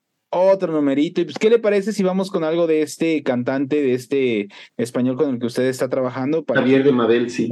otro 0.40 0.72
numerito. 0.72 1.20
¿Y 1.20 1.24
pues 1.24 1.38
qué 1.38 1.50
le 1.50 1.58
parece 1.58 1.92
si 1.92 2.02
vamos 2.02 2.30
con 2.30 2.44
algo 2.44 2.66
de 2.66 2.82
este 2.82 3.22
cantante, 3.22 3.82
de 3.82 3.94
este 3.94 4.48
español 4.76 5.16
con 5.16 5.30
el 5.30 5.38
que 5.38 5.46
usted 5.46 5.64
está 5.64 5.88
trabajando? 5.88 6.44
Para 6.44 6.60
Javier 6.60 6.84
de 6.84 6.92
Mabel, 6.92 7.30
sí. 7.30 7.48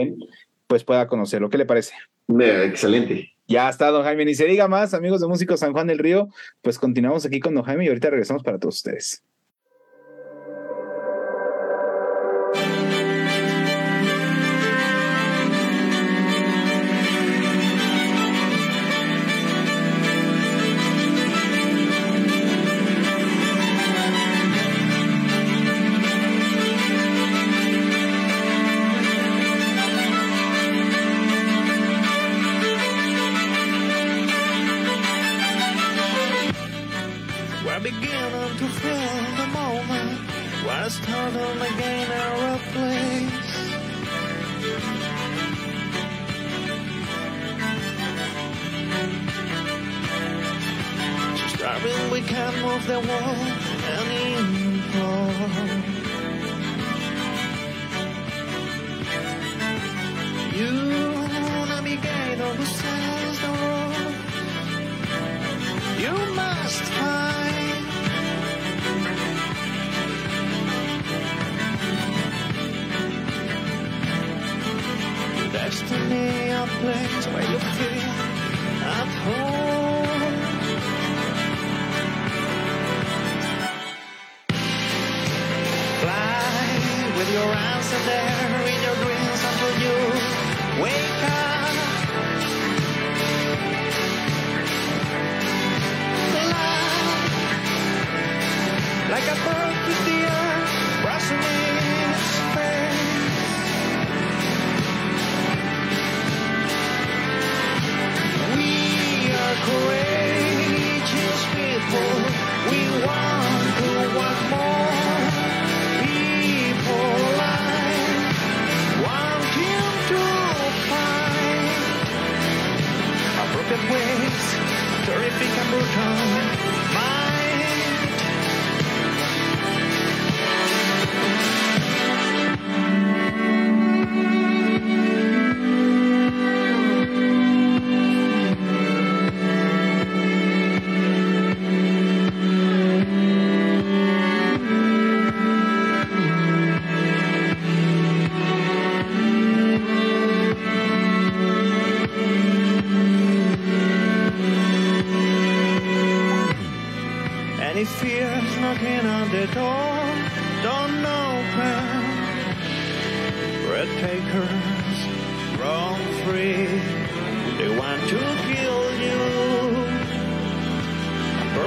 Pues 0.66 0.84
pueda 0.84 1.06
conocerlo. 1.08 1.50
¿Qué 1.50 1.58
le 1.58 1.66
parece? 1.66 1.94
Excelente. 2.28 3.30
Ya 3.46 3.68
está, 3.68 3.90
don 3.90 4.02
Jaime. 4.02 4.24
Ni 4.24 4.34
se 4.34 4.46
diga 4.46 4.68
más, 4.68 4.94
amigos 4.94 5.20
de 5.20 5.28
Músicos 5.28 5.60
San 5.60 5.72
Juan 5.72 5.86
del 5.86 5.98
Río. 5.98 6.28
Pues 6.62 6.78
continuamos 6.78 7.26
aquí 7.26 7.40
con 7.40 7.54
don 7.54 7.64
Jaime 7.64 7.84
y 7.84 7.88
ahorita 7.88 8.10
regresamos 8.10 8.42
para 8.42 8.58
todos 8.58 8.76
ustedes. 8.76 9.22
of 52.74 52.86
the 52.88 52.98
world 52.98 53.63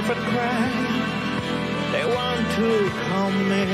but 0.08 0.16
cry, 0.16 0.70
they 1.92 2.04
want 2.06 2.40
to 2.56 2.90
commit. 3.08 3.68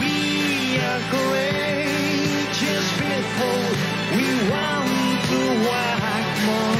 We 0.00 0.78
are 0.88 1.02
great, 1.10 2.48
just 2.62 2.90
people, 3.04 3.60
we 4.16 4.28
want 4.50 5.20
to 5.28 5.40
work 5.68 6.34
more. 6.46 6.79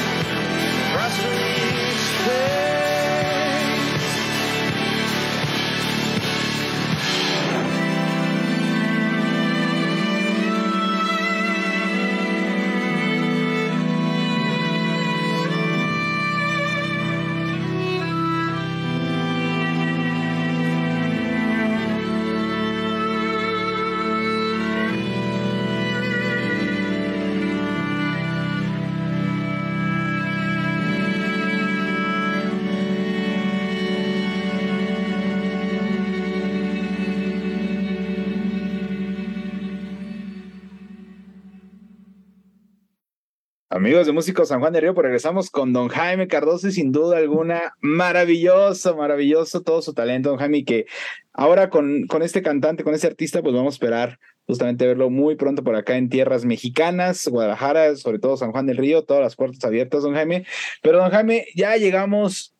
Amigos 43.81 44.05
de 44.05 44.11
Músicos 44.11 44.49
San 44.49 44.59
Juan 44.59 44.73
de 44.73 44.79
Río, 44.79 44.93
pues 44.93 45.05
regresamos 45.05 45.49
con 45.49 45.73
don 45.73 45.87
Jaime 45.87 46.27
Cardoso 46.27 46.69
sin 46.69 46.91
duda 46.91 47.17
alguna, 47.17 47.73
maravilloso, 47.79 48.95
maravilloso 48.95 49.63
todo 49.63 49.81
su 49.81 49.95
talento, 49.95 50.29
don 50.29 50.37
Jaime, 50.37 50.63
que 50.63 50.85
ahora 51.33 51.71
con, 51.71 52.05
con 52.05 52.21
este 52.21 52.43
cantante, 52.43 52.83
con 52.83 52.93
este 52.93 53.07
artista, 53.07 53.41
pues 53.41 53.55
vamos 53.55 53.73
a 53.73 53.77
esperar 53.77 54.19
justamente 54.45 54.85
verlo 54.85 55.09
muy 55.09 55.35
pronto 55.35 55.63
por 55.63 55.75
acá 55.75 55.97
en 55.97 56.09
tierras 56.09 56.45
mexicanas, 56.45 57.27
Guadalajara, 57.27 57.95
sobre 57.95 58.19
todo 58.19 58.37
San 58.37 58.51
Juan 58.51 58.67
del 58.67 58.77
Río, 58.77 59.03
todas 59.03 59.23
las 59.23 59.35
puertas 59.35 59.63
abiertas, 59.63 60.03
don 60.03 60.13
Jaime. 60.13 60.45
Pero 60.83 60.99
don 60.99 61.09
Jaime, 61.09 61.47
ya 61.55 61.75
llegamos 61.75 62.50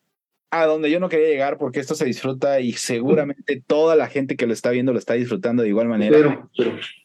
a 0.51 0.65
donde 0.65 0.91
yo 0.91 0.99
no 0.99 1.07
quería 1.07 1.29
llegar 1.29 1.57
porque 1.57 1.79
esto 1.79 1.95
se 1.95 2.03
disfruta 2.05 2.59
y 2.59 2.73
seguramente 2.73 3.63
toda 3.65 3.95
la 3.95 4.07
gente 4.07 4.35
que 4.35 4.45
lo 4.45 4.53
está 4.53 4.69
viendo 4.69 4.91
lo 4.91 4.99
está 4.99 5.13
disfrutando 5.13 5.63
de 5.63 5.69
igual 5.69 5.87
manera. 5.87 6.47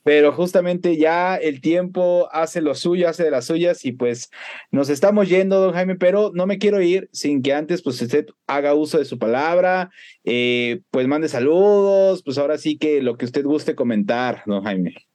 Pero, 0.02 0.32
justamente 0.32 0.96
ya 0.96 1.36
el 1.36 1.60
tiempo 1.60 2.28
hace 2.32 2.60
lo 2.60 2.74
suyo, 2.74 3.08
hace 3.08 3.22
de 3.22 3.30
las 3.30 3.46
suyas 3.46 3.84
y 3.84 3.92
pues 3.92 4.30
nos 4.72 4.88
estamos 4.90 5.28
yendo, 5.28 5.60
don 5.60 5.74
Jaime, 5.74 5.94
pero 5.94 6.32
no 6.34 6.46
me 6.46 6.58
quiero 6.58 6.82
ir 6.82 7.08
sin 7.12 7.40
que 7.40 7.54
antes 7.54 7.82
pues 7.82 8.02
usted 8.02 8.26
haga 8.48 8.74
uso 8.74 8.98
de 8.98 9.04
su 9.04 9.18
palabra, 9.18 9.90
eh, 10.24 10.80
pues 10.90 11.06
mande 11.06 11.28
saludos, 11.28 12.22
pues 12.24 12.38
ahora 12.38 12.58
sí 12.58 12.78
que 12.78 13.00
lo 13.00 13.16
que 13.16 13.26
usted 13.26 13.44
guste 13.44 13.76
comentar, 13.76 14.42
don 14.46 14.64
Jaime. 14.64 15.05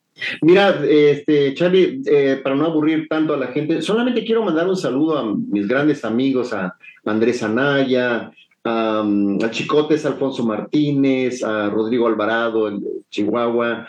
Mira, 0.41 0.81
este, 0.87 1.53
Charlie, 1.53 2.01
eh, 2.05 2.39
para 2.43 2.55
no 2.55 2.65
aburrir 2.65 3.07
tanto 3.07 3.33
a 3.33 3.37
la 3.37 3.47
gente, 3.47 3.81
solamente 3.81 4.23
quiero 4.23 4.43
mandar 4.43 4.67
un 4.67 4.77
saludo 4.77 5.17
a 5.17 5.35
mis 5.35 5.67
grandes 5.67 6.05
amigos, 6.05 6.53
a 6.53 6.75
Andrés 7.05 7.43
Anaya, 7.43 8.31
a, 8.63 9.03
Chicotes 9.49 10.05
Alfonso 10.05 10.45
Martínez, 10.45 11.43
a 11.43 11.69
Rodrigo 11.69 12.07
Alvarado 12.07 12.67
en 12.67 12.83
Chihuahua, 13.09 13.87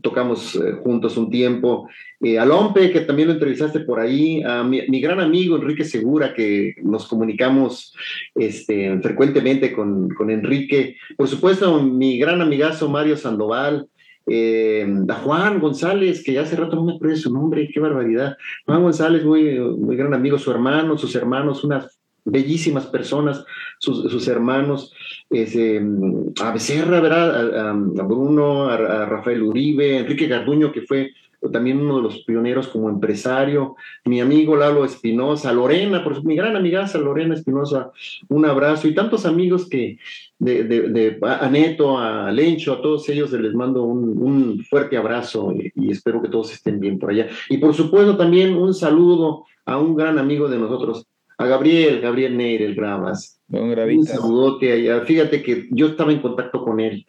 tocamos 0.00 0.56
eh, 0.56 0.72
juntos 0.82 1.16
un 1.16 1.30
tiempo, 1.30 1.88
eh, 2.20 2.38
a 2.38 2.44
Lompe, 2.44 2.90
que 2.90 3.00
también 3.00 3.28
lo 3.28 3.34
entrevistaste 3.34 3.80
por 3.80 4.00
ahí, 4.00 4.42
a 4.42 4.64
mi, 4.64 5.00
gran 5.00 5.20
amigo 5.20 5.56
Enrique 5.56 5.84
Segura, 5.84 6.34
que 6.34 6.74
nos 6.82 7.06
comunicamos 7.06 7.94
este, 8.34 8.98
frecuentemente 9.00 9.72
con, 9.72 10.08
con 10.08 10.30
Enrique, 10.30 10.96
por 11.16 11.28
supuesto, 11.28 11.82
mi 11.82 12.18
gran 12.18 12.40
amigazo 12.40 12.88
Mario 12.88 13.16
Sandoval, 13.16 13.88
eh, 14.26 14.86
a 15.08 15.14
Juan 15.14 15.60
González, 15.60 16.22
que 16.24 16.32
ya 16.32 16.42
hace 16.42 16.56
rato 16.56 16.76
no 16.76 16.84
me 16.84 16.94
acuerdo 16.94 17.16
su 17.16 17.32
nombre, 17.32 17.68
qué 17.72 17.80
barbaridad. 17.80 18.36
Juan 18.66 18.82
González, 18.82 19.24
muy, 19.24 19.58
muy 19.58 19.96
gran 19.96 20.14
amigo, 20.14 20.38
su 20.38 20.50
hermano, 20.50 20.96
sus 20.96 21.14
hermanos, 21.14 21.64
unas 21.64 22.00
bellísimas 22.24 22.86
personas, 22.86 23.44
sus, 23.78 24.28
hermanos, 24.28 24.92
a 25.30 26.52
Becerra, 26.52 27.00
¿verdad? 27.00 27.68
A, 27.68 28.02
Bruno, 28.02 28.64
a, 28.68 29.04
Rafael 29.06 29.42
Uribe, 29.42 29.98
Enrique 29.98 30.26
Garduño, 30.26 30.72
que 30.72 30.82
fue 30.82 31.12
también 31.50 31.80
uno 31.80 31.96
de 31.96 32.02
los 32.02 32.24
pioneros 32.24 32.68
como 32.68 32.88
empresario, 32.88 33.76
mi 34.04 34.20
amigo 34.20 34.56
Lalo 34.56 34.84
Espinosa, 34.84 35.52
Lorena, 35.52 36.02
por 36.02 36.24
mi 36.24 36.36
gran 36.36 36.56
amigaza 36.56 36.98
Lorena 36.98 37.34
Espinosa, 37.34 37.90
un 38.28 38.44
abrazo, 38.44 38.88
y 38.88 38.94
tantos 38.94 39.26
amigos 39.26 39.68
que, 39.68 39.98
de, 40.38 40.64
de, 40.64 41.18
a 41.22 41.48
Neto, 41.48 41.98
a 41.98 42.30
Lencho, 42.30 42.72
a 42.72 42.82
todos 42.82 43.08
ellos 43.08 43.32
les 43.32 43.54
mando 43.54 43.82
un, 43.82 44.64
fuerte 44.68 44.96
abrazo 44.96 45.52
y, 45.74 45.90
espero 45.90 46.22
que 46.22 46.28
todos 46.28 46.52
estén 46.52 46.80
bien 46.80 46.98
por 46.98 47.10
allá. 47.10 47.28
Y 47.48 47.58
por 47.58 47.74
supuesto 47.74 48.16
también 48.16 48.54
un 48.54 48.74
saludo 48.74 49.44
a 49.64 49.78
un 49.78 49.94
gran 49.94 50.18
amigo 50.18 50.48
de 50.48 50.58
nosotros, 50.58 51.06
a 51.38 51.46
Gabriel, 51.46 52.00
Gabriel 52.00 52.36
Neir, 52.36 52.62
el 52.62 52.74
Gravas. 52.74 53.40
Un, 53.48 53.78
un 53.78 54.06
saludote 54.06 54.72
allá. 54.72 55.00
Fíjate 55.02 55.42
que 55.42 55.68
yo 55.70 55.88
estaba 55.88 56.12
en 56.12 56.20
contacto 56.20 56.62
con 56.62 56.80
él. 56.80 57.06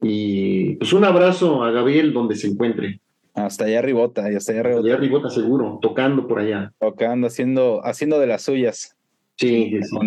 Y 0.00 0.76
pues 0.76 0.92
un 0.92 1.04
abrazo 1.04 1.64
a 1.64 1.70
Gabriel 1.70 2.12
donde 2.12 2.36
se 2.36 2.48
encuentre. 2.48 3.00
Hasta 3.44 3.64
allá 3.64 3.78
arribota, 3.78 4.26
hasta 4.26 4.52
allá 4.52 4.60
arribota. 4.60 4.86
Allá 4.86 4.94
arribota 4.96 5.30
seguro, 5.30 5.78
tocando 5.80 6.26
por 6.26 6.40
allá. 6.40 6.72
Tocando, 6.78 7.26
haciendo, 7.26 7.80
haciendo 7.84 8.18
de 8.18 8.26
las 8.26 8.42
suyas. 8.42 8.96
Sí, 9.36 9.78
sí, 9.82 9.98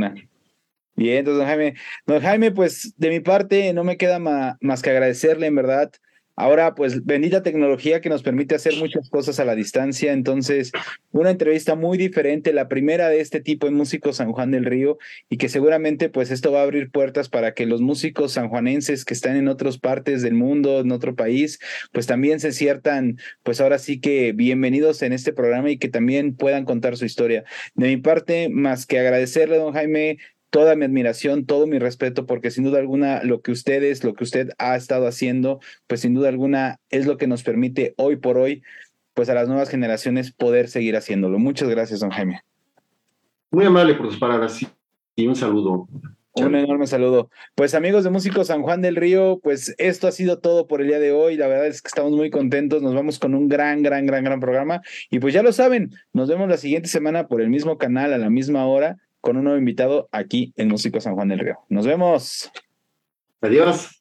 Bien, 0.95 1.19
entonces, 1.19 1.39
don 1.39 1.47
Jaime. 1.47 1.75
Don 2.05 2.21
Jaime, 2.21 2.51
pues 2.51 2.93
de 2.97 3.09
mi 3.09 3.21
parte 3.21 3.73
no 3.73 3.83
me 3.83 3.97
queda 3.97 4.19
más 4.19 4.81
que 4.81 4.89
agradecerle, 4.89 5.47
en 5.47 5.55
verdad, 5.55 5.91
Ahora, 6.35 6.75
pues 6.75 7.05
bendita 7.05 7.43
tecnología 7.43 8.01
que 8.01 8.09
nos 8.09 8.23
permite 8.23 8.55
hacer 8.55 8.75
muchas 8.77 9.09
cosas 9.09 9.39
a 9.39 9.45
la 9.45 9.55
distancia. 9.55 10.13
Entonces, 10.13 10.71
una 11.11 11.29
entrevista 11.29 11.75
muy 11.75 11.97
diferente, 11.97 12.53
la 12.53 12.67
primera 12.67 13.09
de 13.09 13.19
este 13.19 13.41
tipo 13.41 13.67
en 13.67 13.73
Músicos 13.73 14.17
San 14.17 14.31
Juan 14.31 14.51
del 14.51 14.65
Río, 14.65 14.97
y 15.29 15.37
que 15.37 15.49
seguramente 15.49 16.09
pues 16.09 16.31
esto 16.31 16.51
va 16.51 16.59
a 16.59 16.63
abrir 16.63 16.89
puertas 16.89 17.29
para 17.29 17.53
que 17.53 17.65
los 17.65 17.81
músicos 17.81 18.33
sanjuanenses 18.33 19.05
que 19.05 19.13
están 19.13 19.35
en 19.35 19.47
otras 19.47 19.77
partes 19.77 20.21
del 20.21 20.33
mundo, 20.33 20.79
en 20.79 20.91
otro 20.91 21.15
país, 21.15 21.59
pues 21.91 22.07
también 22.07 22.39
se 22.39 22.51
ciertan, 22.51 23.17
pues 23.43 23.61
ahora 23.61 23.79
sí 23.79 23.99
que 23.99 24.31
bienvenidos 24.31 25.01
en 25.01 25.13
este 25.13 25.33
programa 25.33 25.69
y 25.69 25.77
que 25.77 25.89
también 25.89 26.35
puedan 26.35 26.65
contar 26.65 26.97
su 26.97 27.05
historia. 27.05 27.43
De 27.75 27.87
mi 27.87 27.97
parte, 27.97 28.49
más 28.49 28.85
que 28.85 28.99
agradecerle, 28.99 29.57
don 29.57 29.73
Jaime, 29.73 30.17
toda 30.51 30.75
mi 30.75 30.85
admiración, 30.85 31.45
todo 31.45 31.65
mi 31.65 31.79
respeto, 31.79 32.27
porque 32.27 32.51
sin 32.51 32.65
duda 32.65 32.77
alguna 32.77 33.23
lo 33.23 33.41
que 33.41 33.51
ustedes, 33.51 34.03
lo 34.03 34.13
que 34.13 34.23
usted 34.23 34.49
ha 34.59 34.75
estado 34.75 35.07
haciendo, 35.07 35.59
pues 35.87 36.01
sin 36.01 36.13
duda 36.13 36.29
alguna 36.29 36.79
es 36.89 37.07
lo 37.07 37.17
que 37.17 37.25
nos 37.25 37.41
permite 37.41 37.95
hoy 37.97 38.17
por 38.17 38.37
hoy, 38.37 38.61
pues 39.13 39.29
a 39.29 39.33
las 39.33 39.47
nuevas 39.47 39.69
generaciones 39.69 40.31
poder 40.31 40.67
seguir 40.67 40.95
haciéndolo. 40.95 41.39
Muchas 41.39 41.69
gracias, 41.69 42.01
don 42.01 42.11
Jaime. 42.11 42.41
Muy 43.49 43.65
amable 43.65 43.95
por 43.95 44.07
sus 44.07 44.19
palabras 44.19 44.59
y 45.15 45.27
un 45.27 45.35
saludo. 45.35 45.87
Un 46.33 46.55
enorme 46.55 46.87
saludo. 46.87 47.29
Pues 47.55 47.73
amigos 47.73 48.03
de 48.05 48.09
Músicos 48.09 48.47
San 48.47 48.61
Juan 48.61 48.81
del 48.81 48.95
Río, 48.95 49.39
pues 49.43 49.75
esto 49.77 50.07
ha 50.07 50.11
sido 50.11 50.39
todo 50.39 50.65
por 50.65 50.81
el 50.81 50.87
día 50.87 50.99
de 50.99 51.11
hoy. 51.11 51.35
La 51.35 51.47
verdad 51.47 51.67
es 51.67 51.81
que 51.81 51.89
estamos 51.89 52.13
muy 52.13 52.29
contentos. 52.29 52.81
Nos 52.81 52.95
vamos 52.95 53.19
con 53.19 53.35
un 53.35 53.49
gran, 53.49 53.83
gran, 53.83 54.05
gran, 54.05 54.23
gran 54.23 54.39
programa. 54.39 54.81
Y 55.09 55.19
pues 55.19 55.33
ya 55.33 55.43
lo 55.43 55.51
saben, 55.51 55.91
nos 56.13 56.29
vemos 56.29 56.47
la 56.47 56.55
siguiente 56.55 56.87
semana 56.87 57.27
por 57.27 57.41
el 57.41 57.49
mismo 57.49 57.77
canal 57.77 58.13
a 58.13 58.17
la 58.17 58.29
misma 58.29 58.65
hora 58.65 58.97
con 59.21 59.37
un 59.37 59.43
nuevo 59.45 59.59
invitado 59.59 60.09
aquí 60.11 60.53
en 60.57 60.67
Músico 60.67 60.99
San 60.99 61.15
Juan 61.15 61.29
del 61.29 61.39
Río. 61.39 61.59
Nos 61.69 61.85
vemos. 61.87 62.51
Adiós. 63.39 64.00